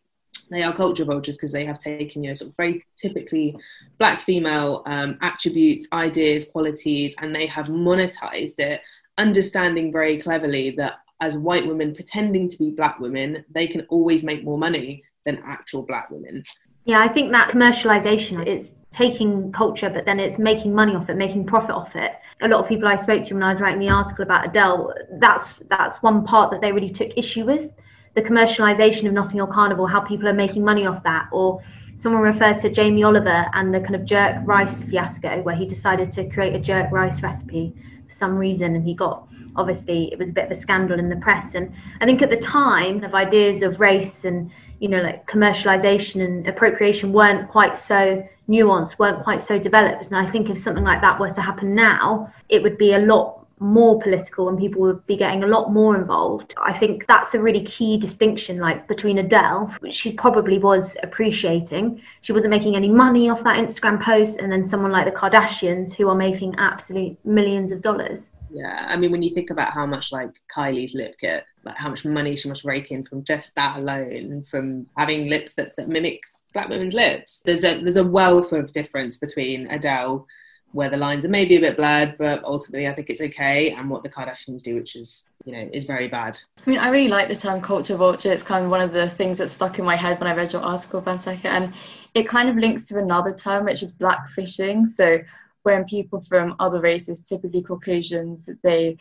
they 0.50 0.62
are 0.62 0.72
culture 0.72 1.04
vultures 1.04 1.36
because 1.36 1.52
they 1.52 1.64
have 1.64 1.78
taken 1.78 2.22
you 2.24 2.30
know 2.30 2.34
sort 2.34 2.50
of 2.50 2.56
very 2.56 2.84
typically 2.96 3.56
black 3.98 4.20
female 4.20 4.82
um, 4.86 5.16
attributes 5.22 5.86
ideas 5.92 6.46
qualities 6.46 7.14
and 7.20 7.34
they 7.34 7.46
have 7.46 7.68
monetized 7.68 8.58
it 8.58 8.80
understanding 9.18 9.92
very 9.92 10.16
cleverly 10.16 10.70
that 10.70 11.00
as 11.20 11.36
white 11.36 11.66
women 11.66 11.94
pretending 11.94 12.48
to 12.48 12.58
be 12.58 12.70
black 12.70 12.98
women, 12.98 13.44
they 13.50 13.66
can 13.66 13.82
always 13.88 14.24
make 14.24 14.42
more 14.42 14.58
money 14.58 15.04
than 15.26 15.40
actual 15.44 15.82
black 15.82 16.10
women. 16.10 16.42
Yeah, 16.86 17.00
I 17.00 17.08
think 17.08 17.30
that 17.32 17.50
commercialization 17.50 18.46
it's 18.46 18.72
taking 18.90 19.52
culture, 19.52 19.90
but 19.90 20.06
then 20.06 20.18
it's 20.18 20.38
making 20.38 20.74
money 20.74 20.94
off 20.94 21.10
it, 21.10 21.16
making 21.16 21.46
profit 21.46 21.70
off 21.70 21.94
it. 21.94 22.12
A 22.40 22.48
lot 22.48 22.60
of 22.60 22.68
people 22.68 22.88
I 22.88 22.96
spoke 22.96 23.22
to 23.24 23.34
when 23.34 23.42
I 23.42 23.50
was 23.50 23.60
writing 23.60 23.80
the 23.80 23.90
article 23.90 24.24
about 24.24 24.46
Adele, 24.48 24.94
that's 25.20 25.58
that's 25.68 26.02
one 26.02 26.24
part 26.24 26.50
that 26.50 26.62
they 26.62 26.72
really 26.72 26.88
took 26.88 27.16
issue 27.16 27.44
with, 27.44 27.70
the 28.14 28.23
commercialization 28.23 29.07
of 29.07 29.12
Notting 29.12 29.37
Hill 29.37 29.46
Carnival, 29.46 29.87
how 29.87 30.01
people 30.01 30.29
are 30.29 30.35
making 30.35 30.64
money 30.64 30.87
off 30.87 31.03
that, 31.05 31.29
or 31.33 31.62
someone 31.96 32.23
referred 32.23 32.59
to 32.61 32.70
Jamie 32.70 33.03
Oliver 33.03 33.46
and 33.55 33.73
the 33.75 33.81
kind 33.81 33.94
of 33.94 34.05
jerk 34.05 34.37
rice 34.44 34.83
fiasco, 34.83 35.42
where 35.42 35.55
he 35.55 35.66
decided 35.66 36.11
to 36.12 36.29
create 36.29 36.55
a 36.55 36.59
jerk 36.59 36.90
rice 36.90 37.23
recipe 37.23 37.75
for 38.09 38.14
some 38.14 38.37
reason 38.37 38.75
and 38.75 38.85
he 38.85 38.94
got 38.94 39.27
obviously 39.57 40.12
it 40.12 40.18
was 40.18 40.31
a 40.31 40.33
bit 40.33 40.44
of 40.44 40.51
a 40.51 40.57
scandal 40.57 40.99
in 40.99 41.09
the 41.09 41.16
press. 41.16 41.55
And 41.55 41.73
i 42.01 42.05
think 42.05 42.23
at 42.23 42.31
the 42.31 42.37
time 42.37 43.03
of 43.05 43.14
ideas 43.14 43.62
of 43.62 43.81
race 43.81 44.25
and 44.25 44.51
you 44.79 44.88
know 44.88 45.03
like 45.03 45.27
commercialization 45.29 46.25
and 46.25 46.46
appropriation 46.46 47.12
weren't 47.12 47.49
quite 47.49 47.79
so 47.79 48.27
nuanced 48.49 48.99
weren't 48.99 49.23
quite 49.23 49.42
so 49.42 49.59
developed. 49.59 50.07
And 50.07 50.16
i 50.16 50.31
think 50.31 50.51
if 50.51 50.59
something 50.59 50.85
like 50.85 51.01
that 51.01 51.18
were 51.18 51.33
to 51.33 51.40
happen 51.40 51.75
now 51.75 52.33
it 52.49 52.62
would 52.62 52.79
be 52.79 52.94
a 52.94 52.99
lot 52.99 53.39
more 53.61 54.01
political 54.01 54.49
and 54.49 54.59
people 54.59 54.81
would 54.81 55.07
be 55.07 55.16
getting 55.16 55.44
a 55.44 55.46
lot 55.46 55.73
more 55.73 55.96
involved. 55.96 56.55
I 56.61 56.77
think 56.77 57.07
that's 57.07 57.35
a 57.35 57.40
really 57.40 57.62
key 57.64 57.99
distinction, 57.99 58.59
like 58.59 58.88
between 58.88 59.18
Adele, 59.18 59.73
which 59.81 59.94
she 59.94 60.12
probably 60.12 60.59
was 60.59 60.96
appreciating. 61.03 62.01
She 62.23 62.33
wasn't 62.33 62.51
making 62.51 62.75
any 62.75 62.88
money 62.88 63.29
off 63.29 63.44
that 63.44 63.59
Instagram 63.59 64.03
post, 64.03 64.38
and 64.38 64.51
then 64.51 64.64
someone 64.64 64.90
like 64.90 65.05
the 65.05 65.18
Kardashians 65.18 65.92
who 65.94 66.09
are 66.09 66.14
making 66.14 66.55
absolute 66.59 67.16
millions 67.25 67.70
of 67.70 67.83
dollars. 67.83 68.31
Yeah, 68.51 68.87
I 68.88 68.96
mean, 68.96 69.12
when 69.12 69.23
you 69.23 69.31
think 69.31 69.51
about 69.51 69.73
how 69.73 69.87
much 69.87 70.11
like 70.11 70.31
Kylie's 70.55 70.94
lip 70.94 71.14
kit, 71.20 71.44
like 71.64 71.77
how 71.77 71.90
much 71.90 72.05
money 72.05 72.35
she 72.35 72.49
must 72.49 72.64
rake 72.64 72.90
in 72.90 73.05
from 73.05 73.23
just 73.25 73.55
that 73.55 73.77
alone, 73.77 74.44
from 74.51 74.87
having 74.96 75.29
lips 75.29 75.55
that, 75.55 75.77
that 75.77 75.88
mimic 75.88 76.20
black 76.53 76.68
women's 76.68 76.94
lips. 76.94 77.42
There's 77.44 77.64
a 77.64 77.81
there's 77.81 77.96
a 77.96 78.05
wealth 78.05 78.53
of 78.53 78.73
difference 78.73 79.18
between 79.18 79.70
Adele 79.70 80.27
where 80.72 80.88
the 80.88 80.96
lines 80.96 81.24
are 81.24 81.28
maybe 81.28 81.56
a 81.56 81.61
bit 81.61 81.76
blurred, 81.76 82.16
but 82.18 82.44
ultimately 82.44 82.87
I 82.87 82.92
think 82.92 83.11
it's 83.11 83.20
okay. 83.20 83.70
And 83.70 83.90
what 83.90 84.04
the 84.04 84.09
Kardashians 84.09 84.62
do, 84.62 84.74
which 84.74 84.94
is, 84.94 85.24
you 85.44 85.52
know, 85.52 85.68
is 85.72 85.85
very 85.85 86.06
bad. 86.06 86.38
I 86.64 86.70
mean, 86.70 86.78
I 86.78 86.90
really 86.90 87.09
like 87.09 87.28
the 87.28 87.37
term 87.37 87.61
culture 87.61 87.96
vulture. 87.96 88.30
It's 88.33 88.42
kind 88.42 88.64
of 88.64 88.70
one 88.70 88.80
of 88.80 88.92
the 88.92 89.09
things 89.11 89.38
that 89.38 89.50
stuck 89.50 89.78
in 89.78 89.85
my 89.85 89.96
head 89.96 90.20
when 90.20 90.28
I 90.28 90.35
read 90.35 90.52
your 90.52 90.62
article, 90.62 91.02
Banseka. 91.02 91.46
And 91.46 91.74
it 92.14 92.28
kind 92.28 92.48
of 92.48 92.56
links 92.56 92.87
to 92.87 92.98
another 92.98 93.35
term, 93.35 93.64
which 93.64 93.83
is 93.83 93.92
blackfishing. 93.92 94.87
So 94.87 95.18
when 95.64 95.85
people 95.85 96.22
from 96.22 96.54
other 96.61 96.80
races, 96.80 97.26
typically 97.28 97.62
Caucasians, 97.62 98.48
they 98.62 98.96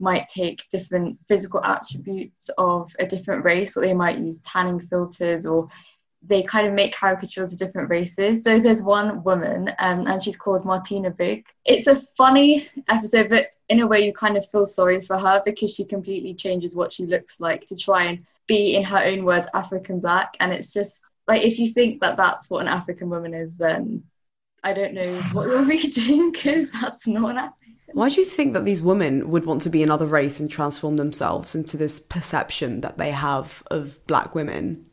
might 0.00 0.26
take 0.26 0.68
different 0.70 1.16
physical 1.28 1.62
attributes 1.64 2.50
of 2.58 2.92
a 2.98 3.06
different 3.06 3.44
race, 3.44 3.76
or 3.76 3.82
they 3.82 3.94
might 3.94 4.18
use 4.18 4.40
tanning 4.40 4.80
filters 4.80 5.46
or 5.46 5.68
they 6.24 6.42
kind 6.42 6.66
of 6.66 6.72
make 6.72 6.94
caricatures 6.94 7.52
of 7.52 7.58
different 7.58 7.90
races. 7.90 8.44
So 8.44 8.58
there's 8.60 8.82
one 8.82 9.22
woman, 9.24 9.70
um, 9.78 10.06
and 10.06 10.22
she's 10.22 10.36
called 10.36 10.64
Martina 10.64 11.10
Big. 11.10 11.46
It's 11.64 11.86
a 11.86 11.96
funny 11.96 12.66
episode, 12.88 13.28
but 13.28 13.46
in 13.68 13.80
a 13.80 13.86
way, 13.86 14.04
you 14.04 14.12
kind 14.12 14.36
of 14.36 14.48
feel 14.48 14.64
sorry 14.64 15.02
for 15.02 15.18
her 15.18 15.42
because 15.44 15.74
she 15.74 15.84
completely 15.84 16.34
changes 16.34 16.76
what 16.76 16.92
she 16.92 17.06
looks 17.06 17.40
like 17.40 17.66
to 17.66 17.76
try 17.76 18.04
and 18.04 18.24
be, 18.46 18.76
in 18.76 18.82
her 18.84 19.02
own 19.04 19.24
words, 19.24 19.48
African 19.54 20.00
black. 20.00 20.36
And 20.40 20.52
it's 20.52 20.72
just 20.72 21.02
like 21.26 21.42
if 21.42 21.58
you 21.58 21.72
think 21.72 22.00
that 22.00 22.16
that's 22.16 22.50
what 22.50 22.62
an 22.62 22.68
African 22.68 23.10
woman 23.10 23.34
is, 23.34 23.56
then 23.56 24.04
I 24.62 24.72
don't 24.72 24.94
know 24.94 25.22
what 25.32 25.48
you're 25.48 25.62
reading 25.64 26.30
because 26.30 26.70
that's 26.70 27.06
not 27.06 27.30
an 27.30 27.38
African. 27.38 27.58
Why 27.94 28.08
do 28.08 28.20
you 28.20 28.24
think 28.24 28.54
that 28.54 28.64
these 28.64 28.80
women 28.80 29.28
would 29.30 29.44
want 29.44 29.62
to 29.62 29.70
be 29.70 29.82
another 29.82 30.06
race 30.06 30.40
and 30.40 30.50
transform 30.50 30.96
themselves 30.96 31.54
into 31.54 31.76
this 31.76 32.00
perception 32.00 32.80
that 32.80 32.96
they 32.96 33.10
have 33.10 33.62
of 33.70 34.04
black 34.06 34.34
women? 34.34 34.86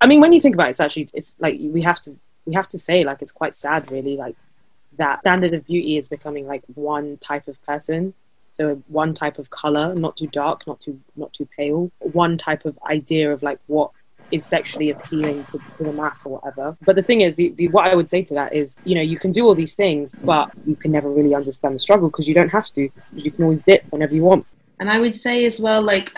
I 0.00 0.06
mean, 0.06 0.20
when 0.20 0.32
you 0.32 0.40
think 0.40 0.54
about 0.54 0.68
it, 0.68 0.70
it's 0.70 0.80
actually 0.80 1.08
it's 1.12 1.34
like 1.38 1.58
we 1.60 1.82
have 1.82 2.00
to 2.02 2.12
we 2.46 2.54
have 2.54 2.68
to 2.68 2.78
say 2.78 3.04
like 3.04 3.22
it's 3.22 3.32
quite 3.32 3.54
sad, 3.54 3.90
really, 3.90 4.16
like 4.16 4.36
that 4.96 5.20
standard 5.20 5.54
of 5.54 5.66
beauty 5.66 5.96
is 5.96 6.06
becoming 6.06 6.46
like 6.46 6.62
one 6.74 7.16
type 7.18 7.48
of 7.48 7.60
person. 7.64 8.14
So 8.52 8.80
one 8.86 9.14
type 9.14 9.38
of 9.38 9.50
color, 9.50 9.94
not 9.94 10.16
too 10.16 10.28
dark, 10.28 10.66
not 10.66 10.80
too 10.80 11.00
not 11.16 11.32
too 11.32 11.48
pale. 11.56 11.90
One 11.98 12.38
type 12.38 12.64
of 12.64 12.78
idea 12.88 13.32
of 13.32 13.42
like 13.42 13.58
what 13.66 13.90
is 14.30 14.44
sexually 14.44 14.90
appealing 14.90 15.44
to, 15.44 15.58
to 15.76 15.84
the 15.84 15.92
mass 15.92 16.24
or 16.24 16.34
whatever. 16.34 16.76
But 16.84 16.96
the 16.96 17.02
thing 17.02 17.20
is, 17.20 17.36
the, 17.36 17.50
the, 17.50 17.68
what 17.68 17.86
I 17.86 17.94
would 17.94 18.08
say 18.08 18.22
to 18.22 18.34
that 18.34 18.54
is, 18.54 18.76
you 18.84 18.94
know, 18.94 19.02
you 19.02 19.18
can 19.18 19.32
do 19.32 19.46
all 19.46 19.54
these 19.54 19.74
things, 19.74 20.14
but 20.24 20.50
you 20.66 20.76
can 20.76 20.92
never 20.92 21.10
really 21.10 21.34
understand 21.34 21.74
the 21.74 21.78
struggle 21.78 22.08
because 22.08 22.26
you 22.26 22.34
don't 22.34 22.48
have 22.48 22.72
to. 22.74 22.88
You 23.12 23.30
can 23.30 23.44
always 23.44 23.62
dip 23.62 23.84
whenever 23.90 24.14
you 24.14 24.22
want. 24.22 24.46
And 24.80 24.90
I 24.90 24.98
would 24.98 25.14
say 25.14 25.44
as 25.44 25.60
well, 25.60 25.82
like 25.82 26.12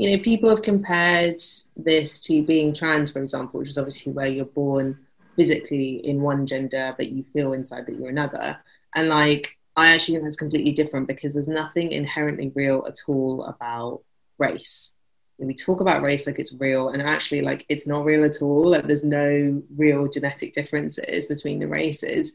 you 0.00 0.16
know, 0.16 0.22
people 0.22 0.48
have 0.48 0.62
compared 0.62 1.42
this 1.76 2.22
to 2.22 2.42
being 2.42 2.72
trans, 2.72 3.10
for 3.10 3.20
example, 3.20 3.60
which 3.60 3.68
is 3.68 3.76
obviously 3.76 4.12
where 4.12 4.28
you're 4.28 4.46
born 4.46 4.98
physically 5.36 5.96
in 6.06 6.22
one 6.22 6.46
gender, 6.46 6.94
but 6.96 7.10
you 7.10 7.22
feel 7.34 7.52
inside 7.52 7.84
that 7.84 7.98
you're 7.98 8.08
another. 8.08 8.56
And 8.94 9.10
like, 9.10 9.58
I 9.76 9.88
actually 9.88 10.14
think 10.14 10.24
that's 10.24 10.36
completely 10.36 10.72
different 10.72 11.06
because 11.06 11.34
there's 11.34 11.48
nothing 11.48 11.92
inherently 11.92 12.50
real 12.54 12.82
at 12.88 12.96
all 13.08 13.44
about 13.44 14.00
race. 14.38 14.94
When 15.36 15.48
we 15.48 15.54
talk 15.54 15.82
about 15.82 16.00
race 16.00 16.26
like 16.26 16.38
it's 16.38 16.54
real 16.54 16.88
and 16.88 17.02
actually 17.02 17.42
like 17.42 17.66
it's 17.68 17.86
not 17.86 18.06
real 18.06 18.24
at 18.24 18.40
all 18.40 18.70
like 18.70 18.86
there's 18.86 19.04
no 19.04 19.62
real 19.76 20.08
genetic 20.08 20.54
differences 20.54 21.26
between 21.26 21.58
the 21.58 21.68
races 21.68 22.32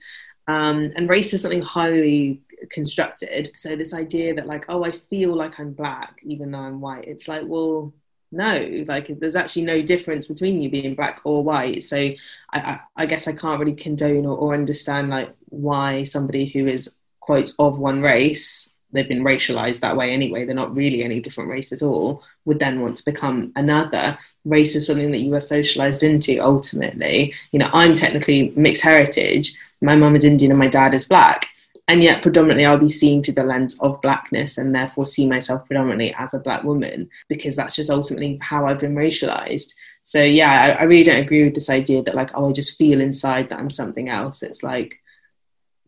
um, 0.47 0.91
and 0.95 1.09
race 1.09 1.33
is 1.33 1.41
something 1.41 1.61
highly 1.61 2.41
constructed. 2.69 3.51
So 3.55 3.75
this 3.75 3.93
idea 3.93 4.33
that 4.35 4.47
like 4.47 4.65
oh 4.69 4.83
i 4.83 4.91
feel 4.91 5.35
like 5.35 5.59
i'm 5.59 5.73
black 5.73 6.19
even 6.23 6.51
though 6.51 6.59
i'm 6.59 6.81
white 6.81 7.05
it's 7.05 7.27
like 7.27 7.43
well 7.45 7.93
no 8.31 8.83
like 8.87 9.07
there's 9.19 9.35
actually 9.35 9.63
no 9.63 9.81
difference 9.81 10.27
between 10.27 10.59
you 10.59 10.69
being 10.69 10.95
black 10.95 11.21
or 11.23 11.43
white. 11.43 11.83
So 11.83 11.97
i, 11.97 12.17
I, 12.53 12.79
I 12.95 13.05
guess 13.05 13.27
i 13.27 13.33
can't 13.33 13.59
really 13.59 13.75
condone 13.75 14.25
or, 14.25 14.37
or 14.37 14.53
understand 14.53 15.09
like 15.09 15.33
why 15.49 16.03
somebody 16.03 16.45
who 16.45 16.65
is 16.65 16.95
quote 17.19 17.51
of 17.59 17.79
one 17.79 18.01
race 18.01 18.69
they've 18.91 19.09
been 19.09 19.23
racialized 19.23 19.81
that 19.81 19.97
way 19.97 20.11
anyway 20.11 20.45
they're 20.45 20.55
not 20.55 20.75
really 20.75 21.03
any 21.03 21.19
different 21.19 21.49
race 21.49 21.71
at 21.71 21.81
all 21.81 22.23
would 22.45 22.59
then 22.59 22.79
want 22.79 22.95
to 22.95 23.03
become 23.05 23.51
another. 23.55 24.17
Race 24.45 24.75
is 24.75 24.87
something 24.87 25.11
that 25.11 25.21
you 25.21 25.33
are 25.33 25.39
socialized 25.39 26.03
into 26.03 26.39
ultimately. 26.39 27.33
You 27.51 27.59
know 27.59 27.69
i'm 27.73 27.95
technically 27.95 28.53
mixed 28.55 28.83
heritage 28.83 29.55
my 29.85 29.95
mum 29.95 30.15
is 30.15 30.23
indian 30.23 30.51
and 30.51 30.59
my 30.59 30.67
dad 30.67 30.93
is 30.93 31.05
black 31.05 31.47
and 31.87 32.01
yet 32.01 32.21
predominantly 32.21 32.65
I'll 32.65 32.77
be 32.77 32.89
seen 32.89 33.21
through 33.21 33.35
the 33.35 33.43
lens 33.43 33.77
of 33.79 34.01
blackness 34.01 34.57
and 34.57 34.73
therefore 34.73 35.05
see 35.05 35.27
myself 35.27 35.65
predominantly 35.67 36.13
as 36.17 36.33
a 36.33 36.39
black 36.39 36.63
woman 36.63 37.09
because 37.29 37.55
that's 37.55 37.75
just 37.75 37.91
ultimately 37.91 38.39
how 38.41 38.65
I've 38.65 38.79
been 38.79 38.95
racialized. 38.95 39.73
So 40.03 40.21
yeah, 40.21 40.75
I, 40.77 40.81
I 40.81 40.83
really 40.83 41.03
don't 41.03 41.21
agree 41.21 41.43
with 41.43 41.53
this 41.53 41.69
idea 41.69 42.01
that 42.03 42.15
like, 42.15 42.31
oh, 42.33 42.49
I 42.49 42.53
just 42.53 42.77
feel 42.77 43.01
inside 43.01 43.49
that 43.49 43.59
I'm 43.59 43.69
something 43.69 44.09
else. 44.09 44.41
It's 44.41 44.63
like 44.63 44.99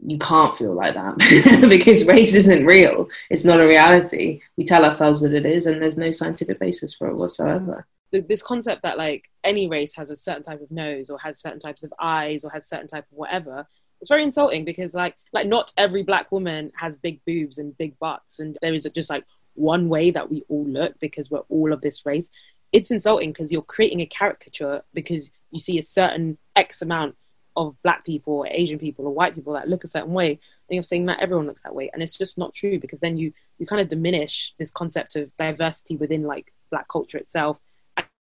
you 0.06 0.20
can't 0.20 0.56
feel 0.56 0.74
like 0.74 0.94
that 0.94 1.18
because 1.70 2.06
race 2.06 2.36
isn't 2.36 2.66
real. 2.66 3.08
It's 3.32 3.46
not 3.46 3.60
a 3.60 3.66
reality. 3.66 4.42
We 4.56 4.64
tell 4.64 4.86
ourselves 4.86 5.22
that 5.22 5.34
it 5.34 5.46
is, 5.46 5.66
and 5.66 5.82
there's 5.82 5.98
no 5.98 6.12
scientific 6.12 6.60
basis 6.60 6.94
for 6.94 7.08
it 7.08 7.16
whatsoever. 7.16 7.88
This 8.12 8.44
concept 8.44 8.84
that 8.84 9.00
like 9.00 9.30
any 9.44 9.68
race 9.68 9.96
has 9.96 10.12
a 10.12 10.16
certain 10.16 10.44
type 10.44 10.62
of 10.62 10.70
nose 10.70 11.10
or 11.10 11.18
has 11.20 11.42
certain 11.42 11.60
types 11.60 11.84
of 11.84 11.92
eyes 12.00 12.46
or 12.46 12.52
has 12.52 12.70
certain 12.70 12.88
type 12.88 13.06
of 13.12 13.18
whatever 13.18 13.68
it's 14.00 14.10
very 14.10 14.24
insulting 14.24 14.66
because 14.66 14.94
like 14.94 15.16
like 15.34 15.48
not 15.48 15.72
every 15.78 16.04
black 16.04 16.32
woman 16.32 16.72
has 16.76 16.96
big 16.96 17.20
boobs 17.26 17.58
and 17.58 17.78
big 17.78 17.98
butts 18.00 18.40
and 18.40 18.58
there 18.62 18.74
is 18.74 18.88
just 18.94 19.10
like 19.10 19.26
one 19.56 19.90
way 19.90 20.12
that 20.12 20.30
we 20.30 20.44
all 20.50 20.66
look 20.66 21.00
because 21.00 21.32
we're 21.32 21.40
all 21.50 21.74
of 21.74 21.82
this 21.82 22.06
race. 22.06 22.30
It's 22.72 22.92
insulting 22.92 23.32
because 23.32 23.52
you're 23.52 23.62
creating 23.64 24.02
a 24.02 24.06
caricature 24.06 24.84
because 24.94 25.32
you 25.52 25.60
see 25.60 25.80
a 25.80 25.84
certain 25.84 26.38
x 26.56 26.82
amount 26.82 27.16
of 27.56 27.76
black 27.82 28.06
people 28.06 28.36
or 28.36 28.48
asian 28.52 28.78
people 28.78 29.08
or 29.08 29.14
white 29.14 29.34
people 29.34 29.54
that 29.54 29.68
look 29.68 29.84
a 29.84 29.88
certain 29.88 30.14
way 30.14 30.30
and 30.30 30.40
you're 30.70 30.84
saying 30.84 31.08
that 31.08 31.20
everyone 31.20 31.48
looks 31.48 31.64
that 31.64 31.74
way 31.74 31.90
and 31.92 32.04
it's 32.04 32.16
just 32.16 32.38
not 32.38 32.54
true 32.54 32.80
because 32.80 33.00
then 33.00 33.18
you 33.18 33.34
you 33.58 33.66
kind 33.66 33.82
of 33.82 33.88
diminish 33.88 34.54
this 34.60 34.70
concept 34.70 35.16
of 35.16 35.36
diversity 35.38 35.96
within 35.96 36.24
like 36.24 36.54
black 36.70 36.88
culture 36.88 37.18
itself 37.18 37.58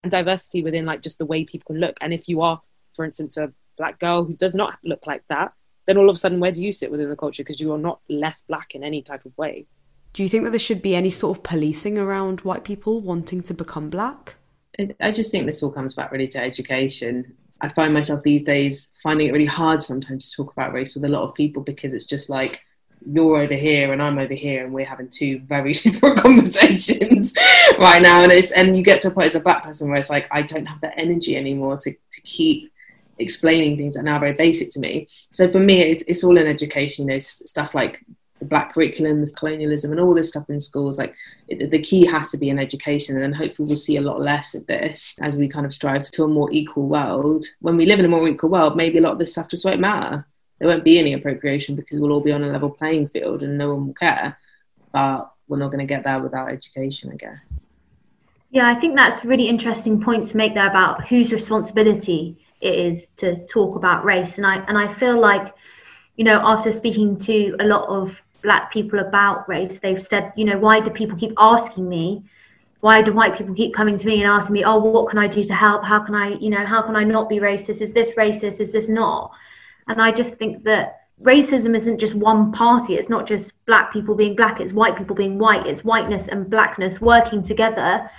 and 0.03 0.11
diversity 0.11 0.61
within 0.61 0.85
like 0.85 1.01
just 1.01 1.17
the 1.17 1.25
way 1.25 1.45
people 1.45 1.73
can 1.73 1.79
look. 1.79 1.97
And 2.01 2.13
if 2.13 2.27
you 2.29 2.41
are 2.41 2.61
for 2.93 3.05
instance 3.05 3.37
a 3.37 3.51
black 3.77 3.99
girl 3.99 4.23
who 4.23 4.35
does 4.35 4.55
not 4.55 4.77
look 4.83 5.07
like 5.07 5.23
that 5.29 5.53
then 5.85 5.97
all 5.97 6.09
of 6.09 6.15
a 6.15 6.19
sudden, 6.19 6.39
where 6.39 6.51
do 6.51 6.63
you 6.63 6.71
sit 6.71 6.91
within 6.91 7.09
the 7.09 7.15
culture? 7.15 7.43
Because 7.43 7.59
you 7.59 7.71
are 7.73 7.77
not 7.77 7.99
less 8.09 8.41
black 8.41 8.75
in 8.75 8.83
any 8.83 9.01
type 9.01 9.25
of 9.25 9.37
way. 9.37 9.65
Do 10.13 10.23
you 10.23 10.29
think 10.29 10.43
that 10.43 10.51
there 10.51 10.59
should 10.59 10.81
be 10.81 10.95
any 10.95 11.09
sort 11.09 11.37
of 11.37 11.43
policing 11.43 11.97
around 11.97 12.41
white 12.41 12.63
people 12.63 13.01
wanting 13.01 13.41
to 13.43 13.53
become 13.53 13.89
black? 13.89 14.35
I 15.01 15.11
just 15.11 15.31
think 15.31 15.45
this 15.45 15.61
all 15.61 15.71
comes 15.71 15.93
back 15.93 16.11
really 16.11 16.27
to 16.29 16.39
education. 16.39 17.35
I 17.61 17.69
find 17.69 17.93
myself 17.93 18.23
these 18.23 18.43
days 18.43 18.91
finding 19.01 19.27
it 19.27 19.31
really 19.31 19.45
hard 19.45 19.81
sometimes 19.81 20.29
to 20.29 20.37
talk 20.37 20.51
about 20.51 20.73
race 20.73 20.95
with 20.95 21.05
a 21.05 21.09
lot 21.09 21.23
of 21.23 21.33
people 21.33 21.63
because 21.63 21.93
it's 21.93 22.05
just 22.05 22.29
like 22.29 22.61
you're 23.05 23.37
over 23.37 23.53
here 23.53 23.93
and 23.93 24.01
I'm 24.01 24.17
over 24.17 24.33
here 24.33 24.65
and 24.65 24.73
we're 24.73 24.85
having 24.85 25.09
two 25.09 25.39
very 25.39 25.73
different 25.73 26.19
conversations 26.19 27.33
right 27.79 28.01
now 28.01 28.21
and 28.21 28.31
it's 28.31 28.51
and 28.51 28.75
you 28.75 28.83
get 28.83 29.01
to 29.01 29.09
a 29.09 29.11
point 29.11 29.27
as 29.27 29.35
a 29.35 29.39
black 29.39 29.63
person 29.63 29.89
where 29.89 29.99
it's 29.99 30.09
like 30.09 30.27
I 30.31 30.41
don't 30.41 30.65
have 30.65 30.81
the 30.81 30.97
energy 30.99 31.35
anymore 31.35 31.77
to, 31.77 31.91
to 31.91 32.21
keep 32.21 32.72
explaining 33.19 33.77
things 33.77 33.93
that 33.93 34.01
are 34.01 34.03
now 34.03 34.19
very 34.19 34.33
basic 34.33 34.69
to 34.71 34.79
me. 34.79 35.07
So 35.31 35.51
for 35.51 35.59
me, 35.59 35.81
it's, 35.81 36.03
it's 36.07 36.23
all 36.23 36.37
in 36.37 36.47
education, 36.47 37.07
you 37.07 37.13
know, 37.13 37.19
stuff 37.19 37.75
like 37.75 38.03
the 38.39 38.45
black 38.45 38.73
curriculum, 38.73 39.25
colonialism, 39.37 39.91
and 39.91 39.99
all 39.99 40.13
this 40.13 40.29
stuff 40.29 40.49
in 40.49 40.59
schools. 40.59 40.97
Like 40.97 41.15
it, 41.47 41.71
the 41.71 41.81
key 41.81 42.05
has 42.05 42.31
to 42.31 42.37
be 42.37 42.49
in 42.49 42.59
education, 42.59 43.15
and 43.15 43.23
then 43.23 43.33
hopefully 43.33 43.67
we'll 43.67 43.77
see 43.77 43.97
a 43.97 44.01
lot 44.01 44.21
less 44.21 44.53
of 44.53 44.67
this 44.67 45.15
as 45.21 45.37
we 45.37 45.47
kind 45.47 45.65
of 45.65 45.73
strive 45.73 46.01
to 46.01 46.23
a 46.23 46.27
more 46.27 46.49
equal 46.51 46.87
world. 46.87 47.45
When 47.61 47.77
we 47.77 47.85
live 47.85 47.99
in 47.99 48.05
a 48.05 48.09
more 48.09 48.27
equal 48.27 48.49
world, 48.49 48.75
maybe 48.75 48.97
a 48.97 49.01
lot 49.01 49.13
of 49.13 49.19
this 49.19 49.31
stuff 49.31 49.47
just 49.47 49.65
won't 49.65 49.79
matter. 49.79 50.25
There 50.59 50.67
won't 50.67 50.83
be 50.83 50.99
any 50.99 51.13
appropriation 51.13 51.75
because 51.75 51.99
we'll 51.99 52.11
all 52.11 52.21
be 52.21 52.31
on 52.31 52.43
a 52.43 52.51
level 52.51 52.69
playing 52.69 53.09
field 53.09 53.43
and 53.43 53.57
no 53.57 53.73
one 53.73 53.87
will 53.87 53.93
care. 53.93 54.37
But 54.91 55.31
we're 55.47 55.57
not 55.57 55.71
going 55.71 55.79
to 55.79 55.85
get 55.85 56.03
there 56.03 56.19
without 56.19 56.49
education, 56.51 57.11
I 57.11 57.15
guess. 57.15 57.59
Yeah, 58.51 58.69
I 58.69 58.79
think 58.79 58.95
that's 58.95 59.23
a 59.23 59.27
really 59.27 59.49
interesting 59.49 60.01
point 60.01 60.27
to 60.27 60.37
make 60.37 60.53
there 60.53 60.69
about 60.69 61.07
whose 61.07 61.33
responsibility 61.33 62.37
it 62.63 62.75
is 62.75 63.07
to 63.17 63.45
talk 63.47 63.75
about 63.75 64.05
race. 64.05 64.37
And 64.37 64.47
I 64.47 64.55
and 64.67 64.77
I 64.77 64.93
feel 64.93 65.19
like, 65.19 65.53
you 66.15 66.23
know, 66.23 66.39
after 66.43 66.71
speaking 66.71 67.19
to 67.19 67.55
a 67.59 67.65
lot 67.65 67.87
of 67.89 68.19
black 68.41 68.71
people 68.71 68.99
about 68.99 69.47
race, 69.47 69.79
they've 69.79 70.01
said, 70.01 70.31
you 70.35 70.45
know, 70.45 70.57
why 70.57 70.79
do 70.79 70.89
people 70.89 71.17
keep 71.17 71.33
asking 71.37 71.87
me? 71.87 72.23
Why 72.79 73.01
do 73.01 73.13
white 73.13 73.37
people 73.37 73.55
keep 73.55 73.73
coming 73.73 73.97
to 73.97 74.05
me 74.05 74.21
and 74.21 74.29
asking 74.29 74.53
me, 74.53 74.63
oh, 74.63 74.77
what 74.77 75.09
can 75.09 75.19
I 75.19 75.27
do 75.27 75.43
to 75.43 75.53
help? 75.53 75.83
How 75.83 76.03
can 76.03 76.15
I, 76.15 76.35
you 76.39 76.49
know, 76.49 76.65
how 76.65 76.81
can 76.81 76.95
I 76.95 77.03
not 77.03 77.29
be 77.29 77.39
racist? 77.39 77.81
Is 77.81 77.93
this 77.93 78.13
racist? 78.13 78.59
Is 78.59 78.73
this 78.73 78.89
not? 78.89 79.31
And 79.87 80.01
I 80.01 80.11
just 80.11 80.35
think 80.35 80.63
that 80.63 81.01
racism 81.21 81.75
isn't 81.75 81.97
just 81.97 82.15
one 82.15 82.51
party. 82.51 82.95
It's 82.95 83.09
not 83.09 83.25
just 83.25 83.65
black 83.65 83.93
people 83.93 84.15
being 84.15 84.35
black. 84.35 84.59
It's 84.59 84.73
white 84.73 84.97
people 84.97 85.15
being 85.15 85.37
white. 85.37 85.65
It's 85.65 85.83
whiteness 85.83 86.27
and 86.27 86.49
blackness 86.49 86.99
working 86.99 87.41
together 87.43 88.09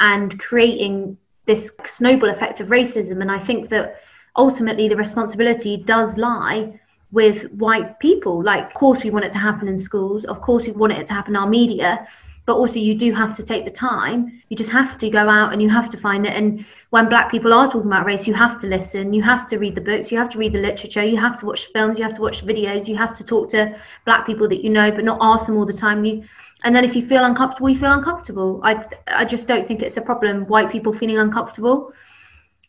and 0.00 0.38
creating 0.38 1.18
this 1.46 1.72
snowball 1.84 2.30
effect 2.30 2.60
of 2.60 2.68
racism. 2.68 3.20
And 3.20 3.30
I 3.30 3.38
think 3.38 3.70
that 3.70 4.00
ultimately 4.36 4.88
the 4.88 4.96
responsibility 4.96 5.76
does 5.76 6.18
lie 6.18 6.78
with 7.12 7.50
white 7.52 7.98
people. 8.00 8.42
Like, 8.42 8.66
of 8.66 8.74
course, 8.74 9.02
we 9.02 9.10
want 9.10 9.24
it 9.24 9.32
to 9.32 9.38
happen 9.38 9.68
in 9.68 9.78
schools. 9.78 10.24
Of 10.24 10.40
course, 10.40 10.66
we 10.66 10.72
want 10.72 10.92
it 10.92 11.06
to 11.06 11.14
happen 11.14 11.32
in 11.32 11.40
our 11.40 11.48
media. 11.48 12.06
But 12.46 12.56
also, 12.56 12.78
you 12.78 12.94
do 12.94 13.12
have 13.12 13.36
to 13.38 13.42
take 13.42 13.64
the 13.64 13.72
time. 13.72 14.40
You 14.48 14.56
just 14.56 14.70
have 14.70 14.98
to 14.98 15.10
go 15.10 15.28
out 15.28 15.52
and 15.52 15.60
you 15.60 15.68
have 15.68 15.90
to 15.90 15.96
find 15.96 16.24
it. 16.24 16.32
And 16.32 16.64
when 16.90 17.08
black 17.08 17.28
people 17.28 17.52
are 17.52 17.66
talking 17.66 17.90
about 17.90 18.06
race, 18.06 18.26
you 18.26 18.34
have 18.34 18.60
to 18.60 18.68
listen. 18.68 19.12
You 19.12 19.22
have 19.24 19.48
to 19.48 19.58
read 19.58 19.74
the 19.74 19.80
books. 19.80 20.12
You 20.12 20.18
have 20.18 20.28
to 20.30 20.38
read 20.38 20.52
the 20.52 20.60
literature. 20.60 21.04
You 21.04 21.16
have 21.16 21.36
to 21.40 21.46
watch 21.46 21.66
films. 21.72 21.98
You 21.98 22.04
have 22.04 22.14
to 22.14 22.22
watch 22.22 22.46
videos. 22.46 22.86
You 22.86 22.96
have 22.96 23.14
to 23.14 23.24
talk 23.24 23.50
to 23.50 23.76
black 24.04 24.26
people 24.26 24.48
that 24.48 24.62
you 24.62 24.70
know, 24.70 24.92
but 24.92 25.04
not 25.04 25.18
ask 25.20 25.46
them 25.46 25.56
all 25.56 25.66
the 25.66 25.72
time. 25.72 26.04
You 26.04 26.24
and 26.66 26.74
then 26.74 26.84
if 26.84 26.96
you 26.96 27.06
feel 27.06 27.24
uncomfortable 27.24 27.70
you 27.70 27.78
feel 27.78 27.92
uncomfortable. 27.92 28.60
I 28.64 28.84
i 29.06 29.24
just 29.24 29.46
don't 29.46 29.66
think 29.68 29.82
it's 29.82 29.96
a 29.96 30.02
problem 30.02 30.46
white 30.46 30.70
people 30.70 30.92
feeling 30.92 31.18
uncomfortable. 31.18 31.92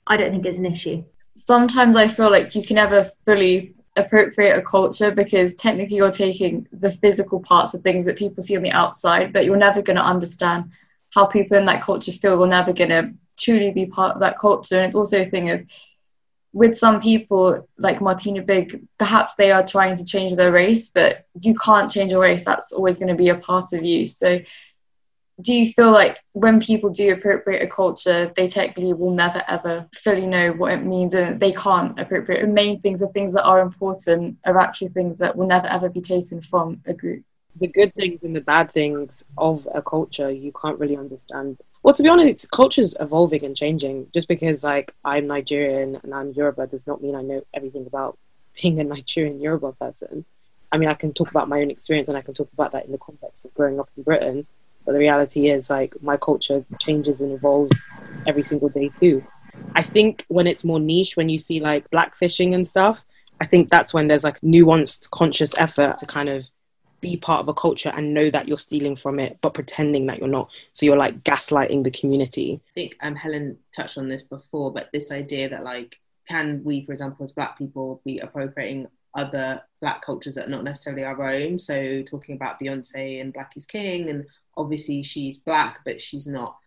I 0.06 0.18
don't 0.18 0.32
think 0.32 0.46
it's 0.46 0.60
an 0.60 0.68
issue. 0.68 1.04
Sometimes 1.36 1.96
i 1.96 2.08
feel 2.08 2.30
like 2.30 2.54
you 2.56 2.64
can 2.64 2.76
never 2.76 3.10
fully 3.26 3.74
appropriate 3.98 4.56
a 4.56 4.62
culture 4.62 5.10
because 5.10 5.56
technically 5.56 5.98
you're 5.98 6.12
taking 6.12 6.68
the 6.72 6.92
physical 6.92 7.40
parts 7.40 7.74
of 7.74 7.82
things 7.82 8.06
that 8.06 8.16
people 8.24 8.44
see 8.44 8.56
on 8.56 8.62
the 8.62 8.72
outside 8.72 9.34
but 9.34 9.44
you're 9.46 9.66
never 9.68 9.82
going 9.82 10.02
to 10.04 10.12
understand. 10.16 10.72
How 11.16 11.26
people 11.26 11.58
in 11.58 11.64
that 11.64 11.82
culture 11.82 12.12
feel 12.12 12.38
you're 12.38 12.48
never 12.48 12.74
going 12.74 12.90
to 12.90 13.14
truly 13.40 13.72
be 13.72 13.86
part 13.88 14.14
of 14.16 14.20
that 14.20 14.38
culture. 14.38 14.76
And 14.76 14.86
it's 14.86 14.94
also 14.94 15.22
a 15.22 15.30
thing 15.30 15.50
of 15.50 15.62
with 16.54 16.78
some 16.78 17.02
people 17.02 17.68
like 17.78 18.02
Martina 18.02 18.42
Big, 18.42 18.88
perhaps 18.98 19.36
they 19.36 19.52
are 19.52 19.66
trying 19.66 19.96
to 19.98 20.06
change 20.06 20.36
their 20.36 20.52
race, 20.52 20.90
but 20.90 21.26
you 21.42 21.56
can't 21.56 21.92
change 21.92 22.12
your 22.12 22.22
race. 22.22 22.44
That's 22.46 22.72
always 22.72 22.98
going 22.98 23.10
to 23.10 23.16
be 23.16 23.30
a 23.30 23.36
part 23.36 23.74
of 23.74 23.84
you. 23.84 24.08
So, 24.08 24.40
do 25.42 25.54
you 25.54 25.72
feel 25.74 25.92
like 25.92 26.18
when 26.34 26.60
people 26.60 26.90
do 26.90 27.14
appropriate 27.14 27.62
a 27.62 27.68
culture, 27.68 28.32
they 28.36 28.48
technically 28.48 28.94
will 28.94 29.12
never 29.12 29.44
ever 29.48 29.88
fully 29.94 30.26
know 30.26 30.52
what 30.54 30.74
it 30.74 30.84
means 30.84 31.14
and 31.14 31.40
they 31.40 31.52
can't 31.52 32.00
appropriate? 32.00 32.42
The 32.42 32.48
main 32.48 32.82
things 32.82 33.04
are 33.04 33.12
things 33.12 33.34
that 33.34 33.44
are 33.44 33.62
important 33.62 34.38
are 34.46 34.58
actually 34.58 34.90
things 34.90 35.18
that 35.18 35.36
will 35.36 35.46
never 35.46 35.68
ever 35.68 35.90
be 35.90 36.02
taken 36.02 36.42
from 36.42 36.82
a 36.88 36.94
group. 36.94 37.24
The 37.60 37.68
good 37.68 37.94
things 37.94 38.24
and 38.24 38.36
the 38.36 38.42
bad 38.42 38.72
things 38.72 39.28
of 39.38 39.68
a 39.74 39.82
culture 39.82 40.32
you 40.32 40.52
can't 40.60 40.80
really 40.80 40.98
understand 40.98 41.60
well, 41.88 41.94
to 41.94 42.04
be 42.04 42.10
honest, 42.10 42.52
culture's 42.52 42.98
evolving 43.00 43.46
and 43.46 43.56
changing. 43.56 44.08
Just 44.14 44.28
because 44.28 44.62
like 44.62 44.94
I'm 45.06 45.26
Nigerian 45.26 45.98
and 46.04 46.14
I'm 46.14 46.34
Yoruba 46.34 46.68
does 46.68 46.86
not 46.86 47.02
mean 47.02 47.16
I 47.16 47.22
know 47.22 47.44
everything 47.54 47.88
about 47.88 48.18
being 48.62 48.78
a 48.82 48.84
Nigerian 48.96 49.40
Yoruba 49.40 49.72
person. 49.72 50.26
I 50.70 50.78
mean, 50.80 50.90
I 50.90 50.96
can 50.96 51.14
talk 51.14 51.32
about 51.32 51.48
my 51.48 51.62
own 51.62 51.72
experience 51.72 52.10
and 52.10 52.18
I 52.18 52.22
can 52.22 52.34
talk 52.34 52.50
about 52.52 52.74
that 52.74 52.88
in 52.88 52.92
the 52.92 52.98
context 52.98 53.46
of 53.46 53.54
growing 53.54 53.80
up 53.80 53.90
in 53.96 54.04
Britain. 54.04 54.46
But 54.86 54.92
the 54.92 55.00
reality 55.00 55.48
is, 55.48 55.70
like, 55.70 55.96
my 56.02 56.18
culture 56.18 56.66
changes 56.78 57.22
and 57.22 57.32
evolves 57.32 57.80
every 58.28 58.44
single 58.44 58.68
day 58.68 58.90
too. 58.90 59.26
I 59.74 59.82
think 59.82 60.26
when 60.28 60.46
it's 60.46 60.66
more 60.66 60.82
niche, 60.82 61.16
when 61.16 61.30
you 61.30 61.38
see 61.38 61.62
like 61.62 61.90
blackfishing 61.90 62.54
and 62.54 62.68
stuff, 62.68 63.06
I 63.40 63.46
think 63.46 63.70
that's 63.70 63.94
when 63.94 64.10
there's 64.10 64.26
like 64.26 64.42
nuanced, 64.42 65.10
conscious 65.12 65.58
effort 65.58 66.00
to 66.00 66.06
kind 66.06 66.28
of 66.28 66.50
be 67.02 67.18
part 67.18 67.40
of 67.40 67.48
a 67.48 67.54
culture 67.54 67.92
and 67.96 68.14
know 68.14 68.30
that 68.30 68.48
you're 68.48 68.58
stealing 68.58 68.96
from 68.96 69.20
it, 69.20 69.38
but 69.42 69.54
pretending 69.54 70.08
that 70.08 70.20
you're 70.20 70.28
not. 70.28 70.50
So 70.72 70.86
you're 70.86 70.98
like 70.98 71.24
gaslighting 71.24 71.84
the 71.84 71.92
community. 71.92 72.62
I 72.72 72.74
think 72.74 72.96
um, 73.02 73.16
Helen 73.16 73.58
touched 73.76 73.98
on 73.98 74.10
this 74.10 74.24
before, 74.24 74.72
but 74.72 74.90
this 74.92 75.12
idea 75.12 75.50
that 75.50 75.64
like, 75.64 76.00
can 76.28 76.62
we, 76.64 76.86
for 76.86 76.92
example, 76.92 77.24
as 77.24 77.32
Black 77.32 77.58
people, 77.58 78.02
be 78.04 78.20
appropriating 78.20 78.88
other 79.14 79.62
Black 79.82 80.02
cultures 80.02 80.36
that 80.36 80.48
are 80.48 80.52
not 80.52 80.64
necessarily 80.64 81.04
our 81.04 81.22
own? 81.24 81.58
So 81.58 82.02
talking 82.04 82.36
about 82.36 82.60
Beyonce 82.60 83.22
and 83.22 83.34
Black 83.34 83.54
is 83.56 83.66
King, 83.66 84.10
and 84.10 84.26
obviously 84.56 85.04
she's 85.04 85.38
Black, 85.38 85.80
but 85.86 86.02
she's 86.02 86.28
not 86.28 86.58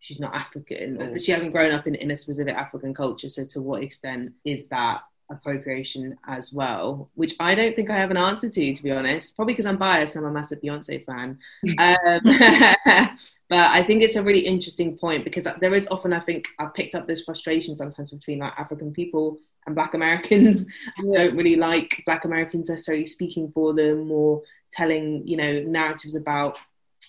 she's 0.00 0.18
not 0.18 0.34
African, 0.34 0.96
mm. 0.96 1.24
she 1.24 1.30
hasn't 1.30 1.52
grown 1.52 1.72
up 1.72 1.86
in, 1.86 1.94
in 1.96 2.10
a 2.10 2.16
specific 2.16 2.54
African 2.54 2.94
culture. 2.94 3.28
So 3.28 3.44
to 3.44 3.60
what 3.60 3.82
extent 3.82 4.32
is 4.44 4.66
that 4.68 5.02
appropriation 5.30 6.16
as 6.26 6.52
well, 6.52 7.08
which 7.14 7.34
I 7.40 7.54
don't 7.54 7.74
think 7.74 7.90
I 7.90 7.96
have 7.96 8.10
an 8.10 8.16
answer 8.16 8.48
to, 8.48 8.74
to 8.74 8.82
be 8.82 8.90
honest. 8.90 9.36
Probably 9.36 9.54
because 9.54 9.66
I'm 9.66 9.76
biased. 9.76 10.16
I'm 10.16 10.24
a 10.24 10.30
massive 10.30 10.60
Beyonce 10.60 11.04
fan. 11.04 11.38
um, 11.78 12.20
but 13.48 13.70
I 13.70 13.82
think 13.82 14.02
it's 14.02 14.16
a 14.16 14.22
really 14.22 14.40
interesting 14.40 14.96
point 14.96 15.24
because 15.24 15.46
there 15.60 15.74
is 15.74 15.88
often, 15.90 16.12
I 16.12 16.20
think, 16.20 16.48
I've 16.58 16.74
picked 16.74 16.94
up 16.94 17.06
this 17.06 17.24
frustration 17.24 17.76
sometimes 17.76 18.10
between 18.10 18.40
like 18.40 18.58
African 18.58 18.92
people 18.92 19.38
and 19.66 19.74
Black 19.74 19.94
Americans. 19.94 20.66
I 20.98 21.02
don't 21.12 21.36
really 21.36 21.56
like 21.56 22.02
Black 22.06 22.24
Americans 22.24 22.68
necessarily 22.68 23.06
speaking 23.06 23.50
for 23.52 23.74
them 23.74 24.10
or 24.10 24.42
telling, 24.72 25.26
you 25.26 25.36
know, 25.36 25.62
narratives 25.62 26.16
about 26.16 26.58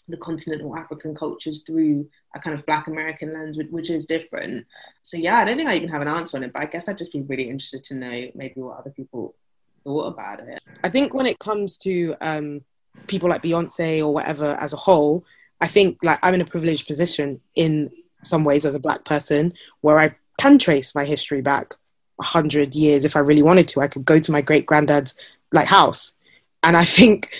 the 0.08 0.18
continental 0.18 0.76
African 0.76 1.16
cultures 1.16 1.62
through 1.62 2.08
a 2.34 2.40
kind 2.40 2.58
of 2.58 2.66
Black 2.66 2.88
American 2.88 3.34
lens, 3.34 3.58
which, 3.58 3.90
is 3.90 4.06
different. 4.06 4.66
So 5.04 5.18
yeah, 5.18 5.40
I 5.40 5.46
don't 5.46 5.58
think 5.58 5.70
I 5.70 5.76
even 5.76 5.90
have 5.90 6.02
an 6.02 6.08
answer 6.08 6.38
on 6.38 6.44
it, 6.44 6.54
but 6.54 6.62
I 6.62 6.66
guess 6.66 6.88
I'd 6.88 6.98
just 6.98 7.12
be 7.12 7.22
really 7.22 7.50
interested 7.50 7.84
to 7.86 7.96
know 7.96 8.32
maybe 8.36 8.62
what 8.62 8.78
other 8.78 8.92
people 8.92 9.36
thought 9.84 10.08
about 10.08 10.40
it. 10.42 10.62
I 10.84 10.90
think 10.90 11.14
when 11.14 11.26
it 11.26 11.40
comes 11.40 11.78
to 11.80 12.16
um, 12.22 12.62
people 13.08 13.30
like 13.30 13.44
Beyonce 13.44 14.00
or 14.00 14.14
whatever 14.14 14.58
as 14.60 14.74
a 14.74 14.78
whole, 14.78 15.26
I 15.60 15.68
think 15.68 15.98
like 16.04 16.20
I'm 16.22 16.34
in 16.34 16.42
a 16.42 16.46
privileged 16.46 16.88
position 16.88 17.42
in 17.56 17.92
some 18.24 18.44
ways 18.44 18.66
as 18.66 18.76
a 18.76 18.80
Black 18.80 19.06
person 19.06 19.54
where 19.82 20.00
I 20.00 20.16
can 20.40 20.58
trace 20.58 20.96
my 20.96 21.06
history 21.06 21.42
back 21.42 21.74
a 22.20 22.24
hundred 22.24 22.76
years 22.76 23.06
if 23.06 23.16
I 23.16 23.20
really 23.20 23.44
wanted 23.44 23.68
to. 23.70 23.82
I 23.82 23.88
could 23.88 24.06
go 24.06 24.20
to 24.20 24.32
my 24.32 24.42
great 24.42 24.66
granddad's 24.66 25.18
like 25.52 25.68
house, 25.68 26.18
and 26.64 26.78
I 26.78 26.86
think 26.86 27.32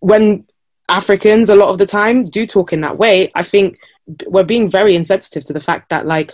when 0.00 0.46
Africans 0.88 1.48
a 1.48 1.56
lot 1.56 1.70
of 1.70 1.78
the 1.78 1.86
time 1.86 2.24
do 2.24 2.46
talk 2.46 2.72
in 2.72 2.80
that 2.82 2.98
way, 2.98 3.30
I 3.34 3.42
think 3.42 3.78
we're 4.26 4.44
being 4.44 4.68
very 4.68 4.94
insensitive 4.94 5.44
to 5.44 5.52
the 5.52 5.60
fact 5.60 5.90
that 5.90 6.06
like 6.06 6.32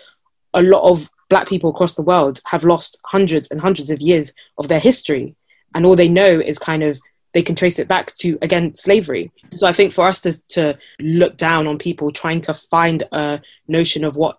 a 0.55 0.63
lot 0.63 0.89
of 0.89 1.11
black 1.29 1.49
people 1.49 1.71
across 1.71 1.95
the 1.95 2.03
world 2.03 2.41
have 2.47 2.65
lost 2.65 2.99
hundreds 3.05 3.51
and 3.51 3.61
hundreds 3.61 3.91
of 3.91 4.01
years 4.01 4.33
of 4.57 4.69
their 4.69 4.81
history. 4.81 5.35
And 5.75 5.85
all 5.85 5.97
they 5.97 6.09
know 6.09 6.41
is 6.41 6.59
kind 6.59 6.83
of 6.83 6.99
they 7.35 7.43
can 7.43 7.55
trace 7.55 7.79
it 7.79 7.89
back 7.89 8.07
to 8.17 8.39
again 8.41 8.75
slavery. 8.75 9.31
So 9.55 9.67
i 9.67 9.73
think 9.73 9.93
for 9.93 10.05
us 10.05 10.21
to, 10.23 10.41
to 10.49 10.79
look 11.01 11.37
down 11.37 11.67
on 11.67 11.79
people 11.79 12.11
trying 12.11 12.41
to 12.43 12.55
find 12.55 13.03
a 13.13 13.41
notion 13.69 14.05
of 14.05 14.17
what 14.17 14.39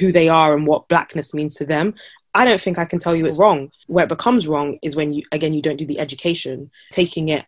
who 0.00 0.10
they 0.10 0.28
are 0.28 0.54
and 0.54 0.66
what 0.66 0.88
blackness 0.88 1.32
means 1.32 1.54
to 1.54 1.64
them 1.64 1.94
i 2.34 2.44
don't 2.44 2.60
think 2.60 2.76
i 2.76 2.84
can 2.84 2.98
tell 2.98 3.14
you 3.14 3.24
it's 3.24 3.38
wrong. 3.38 3.70
Where 3.86 4.04
it 4.04 4.08
becomes 4.08 4.48
wrong 4.48 4.78
is 4.82 4.96
when 4.96 5.12
you 5.12 5.22
again 5.30 5.54
you 5.54 5.62
don't 5.62 5.76
do 5.76 5.86
the 5.86 6.00
education 6.00 6.70
taking 6.90 7.28
it 7.28 7.44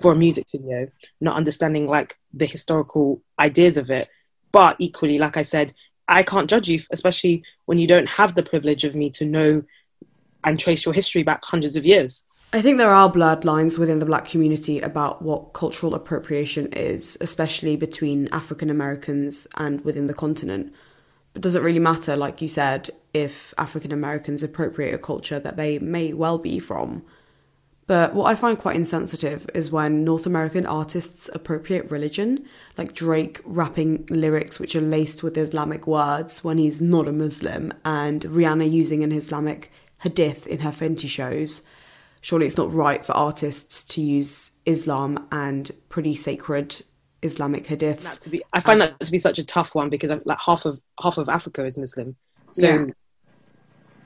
for 0.00 0.12
a 0.12 0.16
music 0.16 0.46
video 0.50 0.88
not 1.20 1.36
understanding 1.36 1.86
like 1.86 2.16
the 2.32 2.46
historical 2.46 3.22
ideas 3.38 3.76
of 3.76 3.90
it 3.90 4.08
but 4.54 4.76
equally, 4.78 5.18
like 5.18 5.36
I 5.36 5.42
said, 5.42 5.72
I 6.06 6.22
can't 6.22 6.48
judge 6.48 6.68
you, 6.68 6.78
especially 6.92 7.42
when 7.64 7.78
you 7.78 7.88
don't 7.88 8.08
have 8.08 8.36
the 8.36 8.42
privilege 8.44 8.84
of 8.84 8.94
me 8.94 9.10
to 9.10 9.24
know 9.24 9.64
and 10.44 10.60
trace 10.60 10.84
your 10.84 10.94
history 10.94 11.24
back 11.24 11.44
hundreds 11.44 11.74
of 11.74 11.84
years. 11.84 12.22
I 12.52 12.62
think 12.62 12.78
there 12.78 12.92
are 12.92 13.10
blurred 13.10 13.44
lines 13.44 13.78
within 13.78 13.98
the 13.98 14.06
black 14.06 14.26
community 14.26 14.78
about 14.78 15.22
what 15.22 15.54
cultural 15.54 15.92
appropriation 15.92 16.68
is, 16.68 17.18
especially 17.20 17.74
between 17.74 18.28
African 18.30 18.70
Americans 18.70 19.48
and 19.56 19.84
within 19.84 20.06
the 20.06 20.14
continent. 20.14 20.72
But 21.32 21.42
does 21.42 21.56
it 21.56 21.62
really 21.62 21.80
matter, 21.80 22.16
like 22.16 22.40
you 22.40 22.46
said, 22.46 22.90
if 23.12 23.54
African 23.58 23.90
Americans 23.90 24.44
appropriate 24.44 24.94
a 24.94 24.98
culture 24.98 25.40
that 25.40 25.56
they 25.56 25.80
may 25.80 26.12
well 26.12 26.38
be 26.38 26.60
from? 26.60 27.02
But 27.86 28.14
what 28.14 28.30
I 28.30 28.34
find 28.34 28.58
quite 28.58 28.76
insensitive 28.76 29.46
is 29.52 29.70
when 29.70 30.04
North 30.04 30.24
American 30.24 30.64
artists 30.64 31.28
appropriate 31.34 31.90
religion, 31.90 32.46
like 32.78 32.94
Drake 32.94 33.40
rapping 33.44 34.06
lyrics 34.08 34.58
which 34.58 34.74
are 34.74 34.80
laced 34.80 35.22
with 35.22 35.36
Islamic 35.36 35.86
words 35.86 36.42
when 36.42 36.56
he's 36.56 36.80
not 36.80 37.08
a 37.08 37.12
Muslim, 37.12 37.72
and 37.84 38.22
Rihanna 38.22 38.70
using 38.70 39.04
an 39.04 39.12
Islamic 39.12 39.70
hadith 40.00 40.46
in 40.46 40.60
her 40.60 40.70
Fenty 40.70 41.08
shows. 41.08 41.62
Surely 42.22 42.46
it's 42.46 42.56
not 42.56 42.72
right 42.72 43.04
for 43.04 43.12
artists 43.12 43.84
to 43.84 44.00
use 44.00 44.52
Islam 44.64 45.28
and 45.30 45.70
pretty 45.90 46.16
sacred 46.16 46.82
Islamic 47.20 47.66
hadiths. 47.66 48.30
Be, 48.30 48.42
I 48.54 48.60
find 48.60 48.80
that 48.80 48.98
to 49.00 49.12
be 49.12 49.18
such 49.18 49.38
a 49.38 49.44
tough 49.44 49.74
one 49.74 49.90
because 49.90 50.10
like 50.24 50.38
half 50.38 50.64
of 50.64 50.80
half 51.02 51.18
of 51.18 51.28
Africa 51.28 51.64
is 51.64 51.76
Muslim, 51.76 52.16
so 52.52 52.66
yeah 52.66 52.86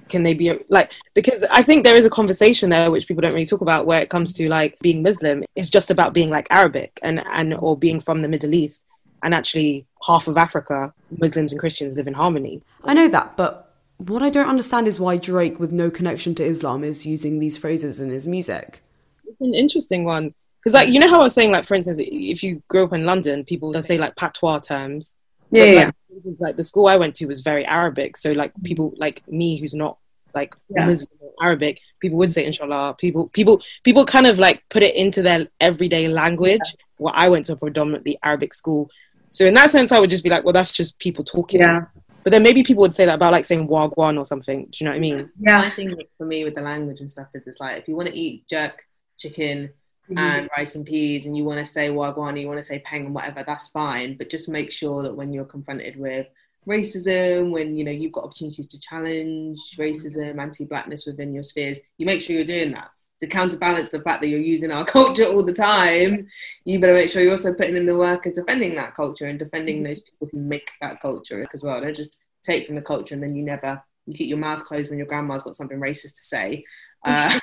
can 0.08 0.22
they 0.22 0.34
be 0.34 0.52
like 0.68 0.92
because 1.14 1.44
i 1.50 1.62
think 1.62 1.84
there 1.84 1.96
is 1.96 2.06
a 2.06 2.10
conversation 2.10 2.70
there 2.70 2.90
which 2.90 3.06
people 3.06 3.20
don't 3.20 3.32
really 3.32 3.46
talk 3.46 3.60
about 3.60 3.86
where 3.86 4.00
it 4.00 4.10
comes 4.10 4.32
to 4.32 4.48
like 4.48 4.78
being 4.80 5.02
muslim. 5.02 5.44
It's 5.56 5.68
just 5.68 5.90
about 5.90 6.12
being 6.12 6.30
like 6.30 6.46
arabic 6.50 6.98
and 7.02 7.24
and 7.30 7.54
or 7.54 7.76
being 7.76 8.00
from 8.00 8.22
the 8.22 8.28
middle 8.28 8.54
east 8.54 8.84
and 9.22 9.34
actually 9.34 9.86
half 10.06 10.28
of 10.28 10.36
africa 10.36 10.92
muslims 11.18 11.52
and 11.52 11.60
christians 11.60 11.96
live 11.96 12.08
in 12.08 12.14
harmony. 12.14 12.62
I 12.84 12.94
know 12.94 13.08
that 13.08 13.36
but 13.36 13.74
what 13.98 14.22
i 14.22 14.30
don't 14.30 14.48
understand 14.48 14.86
is 14.86 15.00
why 15.00 15.16
drake 15.16 15.58
with 15.58 15.72
no 15.72 15.90
connection 15.90 16.34
to 16.36 16.44
islam 16.44 16.84
is 16.84 17.04
using 17.04 17.38
these 17.38 17.56
phrases 17.56 18.00
in 18.00 18.10
his 18.10 18.26
music. 18.26 18.82
It's 19.26 19.40
an 19.40 19.54
interesting 19.54 20.04
one. 20.04 20.34
Because 20.60 20.74
like 20.74 20.88
you 20.88 20.98
know 20.98 21.08
how 21.08 21.20
i 21.20 21.24
was 21.24 21.34
saying 21.34 21.52
like 21.52 21.64
for 21.64 21.74
instance 21.74 22.00
if 22.02 22.42
you 22.42 22.62
grew 22.68 22.84
up 22.84 22.92
in 22.92 23.04
london 23.04 23.44
people 23.44 23.72
say 23.74 23.96
like 23.96 24.16
patois 24.16 24.58
terms 24.58 25.16
yeah, 25.50 25.74
but, 25.74 25.86
like, 25.86 25.94
instance, 26.18 26.40
like 26.40 26.56
the 26.56 26.64
school 26.64 26.86
I 26.86 26.96
went 26.96 27.14
to 27.16 27.26
was 27.26 27.40
very 27.40 27.64
Arabic. 27.64 28.16
So 28.16 28.32
like 28.32 28.52
mm. 28.54 28.64
people 28.64 28.94
like 28.96 29.26
me 29.28 29.58
who's 29.58 29.74
not 29.74 29.98
like 30.34 30.54
yeah. 30.68 30.86
Muslim 30.86 31.08
or 31.20 31.32
Arabic, 31.40 31.80
people 32.00 32.18
would 32.18 32.30
say 32.30 32.44
inshallah. 32.44 32.96
People 32.98 33.28
people 33.28 33.62
people 33.84 34.04
kind 34.04 34.26
of 34.26 34.38
like 34.38 34.62
put 34.68 34.82
it 34.82 34.94
into 34.94 35.22
their 35.22 35.48
everyday 35.60 36.08
language. 36.08 36.60
Yeah. 36.64 36.84
Well, 36.98 37.14
I 37.16 37.28
went 37.28 37.46
to 37.46 37.52
a 37.52 37.56
predominantly 37.56 38.18
Arabic 38.22 38.52
school. 38.52 38.90
So 39.32 39.44
in 39.44 39.54
that 39.54 39.70
sense 39.70 39.92
I 39.92 40.00
would 40.00 40.10
just 40.10 40.24
be 40.24 40.30
like, 40.30 40.44
well 40.44 40.52
that's 40.52 40.72
just 40.72 40.98
people 40.98 41.24
talking. 41.24 41.60
Yeah. 41.60 41.86
But 42.24 42.32
then 42.32 42.42
maybe 42.42 42.62
people 42.62 42.82
would 42.82 42.96
say 42.96 43.06
that 43.06 43.14
about 43.14 43.32
like 43.32 43.46
saying 43.46 43.68
wagwan 43.68 44.18
or 44.18 44.24
something. 44.24 44.66
Do 44.70 44.78
you 44.78 44.84
know 44.84 44.90
what 44.90 44.96
I 44.96 45.00
mean? 45.00 45.30
Yeah. 45.40 45.60
I 45.60 45.70
think 45.70 45.98
for 46.18 46.26
me 46.26 46.44
with 46.44 46.54
the 46.54 46.62
language 46.62 47.00
and 47.00 47.10
stuff 47.10 47.28
is 47.34 47.46
it's 47.46 47.60
like 47.60 47.78
if 47.78 47.88
you 47.88 47.96
want 47.96 48.08
to 48.08 48.18
eat 48.18 48.46
jerk 48.48 48.84
chicken 49.18 49.70
mm-hmm. 50.10 50.18
and 50.18 50.48
rice 50.56 50.74
and 50.74 50.86
peas 50.86 51.26
and 51.26 51.36
you 51.36 51.44
want 51.44 51.58
to 51.58 51.64
say 51.64 51.90
wagwan, 51.90 52.40
you 52.40 52.46
want 52.46 52.58
to 52.58 52.62
say 52.62 52.78
peng 52.80 53.06
and 53.06 53.14
whatever, 53.14 53.42
that's 53.46 53.68
fine. 53.68 54.16
But 54.16 54.30
just 54.30 54.48
make 54.48 54.70
sure 54.70 55.02
that 55.02 55.14
when 55.14 55.32
you're 55.32 55.44
confronted 55.44 55.96
with 55.96 56.26
racism, 56.66 57.50
when 57.50 57.76
you 57.76 57.84
know 57.84 57.92
you've 57.92 58.12
got 58.12 58.24
opportunities 58.24 58.66
to 58.66 58.80
challenge 58.80 59.58
racism, 59.78 60.38
anti-blackness 60.38 61.06
within 61.06 61.32
your 61.32 61.42
spheres, 61.42 61.78
you 61.98 62.06
make 62.06 62.20
sure 62.20 62.36
you're 62.36 62.44
doing 62.44 62.72
that. 62.72 62.90
To 63.20 63.26
counterbalance 63.26 63.88
the 63.88 64.00
fact 64.00 64.22
that 64.22 64.28
you're 64.28 64.38
using 64.38 64.70
our 64.70 64.84
culture 64.96 65.24
all 65.24 65.44
the 65.44 65.52
time, 65.52 66.28
you 66.64 66.78
better 66.78 66.94
make 66.94 67.10
sure 67.10 67.20
you're 67.20 67.32
also 67.32 67.52
putting 67.52 67.76
in 67.76 67.86
the 67.86 67.96
work 67.96 68.26
and 68.26 68.34
defending 68.34 68.74
that 68.76 68.94
culture 68.94 69.26
and 69.26 69.38
defending 69.38 69.76
mm-hmm. 69.76 69.86
those 69.86 70.00
people 70.00 70.28
who 70.30 70.38
make 70.38 70.70
that 70.80 71.00
culture 71.00 71.44
as 71.52 71.62
well. 71.62 71.80
Don't 71.80 71.96
just 71.96 72.18
take 72.44 72.66
from 72.66 72.76
the 72.76 72.82
culture 72.82 73.14
and 73.14 73.22
then 73.22 73.34
you 73.34 73.42
never 73.42 73.82
you 74.08 74.14
keep 74.14 74.28
your 74.28 74.38
mouth 74.38 74.64
closed 74.64 74.88
when 74.88 74.98
your 74.98 75.06
grandma's 75.06 75.42
got 75.42 75.54
something 75.54 75.78
racist 75.78 76.14
to 76.16 76.24
say. 76.24 76.64
Uh, 77.04 77.30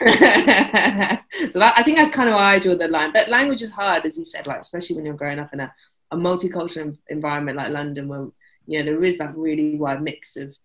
so 1.49 1.59
that 1.59 1.73
I 1.77 1.83
think 1.83 1.97
that's 1.97 2.11
kind 2.11 2.29
of 2.29 2.35
why 2.35 2.55
I 2.55 2.59
draw 2.59 2.75
the 2.75 2.87
line. 2.87 3.11
But 3.13 3.29
language 3.29 3.61
is 3.61 3.71
hard, 3.71 4.05
as 4.05 4.17
you 4.17 4.25
said, 4.25 4.47
like 4.47 4.59
especially 4.59 4.97
when 4.97 5.05
you're 5.05 5.15
growing 5.15 5.39
up 5.39 5.53
in 5.53 5.59
a, 5.61 5.73
a 6.11 6.17
multicultural 6.17 6.97
environment 7.09 7.57
like 7.57 7.71
London, 7.71 8.07
where 8.07 8.27
you 8.67 8.79
know 8.79 8.85
there 8.85 9.03
is 9.03 9.17
that 9.19 9.35
really 9.35 9.75
wide 9.75 10.01
mix 10.01 10.37
of 10.37 10.55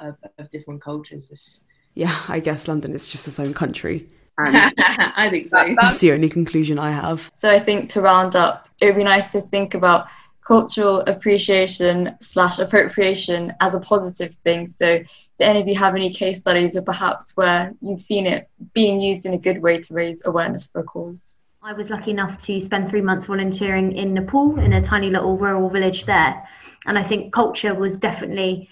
of, 0.00 0.16
of 0.38 0.48
different 0.48 0.82
cultures. 0.82 1.30
It's, 1.30 1.62
yeah, 1.94 2.18
I 2.28 2.40
guess 2.40 2.68
London 2.68 2.92
is 2.92 3.08
just 3.08 3.26
its 3.26 3.40
own 3.40 3.54
country. 3.54 4.08
I 4.38 5.30
think 5.30 5.48
so. 5.48 5.74
That's 5.80 6.00
the 6.00 6.12
only 6.12 6.28
conclusion 6.28 6.78
I 6.78 6.90
have. 6.90 7.30
So 7.34 7.50
I 7.50 7.58
think 7.58 7.88
to 7.90 8.02
round 8.02 8.36
up, 8.36 8.68
it 8.80 8.86
would 8.86 8.96
be 8.96 9.04
nice 9.04 9.32
to 9.32 9.40
think 9.40 9.72
about 9.72 10.08
cultural 10.46 11.00
appreciation 11.00 12.16
slash 12.20 12.60
appropriation 12.60 13.52
as 13.60 13.74
a 13.74 13.80
positive 13.80 14.34
thing. 14.44 14.66
So, 14.66 14.98
do 14.98 15.44
any 15.44 15.60
of 15.60 15.68
you 15.68 15.74
have 15.74 15.94
any 15.94 16.12
case 16.12 16.40
studies 16.40 16.76
or 16.76 16.82
perhaps 16.82 17.36
where 17.36 17.74
you've 17.80 18.00
seen 18.00 18.26
it 18.26 18.48
being 18.72 19.00
used 19.00 19.26
in 19.26 19.34
a 19.34 19.38
good 19.38 19.60
way 19.60 19.80
to 19.80 19.94
raise 19.94 20.24
awareness 20.24 20.64
for 20.64 20.80
a 20.80 20.84
cause? 20.84 21.36
I 21.62 21.72
was 21.72 21.90
lucky 21.90 22.12
enough 22.12 22.38
to 22.46 22.60
spend 22.60 22.88
three 22.88 23.00
months 23.00 23.24
volunteering 23.24 23.96
in 23.96 24.14
Nepal 24.14 24.60
in 24.60 24.72
a 24.72 24.80
tiny 24.80 25.10
little 25.10 25.36
rural 25.36 25.68
village 25.68 26.04
there. 26.04 26.46
And 26.86 26.96
I 26.96 27.02
think 27.02 27.32
culture 27.32 27.74
was 27.74 27.96
definitely, 27.96 28.70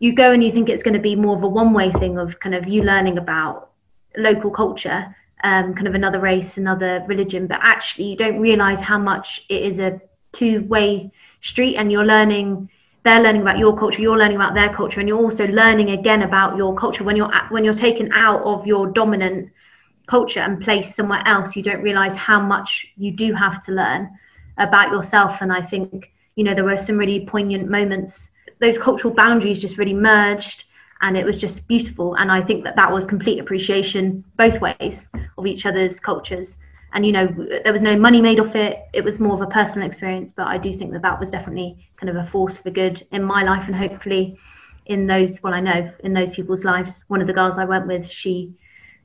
you 0.00 0.12
go 0.12 0.32
and 0.32 0.42
you 0.42 0.50
think 0.50 0.68
it's 0.68 0.82
going 0.82 0.94
to 0.94 1.00
be 1.00 1.14
more 1.14 1.36
of 1.36 1.44
a 1.44 1.48
one 1.48 1.72
way 1.72 1.92
thing 1.92 2.18
of 2.18 2.40
kind 2.40 2.54
of 2.54 2.66
you 2.66 2.82
learning 2.82 3.16
about 3.16 3.70
local 4.16 4.50
culture, 4.50 5.14
um, 5.44 5.72
kind 5.72 5.86
of 5.86 5.94
another 5.94 6.18
race, 6.18 6.56
another 6.56 7.04
religion, 7.06 7.46
but 7.46 7.60
actually 7.62 8.06
you 8.06 8.16
don't 8.16 8.40
realize 8.40 8.82
how 8.82 8.98
much 8.98 9.44
it 9.48 9.62
is 9.62 9.78
a 9.78 10.00
two 10.36 10.62
way 10.64 11.10
street 11.40 11.76
and 11.76 11.90
you're 11.90 12.04
learning 12.04 12.68
they're 13.04 13.20
learning 13.20 13.42
about 13.42 13.58
your 13.58 13.76
culture 13.76 14.02
you're 14.02 14.18
learning 14.18 14.36
about 14.36 14.54
their 14.54 14.72
culture 14.72 15.00
and 15.00 15.08
you're 15.08 15.18
also 15.18 15.46
learning 15.48 15.90
again 15.90 16.22
about 16.22 16.56
your 16.56 16.74
culture. 16.74 17.04
When 17.04 17.16
you're 17.16 17.32
at, 17.32 17.50
when 17.50 17.64
you're 17.64 17.74
taken 17.74 18.10
out 18.12 18.42
of 18.42 18.66
your 18.66 18.88
dominant 18.88 19.50
culture 20.06 20.40
and 20.40 20.60
placed 20.60 20.94
somewhere 20.94 21.22
else 21.26 21.56
you 21.56 21.62
don't 21.62 21.82
realize 21.82 22.16
how 22.16 22.40
much 22.40 22.86
you 22.96 23.12
do 23.12 23.32
have 23.32 23.62
to 23.64 23.72
learn 23.72 24.10
about 24.58 24.90
yourself. 24.90 25.40
And 25.40 25.52
i 25.52 25.62
think 25.62 26.12
you 26.34 26.44
know 26.44 26.54
there 26.54 26.64
were 26.64 26.78
some 26.78 26.98
really 26.98 27.24
poignant 27.26 27.68
moments. 27.68 28.30
Those 28.60 28.78
cultural 28.78 29.14
boundaries 29.14 29.60
just 29.60 29.78
really 29.78 29.94
merged 29.94 30.64
and 31.02 31.16
it 31.16 31.24
was 31.24 31.40
just 31.40 31.68
beautiful. 31.68 32.14
And 32.14 32.30
i 32.32 32.42
think 32.42 32.64
that 32.64 32.76
that 32.76 32.92
was 32.92 33.06
complete 33.06 33.38
appreciation 33.38 34.24
both 34.36 34.60
ways 34.60 35.06
of 35.38 35.46
each 35.46 35.64
other's 35.66 36.00
cultures 36.00 36.56
and 36.92 37.04
you 37.04 37.12
know 37.12 37.26
there 37.64 37.72
was 37.72 37.82
no 37.82 37.96
money 37.96 38.20
made 38.20 38.40
off 38.40 38.54
it. 38.54 38.78
It 38.92 39.04
was 39.04 39.20
more 39.20 39.34
of 39.34 39.40
a 39.40 39.46
personal 39.46 39.86
experience 39.86 40.32
but 40.32 40.46
i 40.46 40.58
do 40.58 40.72
think 40.72 40.92
that 40.92 41.02
that 41.02 41.18
was 41.20 41.30
definitely 41.30 41.88
kind 41.96 42.10
of 42.10 42.16
a 42.16 42.26
force 42.26 42.56
for 42.56 42.70
good 42.70 43.06
in 43.12 43.22
my 43.22 43.42
life. 43.42 43.66
And 43.66 43.76
hopefully 43.76 44.38
in 44.86 45.06
those 45.06 45.42
well 45.42 45.52
i 45.54 45.60
know 45.60 45.92
in 46.04 46.12
those 46.12 46.30
people's 46.30 46.64
lives 46.64 47.04
one 47.08 47.20
of 47.20 47.26
the 47.26 47.32
girls 47.32 47.58
i 47.58 47.64
went 47.64 47.86
with 47.88 48.08
she 48.08 48.54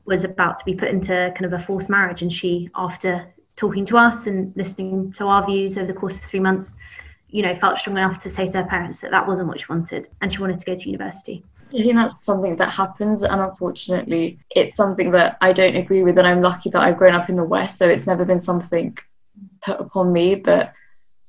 was 0.06 0.24
about 0.24 0.58
to 0.58 0.66
be 0.66 0.74
put 0.74 0.90
into 0.90 1.32
kind 1.36 1.46
of 1.46 1.54
a 1.54 1.60
forced 1.60 1.90
marriage. 1.90 2.22
And 2.22 2.32
she 2.32 2.70
after 2.76 3.34
talking 3.56 3.86
to 3.88 3.98
us 3.98 4.28
and 4.28 4.54
listening 4.56 5.14
to 5.14 5.26
our 5.26 5.46
views 5.46 5.78
over 5.78 5.88
the 5.88 5.94
course 5.94 6.16
of 6.16 6.24
three 6.24 6.40
months 6.40 6.74
you 7.32 7.42
know 7.42 7.56
felt 7.56 7.78
strong 7.78 7.98
enough 7.98 8.22
to 8.22 8.30
say 8.30 8.48
to 8.48 8.58
her 8.62 8.70
parents 8.70 9.00
that 9.00 9.12
that 9.12 9.28
wasn't 9.28 9.48
what 9.48 9.60
she 9.60 9.66
wanted 9.70 10.10
and 10.22 10.32
she 10.32 10.40
wanted 10.40 10.60
to 10.60 10.66
go 10.66 10.76
to 10.76 10.90
university. 10.90 11.44
I 11.68 11.78
think 11.78 11.96
that's 11.96 12.26
something 12.26 12.56
that 12.58 12.70
happens 12.70 13.24
and 13.24 13.42
unfortunately 13.42 14.40
it's 14.52 14.76
something 14.76 15.12
that 15.12 15.38
i 15.42 15.54
don't 15.54 15.76
agree 15.76 16.04
with 16.04 16.18
and 16.18 16.28
i'm 16.28 16.42
lucky 16.42 16.70
that 16.70 16.82
i've 16.82 16.98
grown 16.98 17.14
up 17.14 17.30
in 17.30 17.36
the 17.36 17.44
west 17.44 17.78
so 17.78 17.88
it's 17.88 18.06
never 18.06 18.26
been 18.26 18.40
something 18.40 18.98
put 19.62 19.80
upon 19.80 20.12
me 20.12 20.36
but 20.36 20.74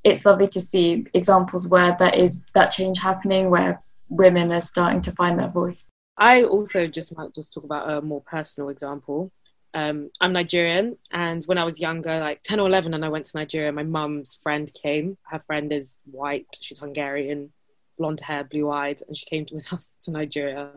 it's 0.05 0.27
lovely 0.27 0.49
to 0.49 0.61
see 0.61 1.05
examples 1.15 1.69
where 1.69 1.95
there 1.99 2.15
is 2.15 2.43
that 2.55 2.71
change 2.71 2.99
happening 2.99 3.51
where 3.51 3.83
women 4.09 4.53
are 4.53 4.61
starting 4.61 5.01
to 5.03 5.13
find 5.13 5.39
their 5.39 5.49
voice. 5.49 5.91
I 6.19 6.43
also 6.43 6.87
just 6.87 7.17
might 7.17 7.35
just 7.35 7.55
talk 7.55 7.65
about 7.65 7.91
a 7.91 8.03
more 8.03 8.23
personal 8.23 8.69
example 8.69 9.31
um, 9.75 10.11
I'm 10.21 10.33
Nigerian, 10.33 10.97
and 11.11 11.43
when 11.45 11.59
I 11.59 11.65
was 11.65 11.81
younger, 11.81 12.21
like 12.21 12.43
10 12.43 12.61
or 12.61 12.69
11, 12.69 12.95
and 12.95 13.05
I 13.05 13.09
went 13.09 13.27
to 13.27 13.39
Nigeria, 13.39 13.73
my 13.73 13.83
mum's 13.83 14.39
friend 14.43 14.71
came. 14.83 15.17
Her 15.25 15.41
friend 15.41 15.73
is 15.73 15.97
white, 16.11 16.47
she's 16.61 16.79
Hungarian, 16.79 17.53
blonde 17.99 18.21
hair, 18.21 18.45
blue 18.45 18.71
eyed, 18.71 19.01
and 19.07 19.17
she 19.17 19.27
came 19.27 19.47
with 19.53 19.73
us 19.73 19.95
to 20.03 20.11
Nigeria 20.11 20.71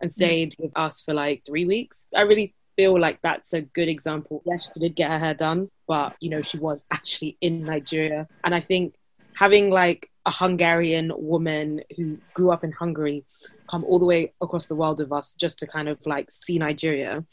and 0.00 0.10
mm. 0.10 0.14
stayed 0.14 0.54
with 0.58 0.72
us 0.76 1.02
for 1.02 1.14
like 1.14 1.42
three 1.46 1.64
weeks. 1.64 2.06
I 2.14 2.22
really 2.22 2.54
feel 2.76 2.98
like 2.98 3.20
that's 3.22 3.52
a 3.52 3.62
good 3.62 3.88
example. 3.88 4.42
Yes, 4.44 4.70
she 4.72 4.80
did 4.80 4.96
get 4.96 5.10
her 5.10 5.18
hair 5.18 5.34
done, 5.34 5.70
but 5.86 6.16
you 6.20 6.30
know, 6.30 6.42
she 6.42 6.58
was 6.58 6.84
actually 6.92 7.36
in 7.40 7.64
Nigeria. 7.64 8.28
And 8.42 8.54
I 8.54 8.60
think 8.60 8.94
having 9.34 9.70
like 9.70 10.10
a 10.26 10.30
Hungarian 10.30 11.12
woman 11.14 11.82
who 11.96 12.18
grew 12.34 12.50
up 12.50 12.64
in 12.64 12.72
Hungary 12.72 13.24
come 13.68 13.84
all 13.84 13.98
the 13.98 14.04
way 14.04 14.32
across 14.40 14.66
the 14.66 14.74
world 14.74 14.98
with 14.98 15.12
us 15.12 15.34
just 15.34 15.58
to 15.58 15.66
kind 15.66 15.88
of 15.88 15.98
like 16.06 16.30
see 16.30 16.58
Nigeria 16.58 17.24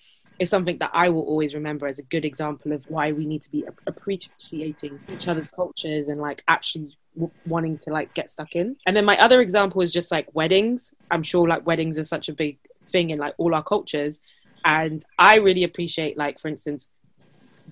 is 0.41 0.49
something 0.49 0.79
that 0.79 0.89
I 0.91 1.09
will 1.09 1.21
always 1.21 1.53
remember 1.53 1.85
as 1.85 1.99
a 1.99 2.03
good 2.03 2.25
example 2.25 2.73
of 2.73 2.83
why 2.89 3.11
we 3.11 3.27
need 3.27 3.43
to 3.43 3.51
be 3.51 3.63
appreciating 3.85 4.99
each 5.13 5.27
other's 5.27 5.51
cultures 5.51 6.07
and 6.07 6.19
like 6.19 6.43
actually 6.47 6.97
wanting 7.45 7.77
to 7.77 7.91
like 7.91 8.15
get 8.15 8.31
stuck 8.31 8.55
in. 8.55 8.75
And 8.87 8.97
then 8.97 9.05
my 9.05 9.17
other 9.19 9.39
example 9.39 9.83
is 9.83 9.93
just 9.93 10.11
like 10.11 10.33
weddings. 10.33 10.95
I'm 11.11 11.21
sure 11.21 11.47
like 11.47 11.67
weddings 11.67 11.99
are 11.99 12.03
such 12.03 12.27
a 12.27 12.33
big 12.33 12.57
thing 12.87 13.11
in 13.11 13.19
like 13.19 13.35
all 13.37 13.53
our 13.53 13.61
cultures. 13.61 14.19
And 14.65 15.05
I 15.19 15.37
really 15.37 15.63
appreciate 15.63 16.17
like, 16.17 16.39
for 16.39 16.47
instance, 16.47 16.89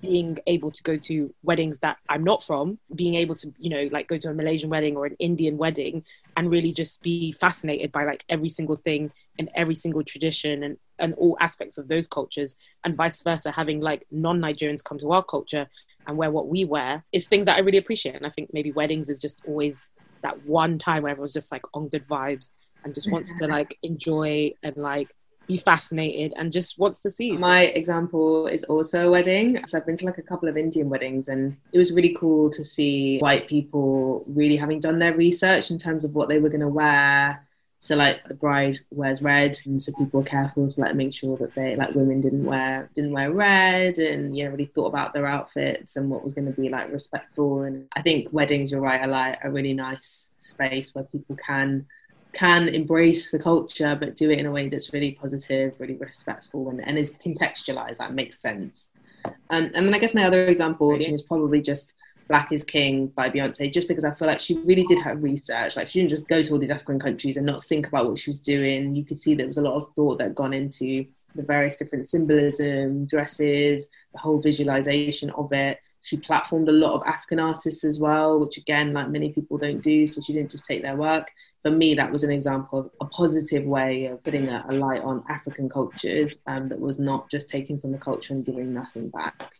being 0.00 0.38
able 0.46 0.70
to 0.70 0.82
go 0.84 0.96
to 0.96 1.34
weddings 1.42 1.76
that 1.78 1.96
I'm 2.08 2.22
not 2.22 2.44
from, 2.44 2.78
being 2.94 3.16
able 3.16 3.34
to, 3.34 3.52
you 3.58 3.70
know, 3.70 3.88
like 3.90 4.06
go 4.06 4.16
to 4.16 4.30
a 4.30 4.34
Malaysian 4.34 4.70
wedding 4.70 4.96
or 4.96 5.06
an 5.06 5.16
Indian 5.18 5.58
wedding 5.58 6.04
and 6.36 6.48
really 6.48 6.72
just 6.72 7.02
be 7.02 7.32
fascinated 7.32 7.90
by 7.90 8.04
like 8.04 8.24
every 8.28 8.48
single 8.48 8.76
thing 8.76 9.10
and 9.40 9.50
every 9.56 9.74
single 9.74 10.04
tradition 10.04 10.62
and, 10.62 10.78
and 11.00 11.14
all 11.14 11.36
aspects 11.40 11.78
of 11.78 11.88
those 11.88 12.06
cultures 12.06 12.56
and 12.84 12.96
vice 12.96 13.22
versa, 13.22 13.50
having 13.50 13.80
like 13.80 14.06
non-Nigerians 14.10 14.84
come 14.84 14.98
to 14.98 15.12
our 15.12 15.24
culture 15.24 15.68
and 16.06 16.16
wear 16.16 16.30
what 16.30 16.48
we 16.48 16.64
wear 16.64 17.04
is 17.12 17.28
things 17.28 17.46
that 17.46 17.56
I 17.56 17.60
really 17.60 17.78
appreciate. 17.78 18.14
And 18.14 18.26
I 18.26 18.30
think 18.30 18.50
maybe 18.52 18.72
weddings 18.72 19.08
is 19.08 19.18
just 19.18 19.42
always 19.46 19.82
that 20.22 20.44
one 20.46 20.78
time 20.78 21.02
where 21.02 21.10
everyone's 21.10 21.32
just 21.32 21.52
like 21.52 21.62
on 21.74 21.88
good 21.88 22.06
vibes 22.06 22.50
and 22.84 22.94
just 22.94 23.10
wants 23.10 23.38
to 23.38 23.46
like 23.46 23.78
enjoy 23.82 24.52
and 24.62 24.76
like 24.76 25.14
be 25.46 25.56
fascinated 25.56 26.32
and 26.36 26.52
just 26.52 26.78
wants 26.78 27.00
to 27.00 27.10
see. 27.10 27.32
My 27.32 27.62
example 27.62 28.46
is 28.46 28.62
also 28.64 29.08
a 29.08 29.10
wedding. 29.10 29.66
So 29.66 29.78
I've 29.78 29.86
been 29.86 29.96
to 29.96 30.06
like 30.06 30.18
a 30.18 30.22
couple 30.22 30.48
of 30.48 30.56
Indian 30.56 30.88
weddings 30.88 31.28
and 31.28 31.56
it 31.72 31.78
was 31.78 31.92
really 31.92 32.14
cool 32.18 32.50
to 32.50 32.64
see 32.64 33.18
white 33.18 33.48
people 33.48 34.24
really 34.28 34.56
having 34.56 34.80
done 34.80 34.98
their 34.98 35.14
research 35.14 35.70
in 35.70 35.78
terms 35.78 36.04
of 36.04 36.14
what 36.14 36.28
they 36.28 36.38
were 36.38 36.48
going 36.48 36.60
to 36.60 36.68
wear. 36.68 37.44
So 37.82 37.96
like 37.96 38.28
the 38.28 38.34
bride 38.34 38.78
wears 38.90 39.22
red, 39.22 39.58
and 39.64 39.80
so 39.80 39.90
people 39.92 40.20
were 40.20 40.26
careful 40.26 40.68
to 40.68 40.80
like 40.80 40.94
make 40.94 41.14
sure 41.14 41.38
that 41.38 41.54
they 41.54 41.76
like 41.76 41.94
women 41.94 42.20
didn't 42.20 42.44
wear 42.44 42.90
didn't 42.92 43.12
wear 43.12 43.32
red, 43.32 43.98
and 43.98 44.36
you 44.36 44.44
know 44.44 44.50
really 44.50 44.66
thought 44.66 44.88
about 44.88 45.14
their 45.14 45.26
outfits 45.26 45.96
and 45.96 46.10
what 46.10 46.22
was 46.22 46.34
going 46.34 46.46
to 46.46 46.60
be 46.60 46.68
like 46.68 46.92
respectful. 46.92 47.62
And 47.62 47.88
I 47.96 48.02
think 48.02 48.28
weddings, 48.32 48.70
you're 48.70 48.82
right, 48.82 49.00
are 49.00 49.08
like 49.08 49.38
a 49.42 49.50
really 49.50 49.72
nice 49.72 50.28
space 50.40 50.94
where 50.94 51.04
people 51.04 51.36
can 51.36 51.86
can 52.32 52.68
embrace 52.68 53.32
the 53.32 53.38
culture 53.38 53.96
but 53.98 54.14
do 54.14 54.30
it 54.30 54.38
in 54.38 54.46
a 54.46 54.52
way 54.52 54.68
that's 54.68 54.92
really 54.92 55.12
positive, 55.12 55.74
really 55.78 55.96
respectful, 55.96 56.68
and, 56.68 56.86
and 56.86 56.98
is 56.98 57.14
contextualized. 57.14 57.96
That 57.96 58.12
makes 58.12 58.40
sense. 58.40 58.90
Um, 59.24 59.70
and 59.74 59.86
then 59.86 59.94
I 59.94 59.98
guess 59.98 60.14
my 60.14 60.24
other 60.24 60.46
example 60.46 60.94
is 60.94 61.22
probably 61.22 61.62
just 61.62 61.94
Black 62.30 62.52
is 62.52 62.64
King 62.64 63.08
by 63.08 63.28
Beyonce, 63.28 63.70
just 63.72 63.88
because 63.88 64.04
I 64.04 64.12
feel 64.12 64.28
like 64.28 64.40
she 64.40 64.56
really 64.60 64.84
did 64.84 64.98
have 65.00 65.22
research. 65.22 65.76
Like 65.76 65.88
she 65.88 65.98
didn't 65.98 66.10
just 66.10 66.28
go 66.28 66.42
to 66.42 66.52
all 66.52 66.58
these 66.58 66.70
African 66.70 66.98
countries 66.98 67.36
and 67.36 67.44
not 67.44 67.62
think 67.62 67.88
about 67.88 68.08
what 68.08 68.18
she 68.18 68.30
was 68.30 68.40
doing. 68.40 68.94
You 68.94 69.04
could 69.04 69.20
see 69.20 69.34
there 69.34 69.46
was 69.46 69.58
a 69.58 69.62
lot 69.62 69.74
of 69.74 69.92
thought 69.94 70.18
that 70.18 70.34
gone 70.34 70.54
into 70.54 71.04
the 71.34 71.42
various 71.42 71.76
different 71.76 72.08
symbolism, 72.08 73.06
dresses, 73.06 73.88
the 74.12 74.18
whole 74.18 74.40
visualization 74.40 75.30
of 75.30 75.52
it. 75.52 75.78
She 76.02 76.16
platformed 76.16 76.68
a 76.68 76.72
lot 76.72 76.94
of 76.94 77.02
African 77.06 77.38
artists 77.38 77.84
as 77.84 77.98
well, 78.00 78.40
which 78.40 78.56
again, 78.56 78.94
like 78.94 79.10
many 79.10 79.32
people 79.32 79.58
don't 79.58 79.82
do. 79.82 80.06
So 80.06 80.22
she 80.22 80.32
didn't 80.32 80.50
just 80.50 80.64
take 80.64 80.82
their 80.82 80.96
work 80.96 81.30
for 81.62 81.70
me, 81.70 81.94
that 81.94 82.10
was 82.10 82.24
an 82.24 82.30
example 82.30 82.78
of 82.78 82.90
a 83.00 83.04
positive 83.06 83.64
way 83.64 84.06
of 84.06 84.22
putting 84.24 84.48
a, 84.48 84.64
a 84.68 84.72
light 84.72 85.02
on 85.02 85.24
African 85.28 85.68
cultures 85.68 86.38
um, 86.46 86.68
that 86.68 86.80
was 86.80 86.98
not 86.98 87.30
just 87.30 87.48
taking 87.48 87.78
from 87.78 87.92
the 87.92 87.98
culture 87.98 88.32
and 88.32 88.44
giving 88.44 88.72
nothing 88.72 89.10
back. 89.10 89.52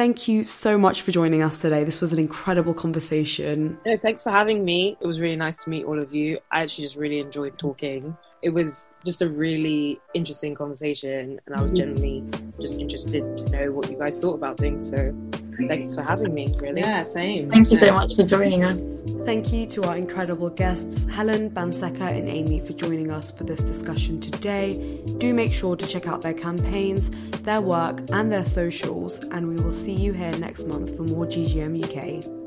Thank 0.00 0.28
you 0.28 0.46
so 0.46 0.78
much 0.78 1.02
for 1.02 1.10
joining 1.10 1.42
us 1.42 1.58
today. 1.58 1.84
This 1.84 2.00
was 2.00 2.10
an 2.14 2.18
incredible 2.18 2.72
conversation. 2.72 3.78
No, 3.84 3.98
thanks 3.98 4.22
for 4.22 4.30
having 4.30 4.64
me. 4.64 4.96
It 4.98 5.06
was 5.06 5.20
really 5.20 5.36
nice 5.36 5.62
to 5.64 5.68
meet 5.68 5.84
all 5.84 6.00
of 6.00 6.14
you. 6.14 6.38
I 6.50 6.62
actually 6.62 6.84
just 6.84 6.96
really 6.96 7.18
enjoyed 7.18 7.58
talking. 7.58 8.16
It 8.40 8.48
was 8.48 8.88
just 9.04 9.20
a 9.20 9.28
really 9.28 10.00
interesting 10.14 10.54
conversation, 10.54 11.38
and 11.44 11.54
I 11.54 11.60
was 11.60 11.72
mm-hmm. 11.72 11.98
genuinely 11.98 12.24
just 12.58 12.78
interested 12.78 13.36
to 13.36 13.50
know 13.50 13.72
what 13.72 13.90
you 13.90 13.98
guys 13.98 14.18
thought 14.18 14.36
about 14.36 14.56
things. 14.56 14.88
So 14.88 15.14
thanks 15.68 15.94
for 15.94 16.02
having 16.02 16.34
me, 16.34 16.52
really. 16.60 16.80
Yeah, 16.80 17.04
same. 17.04 17.50
Thank 17.50 17.70
you 17.70 17.76
so 17.76 17.92
much 17.92 18.14
for 18.16 18.24
joining 18.24 18.64
us. 18.64 19.00
Thank 19.24 19.52
you 19.52 19.66
to 19.66 19.84
our 19.84 19.96
incredible 19.96 20.50
guests, 20.50 21.06
Helen, 21.08 21.50
Banseka, 21.50 22.00
and 22.00 22.28
Amy, 22.28 22.60
for 22.60 22.72
joining 22.72 23.10
us 23.10 23.30
for 23.30 23.44
this 23.44 23.62
discussion 23.62 24.20
today. 24.20 25.00
Do 25.18 25.34
make 25.34 25.52
sure 25.52 25.76
to 25.76 25.86
check 25.86 26.06
out 26.06 26.22
their 26.22 26.34
campaigns, 26.34 27.10
their 27.42 27.60
work, 27.60 28.00
and 28.12 28.32
their 28.32 28.44
socials, 28.44 29.18
and 29.18 29.48
we 29.48 29.56
will 29.56 29.72
see 29.72 29.94
you 29.94 30.12
here 30.12 30.36
next 30.38 30.66
month 30.66 30.96
for 30.96 31.02
more 31.02 31.26
GGM 31.26 31.82
UK. 31.84 32.39